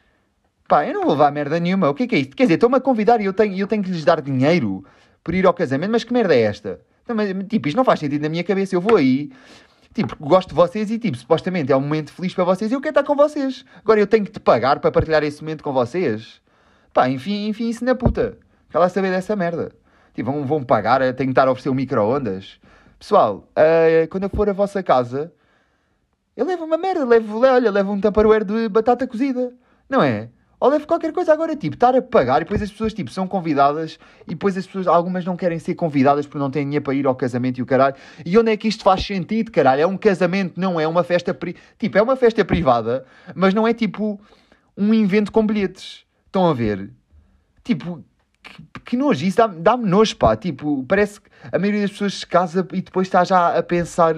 pá, 0.67 0.85
eu 0.85 0.93
não 0.93 1.03
vou 1.03 1.13
levar 1.13 1.31
merda 1.31 1.61
nenhuma. 1.61 1.89
O 1.89 1.95
que 1.95 2.03
é 2.03 2.07
que 2.09 2.17
é 2.17 2.19
isto? 2.19 2.35
Quer 2.35 2.45
dizer, 2.45 2.55
estão-me 2.55 2.75
a 2.75 2.81
convidar 2.81 3.21
e 3.21 3.27
eu 3.27 3.33
tenho, 3.33 3.57
eu 3.57 3.69
tenho 3.69 3.81
que 3.81 3.91
lhes 3.91 4.05
dar 4.05 4.21
dinheiro 4.21 4.85
por 5.23 5.37
ir 5.37 5.47
ao 5.47 5.55
casamento, 5.55 5.93
mas 5.93 6.03
que 6.03 6.13
merda 6.13 6.35
é 6.35 6.41
esta? 6.41 6.81
Então, 7.05 7.15
mas, 7.15 7.29
tipo, 7.49 7.69
isto 7.69 7.77
não 7.77 7.85
faz 7.85 8.01
sentido 8.01 8.23
na 8.23 8.29
minha 8.29 8.43
cabeça. 8.43 8.75
Eu 8.75 8.81
vou 8.81 8.97
aí, 8.97 9.31
tipo, 9.95 10.17
gosto 10.21 10.51
de 10.51 10.55
vocês 10.55 10.91
e, 10.91 10.99
tipo, 10.99 11.17
supostamente 11.17 11.73
é 11.73 11.77
um 11.77 11.81
momento 11.81 12.13
feliz 12.13 12.35
para 12.35 12.45
vocês 12.45 12.71
e 12.71 12.75
eu 12.75 12.81
quero 12.81 12.93
estar 12.93 13.05
com 13.05 13.15
vocês. 13.15 13.65
Agora 13.79 14.01
eu 14.01 14.07
tenho 14.07 14.25
que 14.25 14.33
te 14.33 14.41
pagar 14.41 14.81
para 14.81 14.91
partilhar 14.91 15.23
esse 15.23 15.43
momento 15.43 15.63
com 15.63 15.73
vocês. 15.73 16.41
Pá, 16.93 17.09
enfim, 17.09 17.49
enfim, 17.49 17.69
isso 17.69 17.85
na 17.85 17.95
puta. 17.95 18.37
Quer 18.71 18.79
lá 18.79 18.89
saber 18.89 19.11
dessa 19.11 19.35
merda. 19.37 19.73
Tipo, 20.15 20.33
vão, 20.33 20.45
vão 20.45 20.65
pagar, 20.65 21.01
tenho 21.01 21.29
que 21.29 21.33
estar 21.33 21.49
a 21.49 21.51
oferecer 21.51 21.71
um 21.71 21.75
micro-ondas. 21.75 22.61
Pessoal, 22.99 23.49
uh, 23.57 24.09
quando 24.09 24.25
eu 24.25 24.31
for 24.31 24.49
à 24.49 24.53
vossa 24.53 24.83
casa, 24.83 25.33
eu 26.37 26.45
levo 26.45 26.65
uma 26.65 26.77
merda, 26.77 27.05
levo, 27.05 27.41
olha, 27.41 27.71
levo 27.71 27.93
um 27.93 28.01
tupperware 28.01 28.45
de 28.45 28.69
batata 28.69 29.07
cozida. 29.07 29.53
Não 29.89 30.03
é? 30.03 30.29
Ou 30.61 30.69
levo 30.69 30.87
qualquer 30.87 31.11
coisa 31.11 31.33
agora, 31.33 31.57
tipo, 31.57 31.75
estar 31.75 31.97
a 31.97 32.03
pagar 32.03 32.43
e 32.43 32.45
depois 32.45 32.61
as 32.61 32.71
pessoas, 32.71 32.93
tipo, 32.93 33.11
são 33.11 33.27
convidadas 33.27 33.99
e 34.27 34.31
depois 34.31 34.55
as 34.59 34.67
pessoas, 34.67 34.87
algumas 34.87 35.25
não 35.25 35.35
querem 35.35 35.59
ser 35.59 35.75
convidadas 35.75 36.27
porque 36.27 36.39
não 36.39 36.51
têm 36.51 36.65
dinheiro 36.65 36.85
para 36.85 36.93
ir 36.93 37.07
ao 37.07 37.15
casamento 37.15 37.59
e 37.59 37.63
o 37.63 37.67
caralho. 37.67 37.95
E 38.27 38.37
onde 38.37 38.53
é 38.53 38.57
que 38.59 38.69
isto 38.69 38.85
faz 38.85 39.03
sentido, 39.05 39.51
caralho? 39.51 39.81
É 39.81 39.87
um 39.87 39.97
casamento, 39.97 40.61
não 40.61 40.79
é 40.79 40.87
uma 40.87 41.03
festa, 41.03 41.33
pri... 41.33 41.57
tipo, 41.79 41.97
é 41.97 42.03
uma 42.03 42.15
festa 42.15 42.45
privada, 42.45 43.07
mas 43.35 43.55
não 43.55 43.67
é 43.67 43.73
tipo 43.73 44.21
um 44.77 44.93
evento 44.93 45.33
com 45.33 45.47
bilhetes. 45.47 46.05
Estão 46.27 46.47
a 46.47 46.53
ver? 46.53 46.91
Tipo, 47.65 48.05
que, 48.43 48.63
que 48.85 48.97
nojo, 48.97 49.25
isso 49.25 49.39
dá-me 49.39 49.61
dá 49.61 49.77
nojo, 49.79 50.15
pá. 50.17 50.37
Tipo, 50.37 50.85
parece 50.87 51.23
que 51.23 51.31
a 51.51 51.59
maioria 51.59 51.81
das 51.81 51.91
pessoas 51.91 52.15
se 52.21 52.27
casa 52.27 52.67
e 52.73 52.83
depois 52.83 53.07
está 53.07 53.25
já 53.25 53.57
a 53.57 53.63
pensar, 53.63 54.15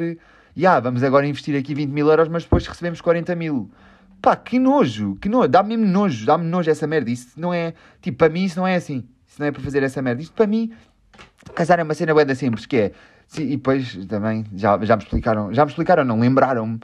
yeah, 0.56 0.80
vamos 0.80 1.04
agora 1.04 1.24
investir 1.24 1.56
aqui 1.56 1.72
20 1.72 1.90
mil 1.90 2.08
euros, 2.08 2.28
mas 2.28 2.42
depois 2.42 2.66
recebemos 2.66 3.00
40 3.00 3.34
mil. 3.36 3.70
Pá, 4.22 4.36
que 4.36 4.56
nojo, 4.58 5.16
que 5.16 5.28
nojo, 5.28 5.48
dá-me 5.48 5.76
mesmo 5.76 5.92
nojo, 5.92 6.24
dá-me 6.24 6.44
nojo 6.44 6.70
essa 6.70 6.86
merda. 6.86 7.10
Isso 7.10 7.32
não 7.36 7.52
é, 7.52 7.74
tipo, 8.00 8.18
para 8.18 8.28
mim 8.28 8.44
isso 8.44 8.58
não 8.58 8.66
é 8.66 8.76
assim. 8.76 9.04
Isso 9.26 9.40
não 9.40 9.48
é 9.48 9.50
para 9.50 9.60
fazer 9.60 9.82
essa 9.82 10.00
merda. 10.00 10.22
Isto 10.22 10.32
para 10.32 10.46
mim, 10.46 10.72
casar 11.54 11.80
é 11.80 11.82
uma 11.82 11.92
cena 11.92 12.14
bué 12.14 12.34
simples, 12.34 12.64
que 12.64 12.76
é, 12.76 12.92
sim, 13.26 13.42
e 13.42 13.56
depois 13.56 14.06
também, 14.06 14.44
já, 14.54 14.78
já 14.84 14.96
me 14.96 15.02
explicaram, 15.02 15.52
já 15.52 15.64
me 15.64 15.70
explicaram, 15.70 16.04
não, 16.04 16.20
lembraram-me 16.20 16.78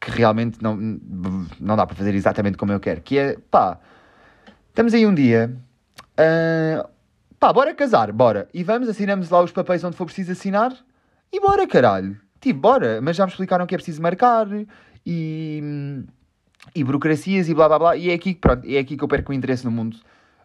que 0.00 0.10
realmente 0.10 0.62
não, 0.62 0.76
não 1.60 1.76
dá 1.76 1.86
para 1.86 1.96
fazer 1.96 2.14
exatamente 2.14 2.56
como 2.56 2.72
eu 2.72 2.80
quero, 2.80 3.00
que 3.00 3.18
é, 3.18 3.36
pá, 3.50 3.78
estamos 4.68 4.92
aí 4.94 5.06
um 5.06 5.14
dia, 5.14 5.56
uh, 6.18 6.88
pá, 7.40 7.52
bora 7.52 7.74
casar, 7.74 8.12
bora, 8.12 8.48
e 8.52 8.62
vamos, 8.62 8.88
assinamos 8.88 9.30
lá 9.30 9.42
os 9.42 9.50
papéis 9.50 9.82
onde 9.82 9.96
for 9.96 10.04
preciso 10.04 10.32
assinar, 10.32 10.72
e 11.32 11.40
bora, 11.40 11.66
caralho, 11.66 12.16
tipo, 12.40 12.60
bora, 12.60 13.00
mas 13.00 13.16
já 13.16 13.24
me 13.24 13.30
explicaram 13.30 13.66
que 13.66 13.74
é 13.74 13.78
preciso 13.78 14.02
marcar, 14.02 14.46
e 15.06 16.04
e 16.74 16.84
burocracias 16.84 17.48
e 17.48 17.54
blá 17.54 17.68
blá 17.68 17.78
blá, 17.78 17.96
e 17.96 18.10
é 18.10 18.14
aqui, 18.14 18.34
pronto, 18.34 18.66
é 18.66 18.78
aqui 18.78 18.96
que 18.96 19.04
eu 19.04 19.08
perco 19.08 19.32
o 19.32 19.34
interesse 19.34 19.64
no 19.64 19.70
mundo 19.70 19.96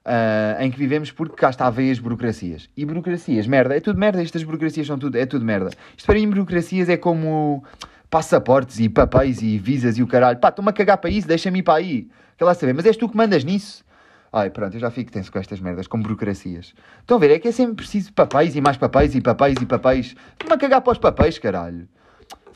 uh, 0.05 0.61
em 0.61 0.71
que 0.71 0.77
vivemos, 0.77 1.11
porque 1.11 1.35
cá 1.35 1.49
está 1.49 1.67
a 1.67 1.69
ver 1.69 1.91
as 1.91 1.99
burocracias. 1.99 2.69
E 2.75 2.85
burocracias, 2.85 3.47
merda, 3.47 3.75
é 3.75 3.79
tudo 3.79 3.99
merda, 3.99 4.21
estas 4.21 4.43
burocracias 4.43 4.87
são 4.87 4.97
tudo, 4.97 5.17
é 5.17 5.25
tudo 5.25 5.45
merda. 5.45 5.69
Isto 5.95 6.05
para 6.05 6.15
mim, 6.15 6.29
burocracias 6.29 6.89
é 6.89 6.97
como 6.97 7.63
passaportes 8.09 8.79
e 8.79 8.89
papéis 8.89 9.41
e 9.41 9.57
visas 9.57 9.97
e 9.97 10.03
o 10.03 10.07
caralho. 10.07 10.39
Pá, 10.39 10.49
estou-me 10.49 10.69
a 10.69 10.73
cagar 10.73 10.97
para 10.97 11.09
isso, 11.09 11.27
deixa-me 11.27 11.59
ir 11.59 11.63
para 11.63 11.75
aí. 11.75 12.09
Quer 12.37 12.45
lá 12.45 12.53
saber, 12.53 12.73
mas 12.73 12.85
és 12.85 12.97
tu 12.97 13.07
que 13.07 13.17
mandas 13.17 13.43
nisso? 13.43 13.83
Ai, 14.31 14.49
pronto, 14.49 14.75
eu 14.75 14.79
já 14.79 14.91
fico 14.91 15.11
tenso 15.11 15.31
com 15.31 15.39
estas 15.39 15.59
merdas, 15.59 15.87
com 15.87 15.99
burocracias. 15.99 16.73
Estão 17.01 17.17
a 17.17 17.19
ver, 17.19 17.31
é 17.31 17.39
que 17.39 17.47
é 17.47 17.51
sempre 17.51 17.75
preciso 17.75 18.13
papéis 18.13 18.55
e 18.55 18.61
mais 18.61 18.77
papéis 18.77 19.15
e 19.15 19.21
papéis 19.21 19.57
e 19.59 19.65
papéis. 19.65 20.15
Estou-me 20.33 20.53
a 20.53 20.57
cagar 20.57 20.81
para 20.81 20.91
os 20.91 20.99
papéis, 20.99 21.39
caralho. 21.39 21.87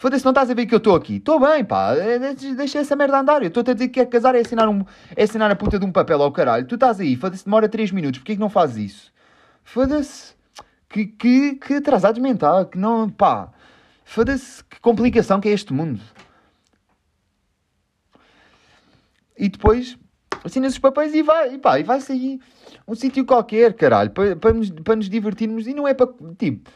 Foda-se, 0.04 0.26
não 0.26 0.32
estás 0.32 0.50
a 0.50 0.54
ver 0.54 0.66
que 0.66 0.76
eu 0.76 0.80
estou 0.80 0.98
aqui? 0.98 1.16
Estou 1.16 1.40
bem, 1.40 1.64
pá. 1.64 1.96
É, 1.96 2.20
deixa 2.56 2.80
essa 2.80 2.94
merda 2.94 3.22
andar. 3.22 3.42
Eu 3.42 3.48
estou 3.48 3.64
a 3.66 3.74
dizer 3.74 3.88
que 3.88 4.02
é 4.02 4.06
casar 4.06 4.36
é 4.36 4.42
assinar, 4.42 4.68
um, 4.68 4.84
é 5.16 5.24
assinar 5.24 5.50
a 5.50 5.56
puta 5.56 5.80
de 5.80 5.86
um 5.86 5.94
papel 5.94 6.22
ao 6.22 6.30
caralho. 6.30 6.68
Tu 6.68 6.76
estás 6.76 7.00
aí, 7.00 7.16
foda-se, 7.16 7.46
demora 7.46 7.70
3 7.70 7.90
minutos. 7.92 8.20
Porquê 8.20 8.34
que 8.34 8.40
não 8.42 8.50
fazes 8.50 8.92
isso? 8.92 9.14
Foda-se. 9.64 10.34
Que, 10.90 11.06
que, 11.06 11.56
que 11.56 11.76
atrasados 11.76 12.22
mental. 12.22 12.66
Que 12.66 12.78
não, 12.78 13.10
pá. 13.10 13.54
Foda-se, 14.04 14.62
que 14.66 14.78
complicação 14.82 15.40
que 15.40 15.48
é 15.48 15.54
este 15.54 15.72
mundo. 15.72 16.02
E 19.38 19.48
depois 19.48 19.98
assinas 20.44 20.74
os 20.74 20.80
papéis 20.80 21.14
e 21.14 21.24
vai, 21.24 21.54
e 21.54 21.58
pá, 21.58 21.80
e 21.80 21.84
vai 21.84 22.02
sair 22.02 22.42
um 22.86 22.94
sítio 22.94 23.24
qualquer, 23.24 23.74
caralho, 23.74 24.10
para, 24.10 24.36
para, 24.36 24.52
nos, 24.52 24.70
para 24.70 24.98
nos 24.98 25.10
divertirmos. 25.10 25.66
E 25.66 25.74
não 25.74 25.88
é 25.88 25.94
para, 25.94 26.10
tipo 26.38 26.70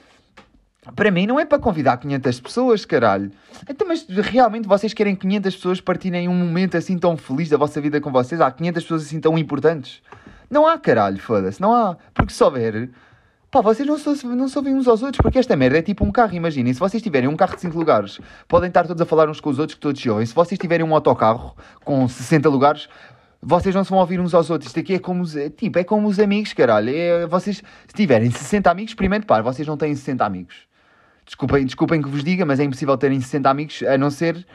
para 0.95 1.11
mim 1.11 1.25
não 1.25 1.39
é 1.39 1.45
para 1.45 1.59
convidar 1.59 1.97
500 1.97 2.39
pessoas, 2.39 2.85
caralho. 2.85 3.31
Então, 3.69 3.87
mas 3.87 4.05
realmente 4.07 4.67
vocês 4.67 4.93
querem 4.93 5.15
500 5.15 5.55
pessoas 5.55 5.81
partirem 5.81 6.27
um 6.27 6.35
momento 6.35 6.77
assim 6.77 6.97
tão 6.97 7.17
feliz 7.17 7.49
da 7.49 7.57
vossa 7.57 7.79
vida 7.81 7.99
com 7.99 8.11
vocês? 8.11 8.39
Há 8.41 8.51
500 8.51 8.83
pessoas 8.83 9.01
assim 9.03 9.19
tão 9.19 9.37
importantes? 9.37 10.01
Não 10.49 10.67
há, 10.67 10.77
caralho, 10.77 11.19
foda-se, 11.19 11.61
não 11.61 11.73
há. 11.73 11.97
Porque 12.13 12.33
se 12.33 12.43
houver, 12.43 12.89
pá, 13.51 13.61
vocês 13.61 13.87
não 13.87 13.97
se, 13.97 14.25
não 14.25 14.47
se 14.47 14.57
ouvem 14.57 14.75
uns 14.75 14.87
aos 14.87 15.03
outros, 15.03 15.21
porque 15.21 15.39
esta 15.39 15.55
merda 15.55 15.77
é 15.77 15.81
tipo 15.81 16.05
um 16.05 16.11
carro, 16.11 16.33
imaginem. 16.33 16.73
Se 16.73 16.79
vocês 16.79 17.03
tiverem 17.03 17.27
um 17.27 17.35
carro 17.35 17.55
de 17.55 17.61
5 17.61 17.77
lugares, 17.77 18.19
podem 18.47 18.69
estar 18.69 18.87
todos 18.87 19.01
a 19.01 19.05
falar 19.05 19.29
uns 19.29 19.41
com 19.41 19.49
os 19.49 19.59
outros 19.59 19.75
que 19.75 19.81
todos 19.81 20.01
se 20.01 20.09
ouvem. 20.09 20.25
Se 20.25 20.33
vocês 20.33 20.57
tiverem 20.57 20.85
um 20.85 20.93
autocarro 20.93 21.55
com 21.83 22.07
60 22.07 22.47
lugares, 22.49 22.87
vocês 23.41 23.75
não 23.75 23.83
se 23.83 23.89
vão 23.89 23.99
ouvir 23.99 24.19
uns 24.19 24.33
aos 24.33 24.49
outros. 24.49 24.69
Isto 24.69 24.79
aqui 24.79 24.95
é 24.95 24.99
como, 24.99 25.23
tipo, 25.55 25.79
é 25.79 25.83
como 25.83 26.07
os 26.07 26.19
amigos, 26.19 26.53
caralho. 26.53 26.89
É, 26.89 27.27
vocês, 27.27 27.57
se 27.87 27.93
tiverem 27.93 28.31
60 28.31 28.69
amigos, 28.69 28.93
primeiro, 28.93 29.25
pá, 29.25 29.41
vocês 29.41 29.67
não 29.67 29.77
têm 29.77 29.93
60 29.95 30.25
amigos. 30.25 30.67
Desculpem, 31.27 31.65
desculpem 31.65 32.01
que 32.01 32.07
vos 32.07 32.23
diga, 32.23 32.45
mas 32.45 32.57
é 32.57 32.63
impossível 32.63 32.97
terem 32.97 33.19
60 33.19 33.49
amigos 33.49 33.83
a 33.83 33.97
não 33.97 34.09
ser. 34.09 34.47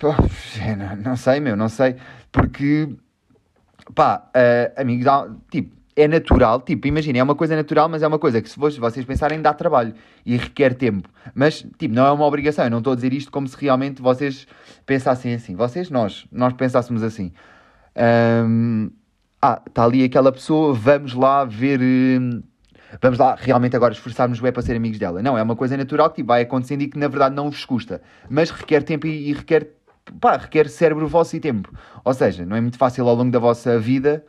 Não, 1.04 1.14
sei, 1.14 1.40
meu, 1.40 1.54
não 1.54 1.68
sei. 1.68 1.94
Porque, 2.32 2.88
pá, 3.94 4.30
uh, 4.34 4.80
amigos, 4.80 5.04
tipo, 5.50 5.76
é 5.94 6.08
natural, 6.08 6.62
tipo, 6.62 6.86
imaginem, 6.86 7.20
é 7.20 7.22
uma 7.22 7.34
coisa 7.34 7.54
natural, 7.54 7.86
mas 7.86 8.02
é 8.02 8.08
uma 8.08 8.18
coisa 8.18 8.40
que 8.40 8.48
se 8.48 8.58
vocês 8.58 9.04
pensarem 9.04 9.42
dá 9.42 9.52
trabalho 9.52 9.94
e 10.24 10.38
requer 10.38 10.74
tempo. 10.74 11.06
Mas, 11.34 11.66
tipo, 11.78 11.94
não 11.94 12.06
é 12.06 12.10
uma 12.10 12.24
obrigação. 12.24 12.64
Eu 12.64 12.70
não 12.70 12.78
estou 12.78 12.94
a 12.94 12.96
dizer 12.96 13.12
isto 13.12 13.30
como 13.30 13.46
se 13.46 13.56
realmente 13.58 14.00
vocês 14.00 14.46
pensassem 14.86 15.34
assim. 15.34 15.54
Vocês, 15.54 15.90
nós, 15.90 16.26
nós 16.32 16.54
pensássemos 16.54 17.02
assim. 17.02 17.30
Um, 18.46 18.90
ah, 19.42 19.60
está 19.66 19.84
ali 19.84 20.02
aquela 20.02 20.32
pessoa, 20.32 20.72
vamos 20.72 21.12
lá 21.12 21.44
ver. 21.44 21.80
Um, 21.82 22.42
vamos 23.00 23.18
lá 23.18 23.36
realmente 23.38 23.76
agora 23.76 23.92
esforçarmos 23.92 24.40
bem 24.40 24.52
para 24.52 24.62
ser 24.62 24.76
amigos 24.76 24.98
dela. 24.98 25.22
Não, 25.22 25.36
é 25.36 25.42
uma 25.42 25.56
coisa 25.56 25.76
natural 25.76 26.10
que 26.10 26.22
vai 26.22 26.42
acontecendo 26.42 26.82
e 26.82 26.88
que 26.88 26.98
na 26.98 27.08
verdade 27.08 27.34
não 27.34 27.50
vos 27.50 27.64
custa. 27.64 28.00
Mas 28.28 28.50
requer 28.50 28.82
tempo 28.82 29.06
e, 29.06 29.30
e 29.30 29.32
requer, 29.32 29.68
pá, 30.20 30.36
requer 30.36 30.68
cérebro 30.68 31.06
vosso 31.06 31.36
e 31.36 31.40
tempo. 31.40 31.72
Ou 32.04 32.14
seja, 32.14 32.44
não 32.44 32.56
é 32.56 32.60
muito 32.60 32.78
fácil 32.78 33.08
ao 33.08 33.14
longo 33.14 33.30
da 33.30 33.38
vossa 33.38 33.78
vida 33.78 34.24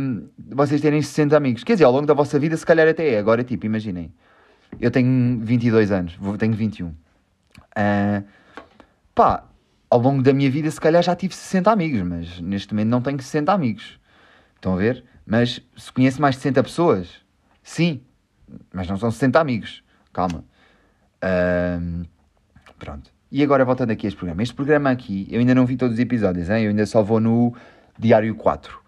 hum, 0.00 0.28
vocês 0.48 0.80
terem 0.80 1.02
60 1.02 1.36
amigos. 1.36 1.64
Quer 1.64 1.74
dizer, 1.74 1.84
ao 1.84 1.92
longo 1.92 2.06
da 2.06 2.14
vossa 2.14 2.38
vida 2.38 2.56
se 2.56 2.64
calhar 2.64 2.88
até 2.88 3.14
é. 3.14 3.18
Agora, 3.18 3.44
tipo, 3.44 3.66
imaginem. 3.66 4.12
Eu 4.80 4.90
tenho 4.90 5.38
22 5.42 5.92
anos, 5.92 6.18
tenho 6.38 6.54
21. 6.54 6.88
Uh, 6.88 8.24
pá, 9.14 9.44
ao 9.88 10.00
longo 10.00 10.22
da 10.22 10.32
minha 10.32 10.50
vida 10.50 10.70
se 10.70 10.80
calhar 10.80 11.02
já 11.02 11.14
tive 11.14 11.34
60 11.34 11.70
amigos, 11.70 12.02
mas 12.02 12.40
neste 12.40 12.74
momento 12.74 12.88
não 12.88 13.00
tenho 13.00 13.20
60 13.20 13.52
amigos. 13.52 13.98
Estão 14.56 14.74
a 14.74 14.76
ver? 14.76 15.04
Mas 15.24 15.60
se 15.76 15.92
conheço 15.92 16.20
mais 16.20 16.34
de 16.34 16.42
60 16.42 16.62
pessoas, 16.62 17.25
Sim, 17.66 18.00
mas 18.72 18.88
não 18.88 18.96
são 18.96 19.10
60 19.10 19.40
amigos. 19.40 19.82
Calma. 20.12 20.44
Um, 21.82 22.04
pronto. 22.78 23.10
E 23.30 23.42
agora 23.42 23.64
voltando 23.64 23.90
aqui 23.90 24.06
a 24.06 24.08
este 24.08 24.16
programa. 24.16 24.40
Este 24.40 24.54
programa 24.54 24.88
aqui, 24.88 25.26
eu 25.28 25.40
ainda 25.40 25.52
não 25.52 25.66
vi 25.66 25.76
todos 25.76 25.94
os 25.94 26.00
episódios, 26.00 26.48
hein? 26.48 26.62
eu 26.62 26.70
ainda 26.70 26.86
só 26.86 27.02
vou 27.02 27.18
no 27.18 27.52
Diário 27.98 28.32
4. 28.36 28.78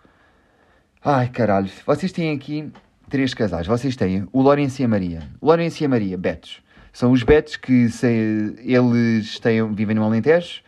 Ai 1.05 1.29
caralho, 1.29 1.68
vocês 1.85 2.12
têm 2.12 2.31
aqui 2.31 2.72
três 3.11 3.35
casais. 3.35 3.66
Vocês 3.66 3.97
têm 3.97 4.29
o 4.33 4.41
Lourenço 4.41 4.81
e 4.81 4.85
a 4.85 4.89
Maria. 4.89 5.29
O 5.41 5.47
Lourenço 5.47 5.83
e 5.83 5.85
a 5.85 5.89
Maria, 5.89 6.16
Betos. 6.16 6.62
São 6.93 7.11
os 7.11 7.24
Betos 7.24 7.57
que 7.57 7.89
se, 7.89 8.55
eles 8.59 9.41
têm, 9.41 9.74
vivem 9.74 9.97
no 9.97 10.05
Alentejo. 10.05 10.62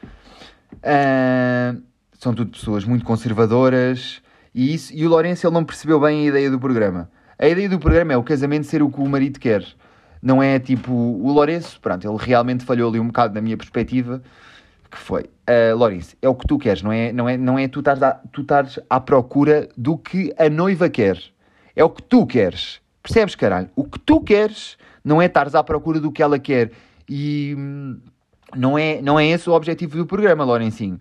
Uh, 0.75 1.81
são 2.19 2.35
tudo 2.35 2.51
pessoas 2.51 2.85
muito 2.85 3.05
conservadoras. 3.05 4.21
E, 4.53 4.75
isso, 4.75 4.93
e 4.93 5.07
o 5.07 5.09
Lourenço 5.09 5.47
ele 5.47 5.55
não 5.55 5.65
percebeu 5.65 6.01
bem 6.01 6.25
a 6.25 6.29
ideia 6.29 6.51
do 6.51 6.59
programa. 6.59 7.09
A 7.41 7.49
ideia 7.49 7.71
do 7.71 7.79
programa 7.79 8.13
é 8.13 8.17
o 8.19 8.23
casamento 8.23 8.67
ser 8.67 8.83
o 8.83 8.91
que 8.91 9.01
o 9.01 9.09
marido 9.09 9.41
quer. 9.41 9.65
Não 10.23 10.43
é 10.43 10.59
tipo 10.59 10.93
o 10.93 11.33
Lourenço, 11.33 11.81
pronto, 11.81 12.07
ele 12.07 12.19
realmente 12.19 12.67
falhou 12.67 12.91
ali 12.91 13.01
um 13.01 13.07
bocado 13.07 13.33
na 13.33 13.41
minha 13.41 13.57
perspectiva, 13.57 14.23
que 14.91 14.99
foi, 14.99 15.23
uh, 15.23 15.75
Lourenço, 15.75 16.15
é 16.21 16.29
o 16.29 16.35
que 16.35 16.47
tu 16.47 16.59
queres, 16.59 16.83
não 16.83 16.93
é, 16.93 17.11
não 17.15 17.27
é, 17.27 17.39
não 17.39 17.59
é 17.59 17.67
tu 17.67 17.81
estares 17.81 18.79
à, 18.91 19.01
procura 19.01 19.71
do 19.75 19.97
que 19.97 20.35
a 20.37 20.51
noiva 20.51 20.91
quer. 20.91 21.19
É 21.75 21.83
o 21.83 21.89
que 21.89 22.03
tu 22.03 22.27
queres. 22.27 22.83
Percebes, 23.03 23.35
caralho? 23.35 23.71
O 23.75 23.85
que 23.85 23.99
tu 23.99 24.21
queres 24.21 24.77
não 25.03 25.23
é 25.23 25.25
estares 25.25 25.55
à 25.55 25.65
procura 25.65 25.99
do 25.99 26.13
que 26.13 26.23
ela 26.23 26.39
quer. 26.39 26.71
E 27.09 27.55
hum, 27.57 28.01
não 28.55 28.77
é, 28.77 29.01
não 29.01 29.19
é 29.19 29.27
esse 29.27 29.49
o 29.49 29.55
objetivo 29.55 29.97
do 29.97 30.05
programa, 30.05 30.45
Lourencinho. 30.45 31.01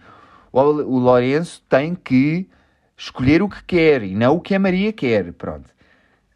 O, 0.53 0.61
o 0.61 0.99
Lourenço 0.99 1.61
tem 1.67 1.95
que 1.95 2.47
escolher 2.95 3.41
o 3.41 3.49
que 3.49 3.61
quer 3.65 4.03
e 4.03 4.15
não 4.15 4.37
o 4.37 4.39
que 4.39 4.55
a 4.55 4.59
Maria 4.59 4.93
quer. 4.93 5.33
Pronto. 5.33 5.77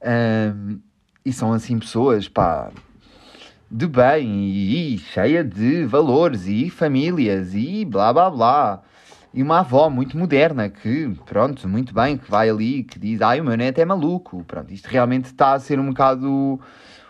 Um, 0.04 0.80
e 1.26 1.32
são 1.32 1.54
assim 1.54 1.80
pessoas, 1.80 2.28
pá, 2.28 2.70
de 3.72 3.88
bem 3.88 4.28
e, 4.49 4.95
e 4.95 4.97
cheia 4.97 5.43
de 5.43 5.86
valores 5.86 6.45
e 6.47 6.70
famílias 6.70 7.56
e 7.56 7.86
blá 7.86 8.12
blá 8.14 8.30
blá. 8.30 8.84
E 9.34 9.41
uma 9.41 9.62
avó 9.62 9.89
muito 9.89 10.16
moderna 10.16 10.70
que, 10.70 11.10
pronto, 11.26 11.68
muito 11.68 11.91
bem, 11.91 12.18
que 12.18 12.30
vai 12.30 12.49
ali, 12.49 12.84
que 12.84 12.99
diz, 12.99 13.20
ai, 13.20 13.41
o 13.41 13.43
meu 13.43 13.58
neto 13.58 13.80
é 13.80 13.86
maluco. 13.86 14.43
Pronto, 14.43 14.72
isto 14.72 14.86
realmente 14.86 15.26
está 15.26 15.54
a 15.54 15.60
ser 15.60 15.80
um 15.80 15.88
bocado 15.88 16.60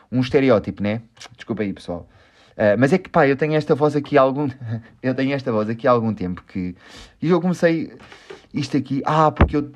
um 0.09 0.21
estereótipo, 0.21 0.81
né? 0.81 1.01
Desculpa 1.35 1.63
aí, 1.63 1.73
pessoal. 1.73 2.07
Uh, 2.51 2.77
mas 2.77 2.93
é 2.93 2.97
que, 2.97 3.09
pá, 3.09 3.27
eu 3.27 3.35
tenho 3.35 3.55
esta 3.55 3.75
voz 3.75 3.95
aqui 3.95 4.17
há 4.17 4.21
algum... 4.21 4.47
eu 5.01 5.13
tenho 5.15 5.33
esta 5.33 5.51
voz 5.51 5.67
aqui 5.69 5.87
há 5.87 5.91
algum 5.91 6.13
tempo 6.13 6.43
que... 6.47 6.75
E 7.21 7.29
eu 7.29 7.41
comecei 7.41 7.91
isto 8.53 8.77
aqui... 8.77 9.01
Ah, 9.05 9.31
porque 9.31 9.57
eu... 9.57 9.71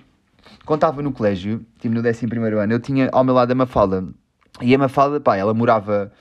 Quando 0.68 0.80
estava 0.80 1.02
no 1.02 1.14
colégio, 1.14 1.66
tipo 1.80 1.96
no 1.96 2.02
11 2.02 2.26
ano, 2.62 2.74
eu 2.74 2.80
tinha 2.80 3.10
ao 3.14 3.24
meu 3.24 3.34
lado 3.34 3.50
a 3.50 3.56
Mafalda. 3.56 4.06
E 4.62 4.76
a 4.76 4.78
Mafalda, 4.78 5.20
pá, 5.20 5.38
ela 5.38 5.54
morava... 5.54 6.12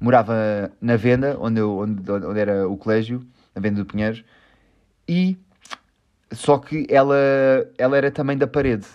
Morava 0.00 0.72
na 0.80 0.96
venda, 0.96 1.36
onde, 1.38 1.60
eu, 1.60 1.76
onde, 1.76 2.10
onde 2.10 2.40
era 2.40 2.66
o 2.66 2.74
colégio, 2.78 3.20
na 3.54 3.60
venda 3.60 3.76
do 3.76 3.84
Pinheiros. 3.84 4.24
E 5.06 5.36
só 6.32 6.56
que 6.56 6.86
ela, 6.88 7.14
ela 7.76 7.98
era 7.98 8.10
também 8.10 8.38
da 8.38 8.46
parede. 8.46 8.86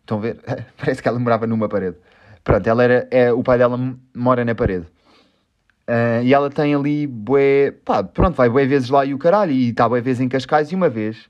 Estão 0.00 0.16
a 0.16 0.20
ver? 0.22 0.40
Parece 0.78 1.02
que 1.02 1.08
ela 1.08 1.18
morava 1.18 1.46
numa 1.46 1.68
parede. 1.68 1.98
Pronto, 2.42 2.66
ela 2.66 2.82
era, 2.82 3.08
é, 3.10 3.30
o 3.30 3.42
pai 3.42 3.58
dela 3.58 3.78
mora 4.16 4.42
na 4.42 4.54
parede. 4.54 4.86
Uh, 5.86 6.24
e 6.24 6.32
ela 6.32 6.48
tem 6.48 6.74
ali 6.74 7.06
bué, 7.06 7.72
pá, 7.84 8.02
pronto, 8.02 8.34
vai 8.34 8.48
bué 8.48 8.64
vezes 8.64 8.88
lá 8.88 9.04
e 9.04 9.12
o 9.12 9.18
caralho, 9.18 9.52
e 9.52 9.68
está 9.68 9.86
bué 9.86 10.00
vezes 10.00 10.22
em 10.22 10.28
Cascais, 10.28 10.72
e 10.72 10.74
uma 10.74 10.88
vez, 10.88 11.28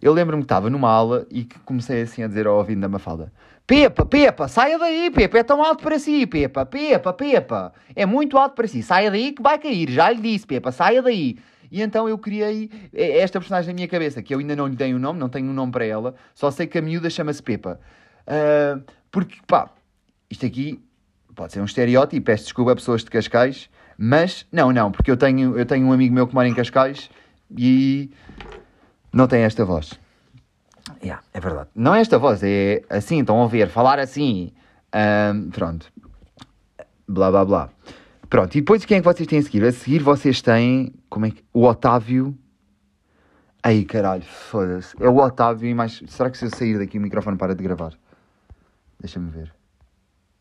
eu 0.00 0.12
lembro-me 0.12 0.42
que 0.42 0.46
estava 0.46 0.70
numa 0.70 0.90
aula 0.90 1.26
e 1.30 1.44
que 1.44 1.58
comecei 1.60 2.02
assim 2.02 2.22
a 2.22 2.26
dizer 2.26 2.46
ao 2.46 2.56
ouvido 2.56 2.80
da 2.80 2.88
Mafalda, 2.88 3.32
Pepa, 3.66 4.06
Pepa, 4.06 4.48
saia 4.48 4.78
daí, 4.78 5.10
Pepa, 5.10 5.38
é 5.38 5.42
tão 5.42 5.62
alto 5.62 5.82
para 5.82 5.98
si, 5.98 6.26
Pepa, 6.26 6.64
Pepa, 6.64 7.12
Pepa, 7.12 7.72
é 7.94 8.06
muito 8.06 8.38
alto 8.38 8.54
para 8.54 8.66
si, 8.66 8.82
saia 8.82 9.10
daí 9.10 9.32
que 9.32 9.42
vai 9.42 9.58
cair, 9.58 9.90
já 9.90 10.10
lhe 10.10 10.20
disse, 10.20 10.46
Pepa, 10.46 10.72
saia 10.72 11.02
daí. 11.02 11.36
E 11.70 11.82
então 11.82 12.08
eu 12.08 12.16
criei 12.16 12.70
esta 12.94 13.38
personagem 13.38 13.68
na 13.68 13.74
minha 13.74 13.88
cabeça, 13.88 14.22
que 14.22 14.34
eu 14.34 14.38
ainda 14.38 14.56
não 14.56 14.66
lhe 14.66 14.74
dei 14.74 14.94
um 14.94 14.98
nome, 14.98 15.20
não 15.20 15.28
tenho 15.28 15.50
um 15.50 15.52
nome 15.52 15.70
para 15.70 15.84
ela, 15.84 16.14
só 16.34 16.50
sei 16.50 16.66
que 16.66 16.78
a 16.78 16.82
miúda 16.82 17.10
chama-se 17.10 17.42
Pepa. 17.42 17.78
Uh, 18.26 18.82
porque, 19.10 19.36
pá, 19.46 19.70
isto 20.30 20.46
aqui 20.46 20.82
pode 21.34 21.52
ser 21.52 21.60
um 21.60 21.64
estereótipo, 21.64 22.24
peço 22.24 22.44
desculpa 22.44 22.72
a 22.72 22.74
pessoas 22.74 23.04
de 23.04 23.10
Cascais, 23.10 23.68
mas 23.96 24.46
não, 24.50 24.72
não, 24.72 24.90
porque 24.90 25.10
eu 25.10 25.16
tenho, 25.16 25.58
eu 25.58 25.66
tenho 25.66 25.86
um 25.86 25.92
amigo 25.92 26.14
meu 26.14 26.26
que 26.26 26.34
mora 26.34 26.48
em 26.48 26.54
Cascais 26.54 27.10
e 27.56 28.10
não 29.12 29.26
tem 29.26 29.42
esta 29.42 29.64
voz. 29.64 29.98
Yeah, 31.02 31.22
é 31.32 31.40
verdade. 31.40 31.68
Não 31.74 31.94
é 31.94 32.00
esta 32.00 32.18
voz, 32.18 32.42
é 32.42 32.82
assim, 32.88 33.20
estão 33.20 33.42
a 33.42 33.46
ver, 33.46 33.68
falar 33.68 33.98
assim. 33.98 34.52
Um, 34.94 35.50
pronto. 35.50 35.92
Blá 37.06 37.30
blá 37.30 37.44
blá. 37.44 37.70
Pronto, 38.28 38.54
e 38.56 38.60
depois 38.60 38.84
quem 38.84 38.98
é 38.98 39.00
que 39.00 39.06
vocês 39.06 39.26
têm 39.26 39.38
a 39.38 39.42
seguir? 39.42 39.64
A 39.64 39.72
seguir 39.72 40.02
vocês 40.02 40.42
têm. 40.42 40.92
Como 41.08 41.26
é 41.26 41.30
que. 41.30 41.42
O 41.52 41.64
Otávio. 41.64 42.36
Aí 43.62 43.84
caralho, 43.84 44.22
foda-se. 44.22 44.94
É 45.02 45.08
o 45.08 45.16
Otávio 45.16 45.68
e 45.68 45.74
mais. 45.74 46.02
Será 46.06 46.30
que 46.30 46.38
se 46.38 46.44
eu 46.44 46.50
sair 46.50 46.78
daqui 46.78 46.98
o 46.98 47.00
microfone 47.00 47.36
para 47.36 47.54
de 47.54 47.62
gravar? 47.62 47.92
Deixa-me 49.00 49.30
ver. 49.30 49.52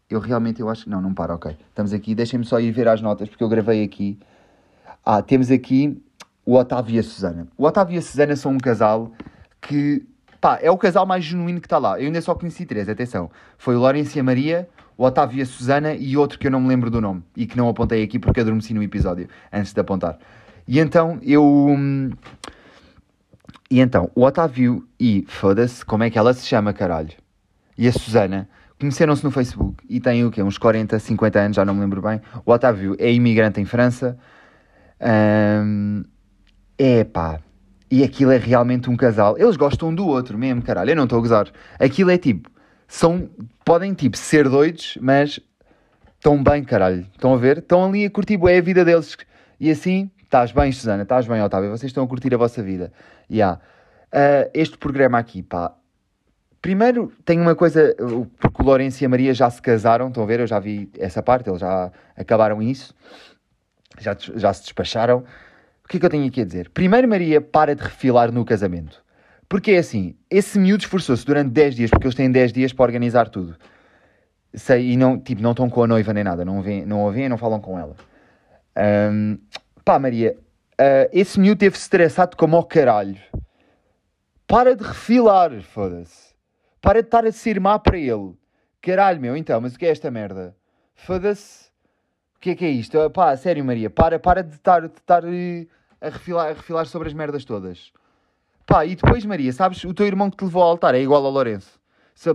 Eu 0.09 0.20
realmente 0.20 0.61
eu 0.61 0.70
acho. 0.70 0.89
Não, 0.89 1.01
não 1.01 1.13
para, 1.13 1.36
ok. 1.36 1.57
Estamos 1.70 1.93
aqui, 1.93 2.15
deixem-me 2.15 2.45
só 2.45 2.59
ir 2.59 2.72
ver 2.72 2.88
as 2.88 3.01
notas 3.01 3.30
porque 3.30 3.43
eu 3.43 3.49
gravei 3.49 3.84
aqui. 3.84 4.20
Ah, 5.05 5.22
temos 5.22 5.49
aqui 5.51 6.01
o 6.47 6.55
Otávio 6.55 6.95
e 6.95 6.99
a 6.99 7.03
Susana. 7.03 7.45
O 7.57 7.65
Otávio 7.65 7.95
e 7.95 7.97
a 7.97 8.01
Susana 8.01 8.33
são 8.37 8.53
um 8.53 8.57
casal 8.57 9.11
que. 9.59 10.07
Pá, 10.39 10.57
é 10.61 10.71
o 10.71 10.77
casal 10.77 11.05
mais 11.05 11.25
genuíno 11.25 11.59
que 11.59 11.65
está 11.65 11.77
lá. 11.77 11.99
Eu 11.99 12.05
ainda 12.05 12.21
só 12.21 12.33
conheci 12.33 12.65
três, 12.65 12.87
atenção. 12.87 13.29
Foi 13.57 13.75
o 13.75 13.79
Lourenço 13.79 14.17
e 14.17 14.21
a 14.21 14.23
Maria, 14.23 14.69
o 14.97 15.03
Otávio 15.03 15.39
e 15.39 15.41
a 15.41 15.45
Susana 15.45 15.93
e 15.93 16.15
outro 16.15 16.39
que 16.39 16.47
eu 16.47 16.51
não 16.51 16.61
me 16.61 16.69
lembro 16.69 16.89
do 16.89 17.01
nome 17.01 17.21
e 17.35 17.45
que 17.45 17.57
não 17.57 17.67
apontei 17.67 18.01
aqui 18.01 18.17
porque 18.17 18.39
adormeci 18.39 18.73
no 18.73 18.81
episódio 18.81 19.27
antes 19.51 19.73
de 19.73 19.81
apontar. 19.81 20.17
E 20.65 20.79
então 20.79 21.19
eu. 21.21 21.43
Hum, 21.43 22.11
e 23.69 23.81
então, 23.81 24.09
o 24.15 24.23
Otávio 24.23 24.87
e. 24.97 25.25
Foda-se, 25.27 25.83
como 25.83 26.05
é 26.05 26.09
que 26.09 26.17
ela 26.17 26.33
se 26.33 26.47
chama, 26.47 26.71
caralho? 26.71 27.11
E 27.77 27.89
a 27.89 27.91
Susana 27.91 28.47
conheceram-se 28.79 29.23
no 29.23 29.31
Facebook 29.31 29.83
e 29.89 29.99
têm 29.99 30.23
o 30.23 30.31
quê? 30.31 30.41
Uns 30.41 30.57
40, 30.57 30.97
50 30.97 31.39
anos, 31.39 31.55
já 31.57 31.65
não 31.65 31.73
me 31.73 31.81
lembro 31.81 32.01
bem. 32.01 32.21
O 32.45 32.53
Otávio 32.53 32.95
é 32.97 33.11
imigrante 33.11 33.59
em 33.59 33.65
França. 33.65 34.17
Um, 35.01 36.03
é 36.78 37.03
pá. 37.03 37.39
E 37.89 38.03
aquilo 38.03 38.32
é 38.32 38.38
realmente 38.38 38.89
um 38.89 38.97
casal. 38.97 39.38
Eles 39.38 39.55
gostam 39.55 39.93
do 39.93 40.05
outro 40.05 40.38
mesmo, 40.38 40.61
caralho. 40.61 40.91
Eu 40.91 40.95
não 40.95 41.05
estou 41.05 41.19
a 41.19 41.21
gozar. 41.21 41.51
Aquilo 41.80 42.11
é 42.11 42.17
tipo. 42.17 42.49
São. 42.88 43.30
Podem 43.63 43.93
tipo 43.93 44.17
ser 44.17 44.49
doidos, 44.49 44.97
mas. 45.01 45.39
Estão 46.15 46.41
bem, 46.43 46.63
caralho. 46.63 47.05
Estão 47.13 47.34
a 47.34 47.38
ver? 47.38 47.59
Estão 47.59 47.86
ali 47.86 48.05
a 48.05 48.09
curtir 48.09 48.39
é 48.47 48.57
a 48.57 48.61
vida 48.61 48.84
deles. 48.84 49.15
E 49.59 49.71
assim, 49.71 50.11
estás 50.23 50.51
bem, 50.51 50.71
Susana, 50.71 51.03
estás 51.03 51.28
bem, 51.28 51.41
Otávio. 51.41 51.69
Vocês 51.69 51.89
estão 51.89 52.03
a 52.03 52.07
curtir 52.07 52.34
a 52.34 52.38
vossa 52.38 52.61
vida. 52.61 52.91
Yeah. 53.32 53.61
Uh, 54.07 54.49
este 54.53 54.78
programa 54.78 55.17
aqui, 55.17 55.43
pá, 55.43 55.73
Primeiro, 56.61 57.13
tem 57.23 57.39
uma 57.39 57.55
coisa, 57.55 57.95
porque 58.39 58.61
o 58.61 58.65
Lourenço 58.65 59.03
e 59.03 59.05
a 59.05 59.09
Maria 59.09 59.34
já 59.34 59.49
se 59.49 59.61
casaram, 59.61 60.07
estão 60.07 60.23
a 60.23 60.25
ver? 60.25 60.39
Eu 60.39 60.47
já 60.47 60.59
vi 60.59 60.89
essa 60.97 61.21
parte, 61.21 61.49
eles 61.49 61.61
já 61.61 61.91
acabaram 62.15 62.61
isso, 62.61 62.93
já, 63.99 64.17
já 64.36 64.51
se 64.53 64.63
despacharam. 64.63 65.23
O 65.88 65.89
que 65.89 65.95
é 65.95 65.99
que 66.01 66.05
eu 66.05 66.09
tenho 66.09 66.27
aqui 66.27 66.41
a 66.41 66.43
dizer? 66.43 66.69
Primeiro, 66.71 67.07
Maria 67.07 67.39
para 67.39 67.73
de 67.73 67.81
refilar 67.81 68.29
no 68.29 68.43
casamento. 68.43 69.01
Porque 69.47 69.71
é 69.71 69.77
assim, 69.77 70.17
esse 70.29 70.59
miúdo 70.59 70.83
esforçou-se 70.83 71.25
durante 71.25 71.51
10 71.51 71.75
dias, 71.75 71.89
porque 71.89 72.05
eles 72.05 72.15
têm 72.15 72.29
10 72.29 72.51
dias 72.51 72.73
para 72.73 72.83
organizar 72.83 73.29
tudo. 73.29 73.55
Sei, 74.53 74.91
e 74.91 74.97
não, 74.97 75.17
tipo, 75.17 75.41
não 75.41 75.51
estão 75.51 75.69
com 75.69 75.81
a 75.81 75.88
noiva 75.88 76.13
nem 76.13 76.25
nada, 76.25 76.43
não, 76.43 76.61
vêem, 76.61 76.85
não 76.85 77.07
a 77.07 77.29
não 77.29 77.38
falam 77.38 77.61
com 77.61 77.79
ela. 77.79 77.95
Um, 79.13 79.38
pá, 79.85 79.97
Maria, 79.97 80.38
uh, 80.73 81.09
esse 81.13 81.39
miúdo 81.39 81.59
teve-se 81.59 81.83
estressado 81.83 82.35
como 82.35 82.57
ao 82.57 82.65
caralho. 82.65 83.21
Para 84.45 84.75
de 84.75 84.83
refilar, 84.83 85.61
foda-se. 85.61 86.35
Para 86.81 87.01
de 87.01 87.07
estar 87.07 87.25
a 87.25 87.31
ser 87.31 87.61
má 87.61 87.79
para 87.79 87.97
ele. 87.97 88.33
Caralho, 88.81 89.21
meu, 89.21 89.38
então, 89.38 89.61
mas 89.61 89.73
o 89.73 89.79
que 89.79 89.85
é 89.85 89.91
esta 89.91 90.11
merda? 90.11 90.53
Foda-se. 90.95 91.67
O 92.35 92.39
que 92.41 92.49
é 92.49 92.55
que 92.55 92.65
é 92.65 92.69
isto? 92.69 93.09
Pá, 93.11 93.38
sério, 93.38 93.63
Maria, 93.63 93.89
para, 93.89 94.19
para 94.19 94.43
de 94.43 94.53
estar, 94.53 94.81
de 94.81 94.88
estar 94.88 95.23
eh, 95.23 95.65
a, 96.01 96.09
refilar, 96.09 96.47
a 96.47 96.53
refilar 96.53 96.85
sobre 96.85 97.07
as 97.07 97.13
merdas 97.13 97.45
todas. 97.45 97.91
Pá, 98.65 98.85
e 98.85 98.95
depois, 98.95 99.25
Maria, 99.25 99.51
sabes, 99.53 99.83
o 99.83 99.93
teu 99.93 100.05
irmão 100.05 100.29
que 100.29 100.37
te 100.37 100.43
levou 100.43 100.61
ao 100.61 100.69
altar 100.69 100.93
é 100.93 101.01
igual 101.01 101.25
ao 101.25 101.31
Lourenço. 101.31 101.79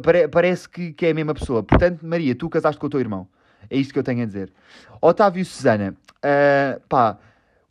Pare, 0.03 0.29
parece 0.29 0.69
que, 0.69 0.93
que 0.93 1.07
é 1.07 1.11
a 1.11 1.15
mesma 1.15 1.35
pessoa. 1.35 1.63
Portanto, 1.63 2.07
Maria, 2.07 2.35
tu 2.35 2.49
casaste 2.49 2.81
com 2.81 2.87
o 2.87 2.91
teu 2.91 3.01
irmão. 3.01 3.29
É 3.69 3.77
isto 3.77 3.93
que 3.93 3.99
eu 3.99 4.03
tenho 4.03 4.23
a 4.23 4.27
dizer. 4.27 4.53
Otávio 5.01 5.43
e 5.43 5.45
Susana, 5.45 5.95
uh, 6.19 6.81
pá, 6.89 7.19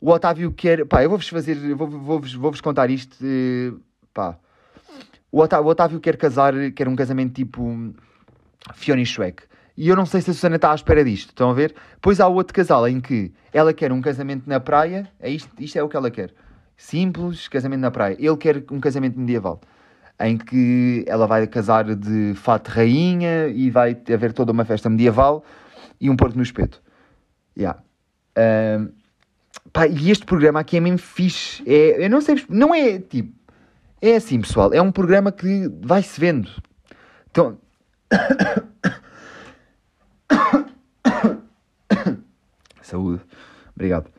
o 0.00 0.10
Otávio 0.10 0.52
quer. 0.52 0.86
Pá, 0.86 1.02
eu 1.02 1.08
vou-vos 1.08 1.28
fazer. 1.28 1.56
Vou-vos 1.74 2.34
vou 2.34 2.52
vou 2.52 2.62
contar 2.62 2.90
isto. 2.90 3.16
Uh, 3.22 3.80
pá, 4.12 4.38
o 5.30 5.40
Otávio, 5.40 5.66
o 5.66 5.70
Otávio 5.70 6.00
quer 6.00 6.16
casar, 6.16 6.54
quer 6.72 6.88
um 6.88 6.96
casamento 6.96 7.34
tipo 7.34 7.94
Fiona 8.74 9.00
e 9.00 9.06
Shrek. 9.06 9.44
E 9.76 9.88
eu 9.88 9.96
não 9.96 10.04
sei 10.04 10.20
se 10.20 10.30
a 10.30 10.34
Susana 10.34 10.56
está 10.56 10.70
à 10.72 10.74
espera 10.74 11.04
disto, 11.04 11.30
estão 11.30 11.50
a 11.50 11.54
ver? 11.54 11.74
Pois 12.00 12.20
há 12.20 12.28
outro 12.28 12.54
casal 12.54 12.86
em 12.86 13.00
que 13.00 13.32
ela 13.52 13.72
quer 13.72 13.92
um 13.92 14.00
casamento 14.00 14.44
na 14.46 14.60
praia, 14.60 15.10
é 15.18 15.30
isto, 15.30 15.50
isto 15.58 15.78
é 15.78 15.82
o 15.82 15.88
que 15.88 15.96
ela 15.96 16.10
quer. 16.10 16.34
Simples, 16.76 17.48
casamento 17.48 17.80
na 17.80 17.90
praia. 17.90 18.16
Ele 18.18 18.36
quer 18.36 18.64
um 18.70 18.80
casamento 18.80 19.18
medieval, 19.18 19.60
em 20.20 20.36
que 20.36 21.04
ela 21.06 21.26
vai 21.26 21.46
casar 21.46 21.94
de 21.94 22.34
fato 22.34 22.68
rainha 22.68 23.48
e 23.48 23.70
vai 23.70 23.96
haver 24.12 24.32
toda 24.32 24.52
uma 24.52 24.64
festa 24.64 24.90
medieval 24.90 25.44
e 26.00 26.10
um 26.10 26.16
porco 26.16 26.36
no 26.36 26.42
espeto. 26.42 26.82
Yeah. 27.56 27.82
Um, 28.38 28.90
pá, 29.72 29.86
e 29.86 30.10
este 30.10 30.26
programa 30.26 30.60
aqui 30.60 30.76
é 30.76 30.80
mesmo 30.80 30.98
fixe. 30.98 31.62
É, 31.66 32.04
eu 32.04 32.10
não 32.10 32.20
sei, 32.20 32.44
não 32.48 32.74
é 32.74 32.98
tipo 32.98 33.42
é 34.02 34.16
assim, 34.16 34.40
pessoal, 34.40 34.74
é 34.74 34.82
um 34.82 34.90
programa 34.90 35.30
que 35.30 35.70
vai-se 35.80 36.20
vendo. 36.20 36.50
Então. 37.30 37.56
Saúde. 42.92 43.22
Obrigado. 43.74 44.10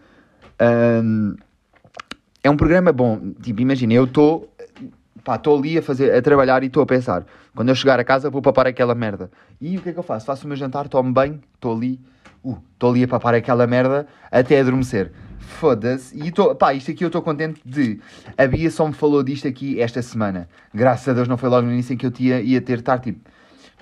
Um, 0.60 1.36
é 2.44 2.50
um 2.50 2.58
programa 2.58 2.92
bom. 2.92 3.32
Tipo, 3.42 3.62
imagina, 3.62 3.94
eu 3.94 4.06
estou. 4.06 4.52
estou 5.18 5.58
ali 5.58 5.78
a, 5.78 5.82
fazer, 5.82 6.14
a 6.14 6.22
trabalhar 6.22 6.64
e 6.64 6.68
estou 6.68 6.84
a 6.84 6.86
pensar. 6.86 7.26
Quando 7.56 7.70
eu 7.70 7.76
chegar 7.76 8.00
a 8.00 8.04
casa, 8.04 8.30
vou 8.30 8.42
papar 8.42 8.68
aquela 8.68 8.96
merda. 8.96 9.30
E 9.62 9.78
o 9.78 9.82
que 9.82 9.90
é 9.90 9.94
que 9.94 10.00
eu 10.00 10.04
faço? 10.04 10.26
Faço 10.26 10.46
o 10.46 10.48
meu 10.48 10.58
jantar, 10.58 10.88
tomo 10.88 11.14
bem, 11.14 11.40
estou 11.54 11.76
ali. 11.76 12.00
Estou 12.44 12.90
uh, 12.90 12.94
ali 12.94 13.04
a 13.04 13.08
papar 13.08 13.34
aquela 13.36 13.66
merda 13.66 14.06
até 14.30 14.60
adormecer. 14.60 15.12
Foda-se. 15.40 16.18
E 16.18 16.32
tô, 16.32 16.54
pá, 16.56 16.74
isto 16.74 16.92
aqui 16.92 17.06
eu 17.06 17.08
estou 17.08 17.22
contente 17.22 17.62
de. 17.64 18.02
A 18.38 18.48
Bia 18.48 18.70
só 18.70 18.86
me 18.88 18.94
falou 18.94 19.24
disto 19.24 19.48
aqui 19.48 19.80
esta 19.80 20.02
semana. 20.02 20.50
Graças 20.74 21.08
a 21.08 21.14
Deus 21.14 21.28
não 21.28 21.38
foi 21.38 21.48
logo 21.48 21.68
no 21.68 21.72
início 21.72 21.94
em 21.94 21.98
que 21.98 22.06
eu 22.06 22.12
tinha, 22.12 22.42
ia 22.42 22.60
ter 22.60 22.80
estar 22.80 23.00
tipo 23.00 23.22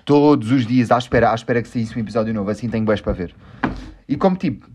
todos 0.06 0.52
os 0.52 0.66
dias 0.66 0.92
à 0.92 0.98
espera, 0.98 1.32
à 1.32 1.36
espera 1.36 1.62
que 1.62 1.70
saísse 1.70 1.98
um 1.98 2.02
episódio 2.02 2.34
novo. 2.34 2.52
Assim 2.52 2.70
tenho 2.70 2.86
bens 2.86 3.02
para 3.02 3.14
ver. 3.14 3.34
E 4.08 4.16
como 4.16 4.36
tipo. 4.36 4.70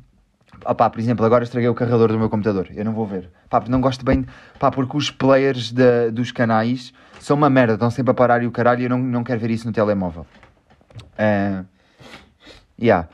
Opá, 0.68 0.90
por 0.90 1.00
exemplo, 1.00 1.24
agora 1.24 1.44
estraguei 1.44 1.68
o 1.68 1.74
carregador 1.74 2.08
do 2.08 2.18
meu 2.18 2.28
computador. 2.28 2.68
Eu 2.74 2.84
não 2.84 2.92
vou 2.92 3.06
ver. 3.06 3.30
Pá, 3.48 3.62
não 3.68 3.80
gosto 3.80 4.04
bem. 4.04 4.26
Pá, 4.58 4.70
porque 4.70 4.96
os 4.96 5.10
players 5.10 5.72
da, 5.72 6.10
dos 6.10 6.32
canais 6.32 6.92
são 7.20 7.36
uma 7.36 7.48
merda. 7.48 7.74
Estão 7.74 7.90
sempre 7.90 8.10
a 8.10 8.14
parar 8.14 8.42
e 8.42 8.46
o 8.46 8.50
caralho. 8.50 8.82
Eu 8.82 8.90
não, 8.90 8.98
não 8.98 9.24
quero 9.24 9.40
ver 9.40 9.50
isso 9.50 9.66
no 9.66 9.72
telemóvel. 9.72 10.26
Uh, 11.14 11.64
Yeah. 12.80 13.08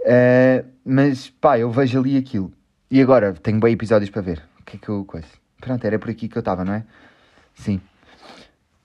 Uh, 0.00 0.64
mas 0.84 1.30
pá, 1.30 1.58
eu 1.58 1.70
vejo 1.70 1.98
ali 1.98 2.16
aquilo. 2.16 2.52
E 2.90 3.00
agora 3.00 3.32
tenho 3.32 3.58
bem 3.58 3.72
episódios 3.72 4.10
para 4.10 4.22
ver. 4.22 4.42
O 4.60 4.62
que 4.64 4.76
é 4.76 4.80
que 4.80 4.88
eu 4.88 5.04
coisa? 5.04 5.26
Pronto, 5.60 5.84
era 5.84 5.98
por 5.98 6.10
aqui 6.10 6.28
que 6.28 6.36
eu 6.36 6.40
estava, 6.40 6.64
não 6.64 6.74
é? 6.74 6.84
Sim. 7.54 7.80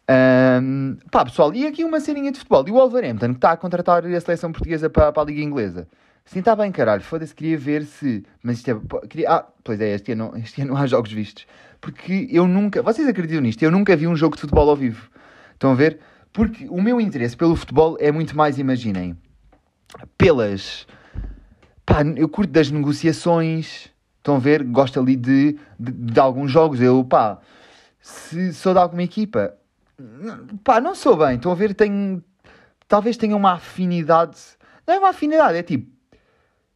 Um, 0.09 0.97
pá, 1.11 1.23
pessoal, 1.23 1.53
e 1.53 1.67
aqui 1.67 1.83
uma 1.83 1.99
ceninha 1.99 2.31
de 2.31 2.39
futebol. 2.39 2.67
E 2.67 2.71
o 2.71 2.75
Wolverhampton 2.75 3.29
que 3.29 3.35
está 3.35 3.51
a 3.51 3.57
contratar 3.57 4.05
a 4.05 4.21
seleção 4.21 4.51
portuguesa 4.51 4.89
para, 4.89 5.11
para 5.11 5.21
a 5.21 5.25
Liga 5.25 5.41
Inglesa. 5.41 5.87
Sim, 6.29 6.39
está 6.39 6.55
bem, 6.55 6.71
caralho. 6.71 7.01
Foda-se, 7.01 7.33
queria 7.33 7.57
ver 7.57 7.83
se. 7.85 8.23
Mas 8.43 8.57
isto 8.57 8.69
é. 8.69 9.07
Queria... 9.07 9.31
Ah, 9.31 9.47
pois 9.63 9.81
é, 9.81 9.95
este 9.95 10.11
ano, 10.11 10.31
este 10.37 10.61
ano 10.61 10.77
há 10.77 10.85
jogos 10.85 11.11
vistos. 11.11 11.47
Porque 11.81 12.27
eu 12.31 12.47
nunca. 12.47 12.83
Vocês 12.83 13.07
acreditam 13.07 13.41
nisto? 13.41 13.63
Eu 13.63 13.71
nunca 13.71 13.95
vi 13.95 14.05
um 14.05 14.15
jogo 14.15 14.35
de 14.35 14.41
futebol 14.41 14.69
ao 14.69 14.75
vivo. 14.75 15.09
Estão 15.53 15.71
a 15.71 15.73
ver? 15.73 15.99
Porque 16.31 16.67
o 16.69 16.79
meu 16.83 17.01
interesse 17.01 17.35
pelo 17.35 17.55
futebol 17.55 17.97
é 17.99 18.11
muito 18.11 18.37
mais, 18.37 18.59
imaginem, 18.59 19.17
pelas. 20.19 20.85
Pá, 21.83 22.03
eu 22.15 22.29
curto 22.29 22.51
das 22.51 22.69
negociações. 22.69 23.89
Estão 24.19 24.35
a 24.35 24.39
ver? 24.39 24.63
Gosto 24.65 24.99
ali 24.99 25.15
de, 25.15 25.57
de, 25.79 25.91
de 25.91 26.19
alguns 26.19 26.51
jogos. 26.51 26.79
Eu, 26.79 27.03
pá, 27.03 27.39
se 27.99 28.53
sou 28.53 28.73
de 28.73 28.79
alguma 28.79 29.01
equipa, 29.01 29.55
pá, 30.63 30.79
não 30.79 30.93
sou 30.93 31.17
bem. 31.17 31.37
Estão 31.37 31.51
a 31.51 31.55
ver? 31.55 31.73
Tenho. 31.73 32.23
Talvez 32.87 33.17
tenha 33.17 33.35
uma 33.35 33.53
afinidade. 33.53 34.37
Não 34.85 34.93
é 34.93 34.99
uma 34.99 35.09
afinidade, 35.09 35.57
é 35.57 35.63
tipo. 35.63 35.97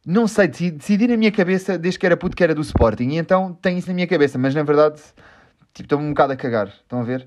Não 0.06 0.28
sei, 0.28 0.48
decidi 0.48 1.08
na 1.08 1.16
minha 1.16 1.32
cabeça 1.32 1.78
desde 1.78 1.98
que 1.98 2.04
era 2.04 2.16
puto 2.16 2.36
que 2.36 2.44
era 2.44 2.54
do 2.54 2.60
Sporting. 2.60 3.08
E 3.10 3.16
então 3.16 3.54
tenho 3.54 3.78
isso 3.78 3.88
na 3.88 3.94
minha 3.94 4.06
cabeça, 4.06 4.38
mas 4.38 4.54
na 4.54 4.62
verdade, 4.62 5.00
tipo, 5.72 5.86
estou-me 5.86 6.04
um 6.04 6.10
bocado 6.10 6.34
a 6.34 6.36
cagar. 6.36 6.68
Estão 6.68 7.00
a 7.00 7.02
ver? 7.02 7.26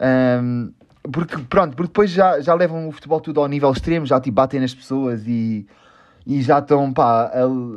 Um, 0.00 0.72
porque, 1.12 1.38
pronto, 1.38 1.76
porque 1.76 1.88
depois 1.88 2.10
já, 2.10 2.40
já 2.40 2.54
levam 2.54 2.88
o 2.88 2.92
futebol 2.92 3.20
tudo 3.20 3.40
ao 3.40 3.46
nível 3.46 3.70
extremo, 3.70 4.04
já 4.06 4.20
tipo 4.20 4.34
batem 4.34 4.60
nas 4.60 4.74
pessoas 4.74 5.26
e, 5.26 5.66
e 6.26 6.42
já 6.42 6.58
estão, 6.58 6.92
pá, 6.92 7.30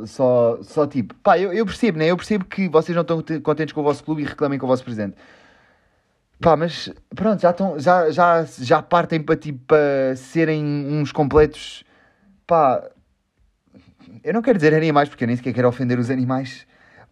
só, 0.06 0.58
só 0.62 0.86
tipo, 0.86 1.14
pá, 1.16 1.38
eu, 1.38 1.52
eu 1.52 1.64
percebo, 1.64 1.98
né? 1.98 2.06
Eu 2.06 2.16
percebo 2.16 2.44
que 2.44 2.68
vocês 2.68 2.94
não 2.94 3.02
estão 3.02 3.22
contentes 3.42 3.72
com 3.72 3.80
o 3.80 3.84
vosso 3.84 4.02
clube 4.02 4.22
e 4.22 4.24
reclamem 4.24 4.58
com 4.58 4.66
o 4.66 4.68
vosso 4.68 4.82
presidente. 4.82 5.16
Pá, 6.40 6.56
mas 6.56 6.90
pronto, 7.14 7.40
já, 7.40 7.50
estão, 7.50 7.78
já, 7.78 8.10
já, 8.10 8.44
já 8.44 8.82
partem 8.82 9.22
para 9.22 9.36
tipo, 9.36 9.60
para 9.66 10.16
serem 10.16 10.64
uns 10.64 11.12
completos, 11.12 11.84
pá, 12.46 12.82
eu 14.24 14.32
não 14.32 14.42
quero 14.42 14.58
dizer 14.58 14.74
animais 14.74 15.08
porque 15.08 15.24
eu 15.24 15.28
nem 15.28 15.36
sequer 15.36 15.52
quero 15.52 15.68
ofender 15.68 15.98
os 15.98 16.10
animais. 16.10 16.66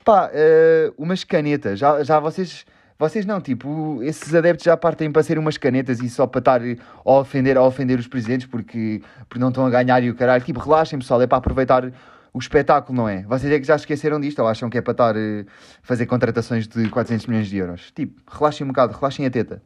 Pá, 0.05 0.29
uh, 0.29 0.95
umas 0.97 1.25
canetas, 1.25 1.79
já, 1.79 2.03
já 2.03 2.19
vocês 2.21 2.65
vocês 2.99 3.25
não, 3.25 3.41
tipo, 3.41 4.03
esses 4.03 4.35
adeptos 4.35 4.65
já 4.65 4.77
partem 4.77 5.13
para 5.13 5.23
ser 5.23 5.39
umas 5.39 5.57
canetas 5.57 6.01
e 6.01 6.11
só 6.11 6.27
para 6.27 6.41
estar 6.41 6.61
a 6.61 7.11
ofender, 7.13 7.57
a 7.57 7.63
ofender 7.63 7.97
os 7.97 8.09
presidentes 8.09 8.49
porque, 8.49 9.01
porque 9.29 9.39
não 9.39 9.51
estão 9.51 9.65
a 9.65 9.71
ganhar 9.71 10.03
e 10.03 10.11
o 10.11 10.17
caralho. 10.17 10.43
Tipo, 10.43 10.59
relaxem, 10.59 10.99
pessoal, 10.99 11.23
é 11.23 11.27
para 11.27 11.39
aproveitar 11.39 11.93
o 12.33 12.39
espetáculo, 12.41 12.97
não 12.97 13.09
é? 13.09 13.23
Vocês 13.23 13.53
é 13.53 13.61
que 13.61 13.67
já 13.67 13.77
esqueceram 13.77 14.21
disto 14.21 14.41
ou 14.41 14.49
acham 14.49 14.69
que 14.69 14.79
é 14.79 14.81
para 14.81 14.93
estar 14.93 15.17
a 15.17 15.19
eh, 15.21 15.45
fazer 15.81 16.07
contratações 16.07 16.67
de 16.67 16.89
400 16.89 17.27
milhões 17.27 17.47
de 17.47 17.57
euros? 17.57 17.93
Tipo, 17.93 18.21
relaxem 18.29 18.65
um 18.65 18.69
bocado, 18.69 18.95
relaxem 18.95 19.25
a 19.27 19.31
teta. 19.31 19.63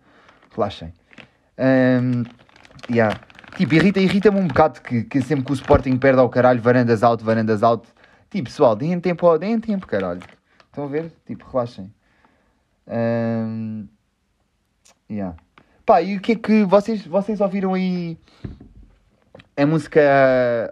Relaxem. 0.54 0.92
Um, 1.58 2.24
yeah. 2.90 3.18
Tipo, 3.56 3.74
irrita, 3.74 4.00
irrita-me 4.00 4.40
um 4.40 4.48
bocado 4.48 4.80
que, 4.80 5.04
que 5.04 5.20
sempre 5.20 5.44
que 5.44 5.52
o 5.52 5.54
Sporting 5.54 5.96
perde 5.98 6.20
ao 6.20 6.28
caralho, 6.28 6.60
varandas 6.60 7.02
alto, 7.02 7.24
varandas 7.24 7.62
alto. 7.62 7.88
Tipo, 8.30 8.44
pessoal, 8.44 8.74
deem 8.74 8.98
tempo, 8.98 9.36
deem 9.38 9.60
tempo, 9.60 9.86
caralho. 9.86 10.22
Estão 10.66 10.84
a 10.84 10.88
ver? 10.88 11.12
Tipo, 11.26 11.46
relaxem. 11.50 11.92
Um, 12.88 13.86
yeah. 15.10 15.36
Pá, 15.84 16.00
e 16.00 16.16
o 16.16 16.20
que 16.20 16.32
é 16.32 16.36
que 16.36 16.64
vocês, 16.64 17.06
vocês 17.06 17.40
ouviram 17.40 17.74
aí 17.74 18.16
a 19.56 19.66
música 19.66 20.00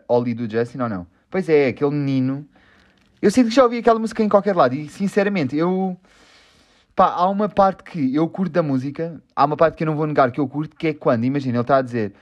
Ollie 0.09 0.35
do 0.35 0.51
Justin 0.51 0.81
ou 0.81 0.89
não? 0.89 1.07
Pois 1.31 1.49
é, 1.49 1.68
aquele 1.68 1.91
menino. 1.91 2.47
Eu 3.20 3.31
sinto 3.31 3.51
que 3.51 3.55
já 3.55 3.62
ouvi 3.62 3.78
aquela 3.78 3.99
música 3.99 4.22
em 4.22 4.28
qualquer 4.28 4.57
lado 4.57 4.74
e 4.74 4.89
sinceramente 4.89 5.55
eu. 5.57 5.97
Pá, 6.97 7.12
há 7.12 7.28
uma 7.28 7.49
parte 7.49 7.85
que 7.85 8.14
eu 8.14 8.28
curto 8.28 8.53
da 8.53 8.62
música, 8.62 9.22
há 9.37 9.45
uma 9.45 9.57
parte 9.57 9.76
que 9.76 9.85
eu 9.85 9.87
não 9.87 9.97
vou 9.97 10.07
negar 10.07 10.33
que 10.33 10.41
eu 10.41 10.49
curto, 10.49 10.76
que 10.76 10.89
é 10.89 10.95
quando, 10.95 11.24
imagina, 11.24 11.57
ele 11.57 11.61
está 11.61 11.76
a 11.76 11.83
dizer. 11.83 12.14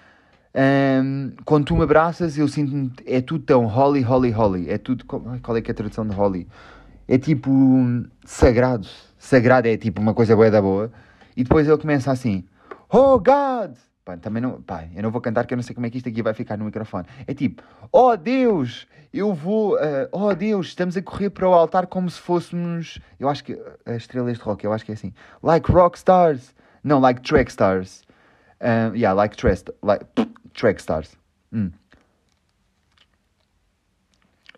Um, 0.58 1.32
quando 1.44 1.66
tu 1.66 1.76
me 1.76 1.84
abraças, 1.84 2.36
eu 2.36 2.48
sinto 2.48 3.00
é 3.06 3.20
tudo 3.20 3.44
tão 3.44 3.66
holly, 3.66 4.00
holly, 4.00 4.30
holly. 4.30 4.68
É 4.68 4.78
tudo. 4.78 5.04
Qual 5.04 5.56
é 5.56 5.60
que 5.60 5.70
é 5.70 5.72
a 5.72 5.74
tradução 5.74 6.06
de 6.06 6.14
holly? 6.14 6.48
É 7.06 7.16
tipo 7.16 7.50
sagrado 8.24 8.88
sagrado 9.18 9.68
é 9.68 9.76
tipo 9.76 10.00
uma 10.00 10.14
coisa 10.14 10.34
boa 10.34 10.50
da 10.50 10.62
boa. 10.62 10.90
E 11.36 11.42
depois 11.42 11.66
ele 11.66 11.76
começa 11.76 12.10
assim: 12.10 12.44
Oh 12.88 13.18
God! 13.18 13.76
Pá, 14.04 14.16
também 14.16 14.42
não, 14.42 14.62
pá, 14.62 14.84
eu 14.94 15.02
não 15.02 15.10
vou 15.10 15.20
cantar 15.20 15.46
que 15.46 15.52
eu 15.52 15.56
não 15.56 15.62
sei 15.62 15.74
como 15.74 15.86
é 15.86 15.90
que 15.90 15.98
isto 15.98 16.08
aqui 16.08 16.22
vai 16.22 16.32
ficar 16.32 16.56
no 16.56 16.64
microfone. 16.64 17.06
É 17.26 17.34
tipo: 17.34 17.62
Oh 17.92 18.16
Deus, 18.16 18.86
eu 19.12 19.34
vou. 19.34 19.74
Uh, 19.74 20.08
oh 20.12 20.34
Deus, 20.34 20.68
estamos 20.68 20.96
a 20.96 21.02
correr 21.02 21.30
para 21.30 21.48
o 21.48 21.52
altar 21.52 21.86
como 21.86 22.08
se 22.08 22.20
fôssemos. 22.20 22.98
Eu 23.18 23.28
acho 23.28 23.44
que. 23.44 23.60
As 23.84 23.96
estrelas 23.96 24.38
de 24.38 24.42
rock, 24.42 24.64
eu 24.64 24.72
acho 24.72 24.84
que 24.84 24.92
é 24.92 24.94
assim. 24.94 25.12
Like 25.42 25.70
rock 25.70 25.98
stars. 25.98 26.54
Não, 26.82 27.00
like 27.00 27.20
track 27.20 27.50
stars. 27.50 28.06
Um, 28.60 28.96
yeah, 28.96 29.12
like, 29.12 29.36
trest, 29.36 29.70
like 29.84 30.04
track 30.52 30.80
stars. 30.80 31.16
Hum. 31.52 31.70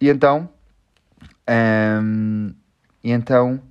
E 0.01 0.09
então. 0.09 0.49
Um, 1.49 2.55
e 3.03 3.11
então 3.11 3.63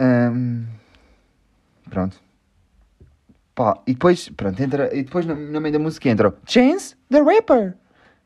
Um, 0.00 0.64
pronto. 1.90 2.18
Pá, 3.54 3.82
e 3.86 3.92
depois, 3.92 4.30
pronto, 4.30 4.62
entra, 4.62 4.96
e 4.96 5.02
depois 5.02 5.26
no 5.26 5.60
meio 5.60 5.72
da 5.72 5.78
música 5.78 6.08
entra 6.08 6.34
Chance 6.46 6.96
the 7.10 7.20
Rapper. 7.20 7.76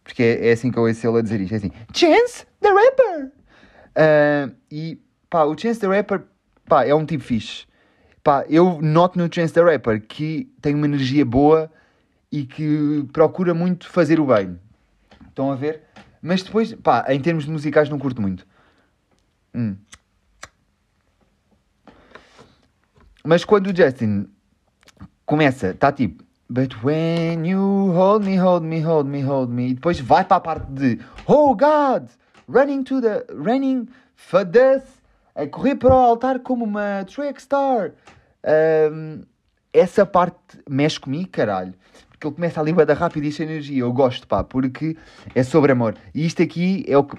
Porque 0.05 0.22
é, 0.22 0.49
é 0.49 0.53
assim 0.53 0.70
que 0.70 0.78
eu 0.78 0.85
ouço 0.85 1.05
ele 1.05 1.18
a 1.18 1.22
dizer 1.22 1.41
isto, 1.41 1.55
é 1.55 1.57
assim, 1.57 1.72
Chance 1.93 2.47
the 2.61 2.68
Rapper. 2.68 3.32
Uh, 3.97 4.55
e 4.70 5.01
pá, 5.28 5.43
o 5.45 5.59
Chance 5.59 5.80
the 5.80 5.89
Rapper, 5.89 6.22
pá, 6.68 6.85
é 6.85 6.95
um 6.95 7.05
tipo 7.05 7.24
fixe. 7.24 7.66
Pá, 8.25 8.47
eu 8.49 8.81
noto 8.81 9.18
no 9.18 9.29
Chance 9.31 9.53
the 9.53 9.62
Rapper 9.62 10.01
que 10.01 10.51
tem 10.62 10.75
uma 10.75 10.87
energia 10.87 11.27
boa 11.27 11.70
e 12.33 12.47
que 12.47 13.07
procura 13.12 13.53
muito 13.53 13.87
fazer 13.87 14.18
o 14.18 14.25
bem. 14.25 14.59
Estão 15.29 15.53
a 15.53 15.55
ver? 15.55 15.83
Mas 16.22 16.43
depois, 16.43 16.72
pá, 16.72 17.05
em 17.11 17.20
termos 17.20 17.45
musicais 17.45 17.91
não 17.91 17.99
curto 17.99 18.22
muito. 18.22 18.47
Hum. 19.55 19.77
Mas 23.22 23.45
quando 23.45 23.66
o 23.66 23.77
Justin 23.77 24.27
começa, 25.27 25.68
está 25.68 25.93
tipo 25.93 26.25
But 26.49 26.83
when 26.83 27.47
you 27.47 27.93
hold 27.93 28.25
me, 28.25 28.37
hold 28.37 28.64
me, 28.64 28.81
hold 28.81 29.07
me, 29.07 29.22
hold 29.22 29.51
me, 29.51 29.70
e 29.70 29.75
depois 29.75 30.01
vai 30.01 30.25
para 30.25 30.37
a 30.37 30.41
parte 30.41 30.70
de 30.70 30.99
Oh 31.27 31.55
God, 31.55 32.09
running 32.49 32.85
to 32.85 33.01
the, 33.01 33.27
running 33.31 33.89
for 34.14 34.45
death, 34.45 34.85
a 35.35 35.47
correr 35.47 35.75
para 35.75 35.91
o 35.91 35.99
altar 35.99 36.41
como 36.41 36.64
uma 36.64 37.05
track 37.05 37.41
star. 37.43 37.93
Essa 39.73 40.07
parte 40.07 40.63
mexe 40.69 41.01
comigo, 41.01 41.29
caralho. 41.31 41.75
Porque 42.09 42.27
ele 42.27 42.35
começa 42.35 42.61
a 42.61 42.65
língua 42.65 42.87
da 42.87 42.95
rápida 42.95 43.27
e 43.27 43.33
cheia 43.33 43.49
energia. 43.49 43.81
Eu 43.81 43.93
gosto, 43.93 44.27
pá, 44.27 44.45
porque 44.45 44.97
é 45.35 45.43
sobre 45.43 45.73
amor. 45.73 45.97
E 46.15 46.25
isto 46.25 46.43
aqui 46.43 46.85
é 46.87 46.97
o 46.97 47.05
que 47.05 47.17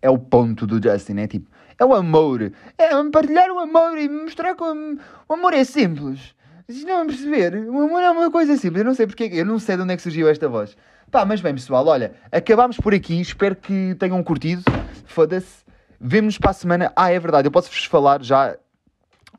é 0.00 0.10
o 0.10 0.18
ponto 0.18 0.66
do 0.66 0.80
Justin, 0.82 1.18
é 1.18 1.26
tipo, 1.26 1.50
é 1.78 1.84
o 1.84 1.94
amor. 1.94 2.52
É 2.76 3.10
partilhar 3.10 3.50
o 3.50 3.58
amor 3.58 3.96
e 3.98 4.08
mostrar 4.08 4.54
que 4.54 4.62
o 4.62 5.32
amor 5.32 5.54
é 5.54 5.64
simples. 5.64 6.34
Vocês 6.68 6.84
não 6.84 6.98
vão 6.98 7.06
perceber. 7.06 7.54
O 7.68 7.82
amor 7.82 8.02
é 8.02 8.10
uma 8.10 8.30
coisa 8.30 8.56
simples. 8.56 8.80
Eu 8.80 8.84
não 8.84 8.94
sei 8.94 9.06
porque. 9.06 9.24
Eu 9.32 9.44
não 9.44 9.58
sei 9.58 9.76
de 9.76 9.82
onde 9.82 9.94
é 9.94 9.96
que 9.96 10.02
surgiu 10.02 10.28
esta 10.28 10.48
voz. 10.48 10.76
Pá, 11.10 11.24
mas 11.24 11.40
bem, 11.40 11.54
pessoal, 11.54 11.86
olha, 11.86 12.14
acabámos 12.32 12.76
por 12.78 12.94
aqui. 12.94 13.20
Espero 13.20 13.56
que 13.56 13.94
tenham 13.98 14.22
curtido. 14.22 14.62
Foda-se. 15.06 15.64
Vemo-nos 16.00 16.38
para 16.38 16.50
a 16.50 16.54
semana. 16.54 16.92
Ah, 16.96 17.10
é 17.10 17.18
verdade, 17.18 17.48
eu 17.48 17.52
posso-vos 17.52 17.84
falar 17.84 18.22
já. 18.22 18.56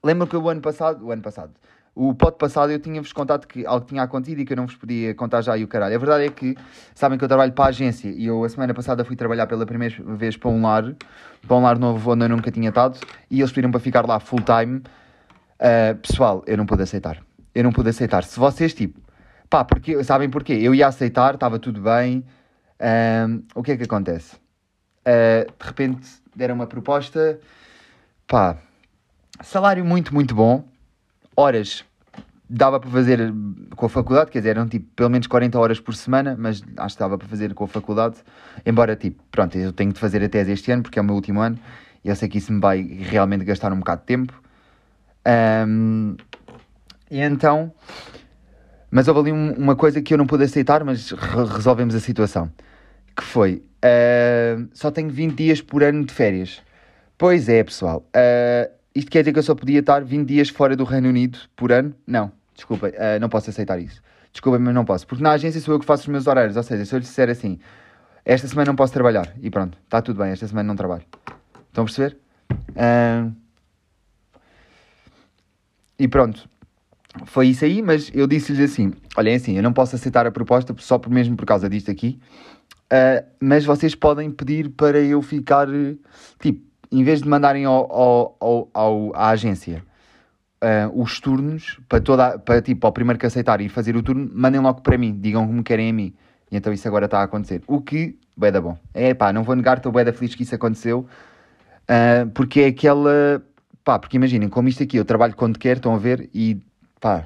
Lembram 0.05 0.27
que 0.27 0.37
o 0.37 0.47
ano 0.47 0.61
passado. 0.61 1.03
O 1.03 1.11
ano 1.11 1.23
passado. 1.23 1.51
O 1.95 2.13
pod 2.13 2.37
passado 2.37 2.71
eu 2.71 2.79
tinha-vos 2.79 3.11
contado 3.11 3.47
que 3.47 3.65
algo 3.65 3.87
tinha 3.87 4.03
acontecido 4.03 4.39
e 4.39 4.45
que 4.45 4.53
eu 4.53 4.57
não 4.57 4.67
vos 4.67 4.75
podia 4.75 5.15
contar 5.15 5.41
já 5.41 5.57
e 5.57 5.63
o 5.63 5.67
caralho. 5.67 5.95
A 5.95 5.97
verdade 5.97 6.25
é 6.25 6.29
que 6.29 6.55
sabem 6.93 7.17
que 7.17 7.23
eu 7.23 7.27
trabalho 7.27 7.53
para 7.53 7.65
a 7.65 7.67
agência 7.69 8.09
e 8.09 8.25
eu 8.25 8.43
a 8.43 8.49
semana 8.49 8.73
passada 8.73 9.03
fui 9.03 9.15
trabalhar 9.15 9.47
pela 9.47 9.65
primeira 9.65 9.95
vez 10.15 10.37
para 10.37 10.49
um 10.49 10.61
lar, 10.61 10.93
para 11.47 11.55
um 11.55 11.63
lar 11.63 11.79
novo 11.79 12.11
onde 12.11 12.25
eu 12.25 12.29
nunca 12.29 12.51
tinha 12.51 12.69
estado 12.69 12.99
e 13.31 13.39
eles 13.39 13.51
pediram 13.51 13.71
para 13.71 13.79
ficar 13.79 14.05
lá 14.05 14.19
full 14.19 14.41
time. 14.41 14.83
Uh, 15.57 15.95
pessoal, 16.05 16.43
eu 16.45 16.57
não 16.57 16.65
pude 16.65 16.83
aceitar. 16.83 17.23
Eu 17.55 17.63
não 17.63 17.71
pude 17.71 17.89
aceitar. 17.89 18.25
Se 18.25 18.37
vocês, 18.37 18.73
tipo, 18.73 18.99
pá, 19.49 19.63
porque, 19.63 20.03
sabem 20.03 20.29
porquê? 20.29 20.53
Eu 20.53 20.75
ia 20.75 20.87
aceitar, 20.87 21.33
estava 21.33 21.57
tudo 21.57 21.81
bem. 21.81 22.25
Uh, 22.77 23.41
o 23.55 23.63
que 23.63 23.71
é 23.71 23.77
que 23.77 23.83
acontece? 23.83 24.35
Uh, 24.35 25.49
de 25.57 25.65
repente 25.65 26.07
deram 26.35 26.55
uma 26.55 26.67
proposta, 26.67 27.39
pá, 28.27 28.57
salário 29.43 29.83
muito, 29.85 30.13
muito 30.13 30.33
bom 30.35 30.63
horas 31.35 31.83
dava 32.49 32.79
para 32.79 32.89
fazer 32.91 33.33
com 33.75 33.87
a 33.87 33.89
faculdade, 33.89 34.29
quer 34.29 34.37
dizer, 34.39 34.51
eram 34.51 34.67
tipo 34.67 34.87
pelo 34.95 35.09
menos 35.09 35.25
40 35.27 35.59
horas 35.59 35.79
por 35.79 35.95
semana, 35.95 36.35
mas 36.37 36.63
acho 36.77 36.95
que 36.95 36.99
dava 36.99 37.17
para 37.17 37.27
fazer 37.27 37.53
com 37.55 37.63
a 37.63 37.67
faculdade. 37.67 38.17
Embora, 38.65 38.95
tipo, 38.95 39.21
pronto, 39.31 39.57
eu 39.57 39.73
tenho 39.73 39.91
de 39.91 39.99
fazer 39.99 40.23
a 40.23 40.29
tese 40.29 40.51
este 40.51 40.71
ano 40.71 40.83
porque 40.83 40.99
é 40.99 41.01
o 41.01 41.05
meu 41.05 41.15
último 41.15 41.41
ano 41.41 41.57
e 42.03 42.09
eu 42.09 42.15
sei 42.15 42.29
que 42.29 42.37
isso 42.37 42.53
me 42.53 42.59
vai 42.61 42.81
realmente 42.83 43.43
gastar 43.43 43.73
um 43.73 43.79
bocado 43.79 44.01
de 44.01 44.07
tempo. 44.07 44.33
Um, 45.67 46.15
e 47.09 47.19
então, 47.19 47.73
Mas 48.91 49.07
houve 49.07 49.19
ali 49.21 49.31
um- 49.31 49.53
uma 49.53 49.75
coisa 49.75 50.01
que 50.01 50.13
eu 50.13 50.17
não 50.17 50.25
pude 50.27 50.43
aceitar, 50.43 50.83
mas 50.83 51.11
re- 51.11 51.45
resolvemos 51.53 51.95
a 51.95 51.99
situação. 51.99 52.49
Que 53.15 53.23
foi, 53.23 53.63
ah, 53.81 54.63
só 54.73 54.91
tenho 54.91 55.09
20 55.09 55.35
dias 55.35 55.61
por 55.61 55.83
ano 55.83 56.05
de 56.05 56.13
férias. 56.13 56.61
Pois 57.17 57.49
é, 57.49 57.63
pessoal. 57.63 58.05
ah, 58.13 58.69
isto 58.95 59.11
quer 59.11 59.19
dizer 59.19 59.33
que 59.33 59.39
eu 59.39 59.43
só 59.43 59.53
podia 59.53 59.79
estar 59.79 60.03
20 60.03 60.27
dias 60.27 60.49
fora 60.49 60.75
do 60.75 60.85
Reino 60.85 61.09
Unido 61.09 61.37
por 61.55 61.71
ano? 61.71 61.93
Não, 62.07 62.31
desculpa, 62.55 62.91
ah, 62.97 63.19
não 63.19 63.27
posso 63.27 63.49
aceitar 63.49 63.77
isso. 63.79 64.01
Desculpa, 64.31 64.57
mas 64.57 64.73
não 64.73 64.85
posso. 64.85 65.05
Porque 65.05 65.23
na 65.23 65.31
agência 65.31 65.59
sou 65.61 65.73
eu 65.73 65.79
que 65.79 65.85
faço 65.85 66.03
os 66.03 66.07
meus 66.07 66.27
horários. 66.27 66.57
Ou 66.57 66.63
seja, 66.63 66.85
se 66.85 66.93
eu 66.93 66.99
lhe 66.99 67.05
disser 67.05 67.29
assim, 67.29 67.59
esta 68.23 68.47
semana 68.47 68.67
não 68.67 68.75
posso 68.75 68.93
trabalhar. 68.93 69.33
E 69.41 69.49
pronto, 69.49 69.77
está 69.83 70.01
tudo 70.01 70.21
bem, 70.21 70.31
esta 70.31 70.47
semana 70.47 70.67
não 70.67 70.75
trabalho. 70.75 71.03
Estão 71.67 71.83
a 71.83 71.85
perceber? 71.85 72.17
Ah, 72.75 73.29
e 75.97 76.07
pronto, 76.07 76.49
foi 77.25 77.47
isso 77.47 77.63
aí, 77.63 77.81
mas 77.81 78.11
eu 78.13 78.27
disse-lhes 78.27 78.71
assim: 78.71 78.93
olhem, 79.15 79.35
assim, 79.35 79.55
eu 79.55 79.63
não 79.63 79.71
posso 79.71 79.95
aceitar 79.95 80.25
a 80.27 80.31
proposta 80.31 80.75
só 80.79 80.97
por 80.97 81.09
mesmo 81.09 81.37
por 81.37 81.45
causa 81.45 81.69
disto 81.69 81.89
aqui, 81.89 82.19
ah, 82.89 83.23
mas 83.39 83.65
vocês 83.65 83.95
podem 83.95 84.29
pedir 84.31 84.69
para 84.69 84.99
eu 84.99 85.21
ficar, 85.21 85.67
tipo, 86.39 86.61
em 86.91 87.03
vez 87.03 87.21
de 87.21 87.27
mandarem 87.27 87.65
ao, 87.65 87.91
ao, 87.91 88.37
ao, 88.39 88.69
ao- 88.73 89.15
à 89.15 89.29
agência 89.29 89.83
ah, 90.61 90.89
os 90.93 91.19
turnos, 91.19 91.79
para, 91.87 92.01
toda, 92.01 92.39
para 92.39 92.61
tipo, 92.61 92.85
ao 92.87 92.93
primeiro 92.93 93.19
que 93.19 93.25
aceitar 93.25 93.61
e 93.61 93.69
fazer 93.69 93.95
o 93.95 94.03
turno, 94.03 94.29
mandem 94.33 94.59
logo 94.59 94.81
para 94.81 94.97
mim, 94.97 95.17
digam 95.19 95.45
como 95.45 95.63
querem 95.63 95.89
a 95.89 95.93
mim. 95.93 96.13
E 96.51 96.57
então 96.57 96.71
isso 96.73 96.87
agora 96.87 97.05
está 97.05 97.19
a 97.19 97.23
acontecer. 97.23 97.61
O 97.67 97.81
que, 97.81 98.17
da 98.37 98.61
bom. 98.61 98.77
É 98.93 99.13
pá, 99.13 99.31
não 99.33 99.43
vou 99.43 99.55
negar, 99.55 99.77
estou 99.77 99.91
da 99.91 100.13
feliz 100.13 100.35
que 100.35 100.43
isso 100.43 100.55
aconteceu, 100.55 101.05
ah, 101.87 102.27
porque 102.33 102.61
é 102.61 102.67
aquela. 102.67 103.43
Pá, 103.83 103.99
porque 103.99 104.17
imaginem, 104.17 104.49
como 104.49 104.67
isto 104.67 104.81
aqui, 104.81 104.97
eu 104.97 105.05
trabalho 105.05 105.35
quando 105.35 105.59
quero, 105.59 105.77
estão 105.77 105.93
a 105.93 105.97
ver, 105.99 106.29
e 106.33 106.59
pá, 106.99 107.25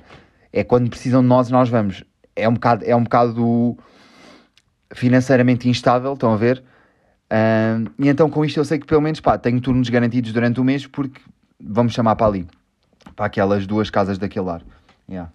é 0.51 0.63
quando 0.63 0.89
precisam 0.89 1.21
de 1.21 1.27
nós, 1.27 1.49
nós 1.49 1.69
vamos. 1.69 2.03
É 2.35 2.47
um 2.49 2.53
bocado, 2.53 2.83
é 2.85 2.95
um 2.95 3.03
bocado 3.03 3.77
financeiramente 4.91 5.69
instável, 5.69 6.13
estão 6.13 6.33
a 6.33 6.37
ver? 6.37 6.63
Ah, 7.29 7.79
e 7.99 8.07
então 8.07 8.29
com 8.29 8.43
isto 8.43 8.59
eu 8.59 8.65
sei 8.65 8.79
que 8.79 8.87
pelo 8.87 9.01
menos, 9.01 9.19
pá, 9.19 9.37
tenho 9.37 9.61
turnos 9.61 9.89
garantidos 9.89 10.33
durante 10.33 10.59
o 10.59 10.63
mês, 10.63 10.87
porque 10.87 11.21
vamos 11.59 11.93
chamar 11.93 12.15
para 12.15 12.27
ali, 12.27 12.47
para 13.15 13.25
aquelas 13.25 13.67
duas 13.67 13.89
casas 13.89 14.17
daquele 14.17 14.45
lar. 14.45 14.63
Yeah. 15.07 15.31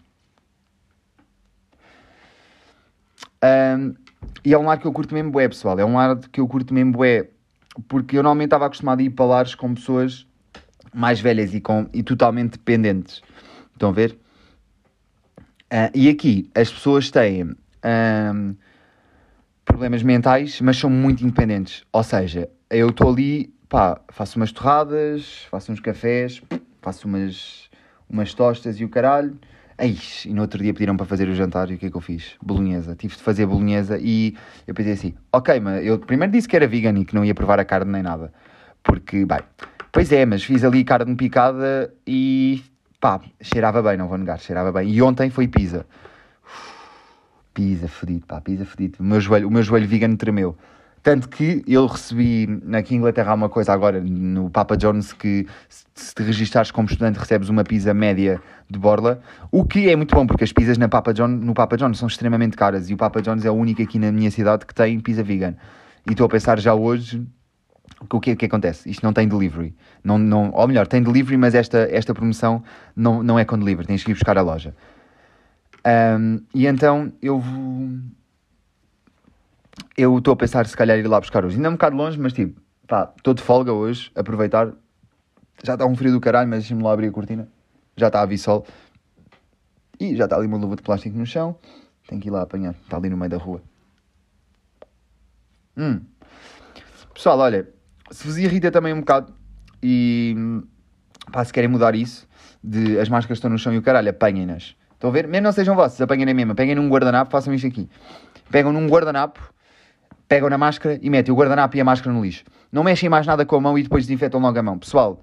Ah, 3.41 3.77
e 4.45 4.53
é 4.53 4.59
um 4.59 4.65
lar 4.65 4.79
que 4.79 4.87
eu 4.87 4.93
curto 4.93 5.15
mesmo 5.15 5.31
bué, 5.31 5.49
pessoal. 5.49 5.79
É 5.79 5.85
um 5.85 5.95
lar 5.95 6.19
que 6.31 6.41
eu 6.41 6.49
curto 6.49 6.73
mesmo 6.75 6.93
bué, 6.93 7.29
porque 7.89 8.17
eu 8.17 8.23
normalmente 8.23 8.47
estava 8.47 8.67
acostumado 8.67 9.01
a 9.01 9.03
ir 9.03 9.11
para 9.11 9.25
lares 9.25 9.55
com 9.55 9.75
pessoas 9.75 10.27
mais 10.93 11.21
velhas 11.21 11.55
e, 11.55 11.61
com, 11.61 11.89
e 11.93 12.03
totalmente 12.03 12.53
dependentes. 12.53 13.23
Estão 13.73 13.91
a 13.91 13.93
ver? 13.93 14.19
Ah, 15.71 15.91
e 15.95 16.09
aqui 16.09 16.51
as 16.55 16.73
pessoas 16.73 17.11
têm 17.11 17.55
ahm, 17.83 18.55
problemas 19.65 20.03
mentais, 20.03 20.61
mas 20.61 20.77
são 20.77 20.91
muito 20.91 21.25
independentes. 21.25 21.85
Ou 21.93 22.03
seja, 22.03 22.49
eu 22.71 22.89
estou 22.89 23.11
ali, 23.11 23.53
pá, 23.69 24.01
faço 24.09 24.39
umas 24.39 24.53
torradas, 24.53 25.47
faço 25.51 25.73
uns 25.73 25.81
cafés, 25.81 26.43
faço 26.81 27.09
umas, 27.09 27.71
umas 28.09 28.35
tostas 28.35 28.79
e 28.79 28.85
o 28.85 28.89
caralho. 28.89 29.37
Ai, 29.77 29.97
e 30.25 30.33
no 30.33 30.43
outro 30.43 30.63
dia 30.63 30.73
pediram 30.73 30.97
para 30.97 31.07
fazer 31.07 31.29
o 31.29 31.35
jantar 31.35 31.71
e 31.71 31.75
o 31.75 31.79
que 31.79 31.87
é 31.87 31.91
que 31.91 31.97
eu 31.97 32.01
fiz? 32.01 32.35
Bolonhesa. 32.41 32.95
Tive 32.95 33.17
de 33.17 33.23
fazer 33.23 33.47
bolonhesa 33.47 33.99
e 34.01 34.37
eu 34.67 34.75
pensei 34.75 34.93
assim, 34.93 35.15
ok, 35.33 35.59
mas 35.59 35.85
eu 35.85 35.99
primeiro 35.99 36.33
disse 36.33 36.47
que 36.47 36.55
era 36.55 36.67
vegan 36.67 36.97
e 36.99 37.05
que 37.05 37.15
não 37.15 37.25
ia 37.25 37.35
provar 37.35 37.59
a 37.59 37.65
carne 37.65 37.91
nem 37.91 38.03
nada. 38.03 38.33
Porque, 38.85 39.25
bem, 39.25 39.41
pois 39.91 40.13
é, 40.13 40.25
mas 40.25 40.45
fiz 40.45 40.63
ali 40.63 40.85
carne 40.85 41.17
picada 41.17 41.93
e 42.07 42.63
pá, 43.01 43.21
cheirava 43.41 43.83
bem, 43.83 43.97
não 43.97 44.07
vou 44.07 44.17
negar, 44.17 44.39
cheirava 44.39 44.71
bem. 44.71 44.89
E 44.91 45.03
ontem 45.03 45.29
foi 45.29 45.49
pizza. 45.49 45.85
Pizza 47.55 47.89
fedido, 47.89 48.27
pá, 48.27 48.41
pizza 48.41 48.65
fedido. 48.65 48.97
O 49.01 49.05
meu 49.05 49.21
joelho, 49.21 49.49
o 49.49 49.51
meu 49.51 49.63
joelho 49.63 49.87
vegan 49.87 50.17
tremeu. 50.17 50.57
Tanto 51.05 51.29
que 51.29 51.63
eu 51.69 51.87
recebi 51.87 52.49
aqui 52.73 52.95
em 52.95 52.99
Inglaterra 52.99 53.33
há 53.33 53.35
uma 53.35 53.51
coisa 53.51 53.75
agora 53.75 54.01
no 54.01 54.49
Papa 54.49 54.75
John's 54.75 55.13
que 55.13 55.47
se 55.69 56.15
te 56.15 56.23
registares 56.23 56.71
como 56.71 56.89
estudante 56.89 57.19
recebes 57.19 57.51
uma 57.51 57.63
pizza 57.63 57.93
média 57.93 58.41
de 58.71 58.79
borla, 58.79 59.21
o 59.51 59.67
que 59.67 59.91
é 59.91 59.95
muito 59.97 60.15
bom 60.15 60.27
porque 60.27 60.45
as 60.45 60.53
pizzas 60.53 60.79
na 60.79 60.89
Papa 60.89 61.13
John, 61.13 61.29
no 61.29 61.53
Papa 61.53 61.77
John's 61.77 61.99
são 61.99 62.09
extremamente 62.09 62.57
caras 62.57 62.89
e 62.89 62.95
o 62.95 62.97
Papa 62.97 63.21
John's 63.21 63.45
é 63.45 63.51
o 63.51 63.55
único 63.55 63.83
aqui 63.83 63.99
na 63.99 64.11
minha 64.11 64.31
cidade 64.31 64.65
que 64.65 64.75
tem 64.75 64.99
pizza 64.99 65.23
vegan. 65.23 65.55
E 66.09 66.13
estou 66.13 66.25
a 66.25 66.29
pensar 66.29 66.59
já 66.59 66.73
hoje 66.73 67.23
o 68.11 68.19
que 68.19 68.31
é 68.31 68.37
que 68.37 68.47
acontece? 68.47 68.91
Isto 68.91 69.05
não 69.05 69.13
tem 69.13 69.29
delivery. 69.29 69.75
Não, 70.03 70.19
não, 70.19 70.53
ou 70.53 70.67
melhor, 70.67 70.87
tem 70.87 71.03
delivery, 71.03 71.37
mas 71.37 71.55
esta, 71.55 71.87
esta 71.91 72.15
promoção 72.15 72.63
não, 72.97 73.23
não 73.23 73.39
é 73.39 73.45
com 73.45 73.59
delivery, 73.59 73.87
tens 73.87 74.03
que 74.03 74.11
ir 74.11 74.15
buscar 74.15 74.39
a 74.39 74.43
loja. 74.43 74.75
Ahm, 75.85 76.39
e 76.55 76.67
então 76.67 77.13
eu 77.21 77.39
vou. 77.39 77.89
Eu 79.97 80.19
estou 80.19 80.33
a 80.33 80.37
pensar 80.37 80.67
se 80.67 80.77
calhar 80.77 80.99
ir 80.99 81.07
lá 81.07 81.21
buscar 81.21 81.45
hoje. 81.45 81.57
Ainda 81.57 81.69
é 81.69 81.71
um 81.71 81.75
bocado 81.75 81.97
longe, 81.97 82.19
mas 82.19 82.33
tipo, 82.33 82.61
pá, 82.87 83.13
estou 83.17 83.35
de 83.35 83.43
folga 83.43 83.73
hoje, 83.73 84.11
aproveitar. 84.15 84.73
Já 85.63 85.75
está 85.75 85.87
um 85.87 85.95
frio 85.95 86.13
do 86.13 86.21
caralho, 86.21 86.49
mas 86.49 86.61
deixa-me 86.61 86.83
lá 86.83 86.93
abrir 86.93 87.09
a 87.09 87.13
cortina. 87.13 87.49
Já 87.97 88.09
está 88.09 88.23
a 88.23 88.27
vir 88.27 88.39
sol. 88.39 88.67
E 90.01 90.17
já 90.17 90.25
está 90.25 90.37
ali 90.37 90.47
uma 90.47 90.57
luva 90.57 90.75
de 90.75 90.83
plástico 90.83 91.17
no 91.17 91.27
chão. 91.27 91.57
Tenho 92.09 92.21
que 92.21 92.29
ir 92.29 92.31
lá 92.31 92.43
apanhar. 92.43 92.75
Está 92.83 92.97
ali 92.97 93.09
no 93.09 93.17
meio 93.17 93.31
da 93.31 93.37
rua. 93.37 93.63
Hum. 95.77 96.01
Pessoal, 97.13 97.39
olha, 97.39 97.69
se 98.11 98.27
vos 98.27 98.37
irrita 98.37 98.71
também 98.71 98.93
um 98.93 99.01
bocado 99.01 99.33
e 99.83 100.35
pá, 101.31 101.45
se 101.45 101.53
querem 101.53 101.69
mudar 101.69 101.95
isso, 101.95 102.27
de 102.63 102.99
as 102.99 103.09
máscaras 103.09 103.39
estão 103.39 103.51
no 103.51 103.59
chão 103.59 103.73
e 103.73 103.79
o 103.79 103.83
caralho, 103.83 104.11
apanhem-nas. 104.11 104.77
Estão 105.05 105.11
a 105.11 105.13
ver? 105.13 105.29
Mesmo 105.29 105.45
não 105.45 105.53
sejam 105.53 105.77
vossos, 105.77 106.01
apanhem 106.01 106.25
na 106.25 106.33
mesma. 106.33 106.55
Peguem 106.55 106.75
num 106.75 106.89
guardanapo, 106.89 107.31
façam 107.31 107.53
isto 107.53 107.67
aqui. 107.67 107.91
Pegam 108.51 108.73
num 108.73 108.89
guardanapo, 108.89 109.39
pegam 110.27 110.49
na 110.49 110.57
máscara 110.57 110.99
e 111.03 111.11
metem 111.11 111.31
o 111.31 111.37
guardanapo 111.37 111.77
e 111.77 111.81
a 111.83 111.85
máscara 111.85 112.11
no 112.11 112.25
lixo. 112.25 112.43
Não 112.73 112.83
mexem 112.83 113.11
mais 113.11 113.27
nada 113.27 113.45
com 113.45 113.55
a 113.55 113.61
mão 113.61 113.79
e 113.79 113.83
depois 113.83 114.07
desinfetam 114.07 114.41
logo 114.41 114.59
a 114.59 114.63
mão. 114.63 114.79
Pessoal, 114.79 115.23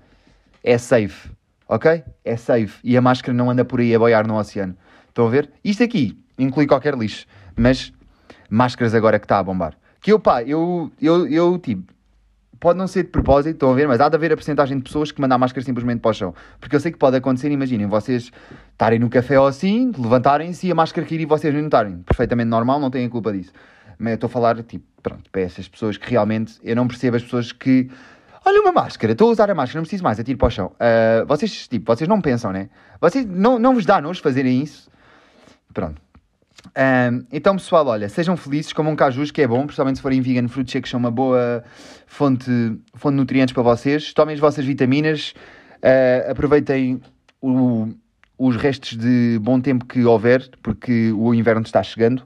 é 0.63 0.77
safe, 0.77 1.31
ok? 1.67 2.03
É 2.23 2.37
safe. 2.37 2.77
E 2.83 2.95
a 2.95 3.01
máscara 3.01 3.33
não 3.33 3.49
anda 3.49 3.65
por 3.65 3.79
aí 3.79 3.95
a 3.95 3.97
boiar 3.97 4.27
no 4.27 4.37
oceano. 4.37 4.77
Estão 5.09 5.25
a 5.25 5.29
ver? 5.31 5.49
Isto 5.63 5.81
aqui 5.81 6.15
inclui 6.37 6.67
qualquer 6.67 6.95
lixo, 6.95 7.25
mas 7.57 7.91
máscaras 8.51 8.93
agora 8.93 9.17
que 9.17 9.25
está 9.25 9.39
a 9.39 9.43
bombar. 9.43 9.73
Que 9.99 10.11
eu, 10.11 10.19
pá, 10.19 10.43
eu, 10.43 10.91
eu, 11.01 11.25
eu, 11.25 11.57
tipo, 11.57 11.91
pode 12.61 12.77
não 12.77 12.87
ser 12.87 13.03
de 13.03 13.09
propósito, 13.09 13.55
estão 13.55 13.71
a 13.71 13.73
ver, 13.73 13.87
mas 13.87 13.99
há 13.99 14.07
de 14.07 14.15
haver 14.15 14.31
a 14.31 14.37
porcentagem 14.37 14.77
de 14.77 14.83
pessoas 14.83 15.11
que 15.11 15.19
mandam 15.19 15.35
a 15.35 15.39
máscara 15.39 15.65
simplesmente 15.65 15.99
para 15.99 16.11
o 16.11 16.13
chão. 16.13 16.35
Porque 16.59 16.75
eu 16.75 16.79
sei 16.79 16.91
que 16.91 16.97
pode 16.97 17.17
acontecer, 17.17 17.51
imaginem, 17.51 17.87
vocês 17.87 18.31
estarem 18.71 18.99
no 18.99 19.09
café 19.09 19.39
ou 19.39 19.47
assim, 19.47 19.91
levantarem-se 19.97 20.67
e 20.67 20.71
a 20.71 20.75
máscara 20.75 21.05
cair 21.05 21.19
e 21.19 21.25
vocês 21.25 21.51
não 21.51 21.63
notarem. 21.63 21.97
Perfeitamente 22.03 22.49
normal, 22.49 22.79
não 22.79 22.91
têm 22.91 23.09
culpa 23.09 23.33
disso. 23.33 23.51
Mas 23.97 24.11
eu 24.11 24.15
estou 24.15 24.27
a 24.27 24.29
falar, 24.29 24.61
tipo, 24.61 24.85
pronto, 25.01 25.27
para 25.31 25.41
essas 25.41 25.67
pessoas 25.67 25.97
que 25.97 26.07
realmente, 26.11 26.59
eu 26.63 26.75
não 26.75 26.87
percebo 26.87 27.17
as 27.17 27.23
pessoas 27.23 27.51
que, 27.51 27.89
olha 28.45 28.61
uma 28.61 28.71
máscara, 28.71 29.13
estou 29.13 29.29
a 29.29 29.31
usar 29.31 29.49
a 29.49 29.55
máscara, 29.55 29.79
não 29.79 29.83
preciso 29.83 30.03
mais, 30.03 30.19
atiro 30.19 30.37
para 30.37 30.47
o 30.47 30.51
chão. 30.51 30.71
Ah, 30.79 31.25
vocês, 31.27 31.67
tipo, 31.67 31.91
vocês 31.91 32.07
não 32.07 32.21
pensam, 32.21 32.51
né? 32.51 32.69
Vocês, 33.01 33.25
não, 33.25 33.57
não 33.57 33.73
vos 33.73 33.87
dá 33.87 33.99
nojo 33.99 34.21
fazerem 34.21 34.61
isso? 34.61 34.87
Pronto. 35.73 35.99
Ahm, 36.75 37.25
então, 37.31 37.55
pessoal, 37.55 37.85
olha, 37.87 38.07
sejam 38.07 38.37
felizes, 38.37 38.71
comam 38.71 38.95
cajus, 38.95 39.31
que 39.31 39.41
é 39.41 39.47
bom, 39.47 39.65
principalmente 39.65 39.97
se 39.97 40.01
forem 40.01 40.21
vegan, 40.21 40.47
frutos 40.47 40.71
secos 40.71 40.89
são 40.89 40.99
uma 40.99 41.11
boa 41.11 41.63
fonte, 42.07 42.49
fonte 42.93 43.13
de 43.13 43.17
nutrientes 43.17 43.53
para 43.53 43.63
vocês. 43.63 44.13
Tomem 44.13 44.33
as 44.35 44.39
vossas 44.39 44.63
vitaminas, 44.63 45.33
ah, 45.81 46.31
aproveitem 46.31 47.01
o- 47.41 47.89
os 48.37 48.55
restos 48.55 48.97
de 48.97 49.37
bom 49.41 49.59
tempo 49.59 49.85
que 49.85 50.03
houver, 50.03 50.49
porque 50.63 51.11
o 51.11 51.33
inverno 51.33 51.61
está 51.61 51.83
chegando. 51.83 52.23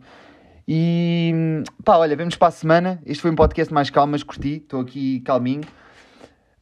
E 0.67 1.63
pá, 1.83 1.97
olha, 1.97 2.15
vemos 2.15 2.35
para 2.35 2.47
a 2.47 2.51
semana. 2.51 3.01
Este 3.05 3.21
foi 3.21 3.31
um 3.31 3.35
podcast 3.35 3.73
mais 3.73 3.89
calmo, 3.89 4.11
mas 4.11 4.23
curti, 4.23 4.57
estou 4.57 4.81
aqui 4.81 5.19
calminho. 5.21 5.61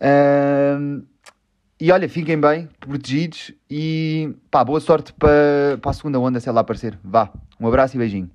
Ahm, 0.02 1.04
e 1.86 1.92
olha, 1.92 2.08
fiquem 2.08 2.40
bem, 2.40 2.70
protegidos 2.80 3.52
e 3.70 4.34
pá, 4.50 4.64
boa 4.64 4.80
sorte 4.80 5.12
para, 5.12 5.78
para 5.82 5.92
a 5.92 5.94
segunda 5.94 6.18
onda, 6.18 6.40
se 6.40 6.48
ela 6.48 6.62
aparecer. 6.62 6.98
Vá, 7.04 7.30
um 7.60 7.68
abraço 7.68 7.98
e 7.98 8.00
beijinho. 8.00 8.32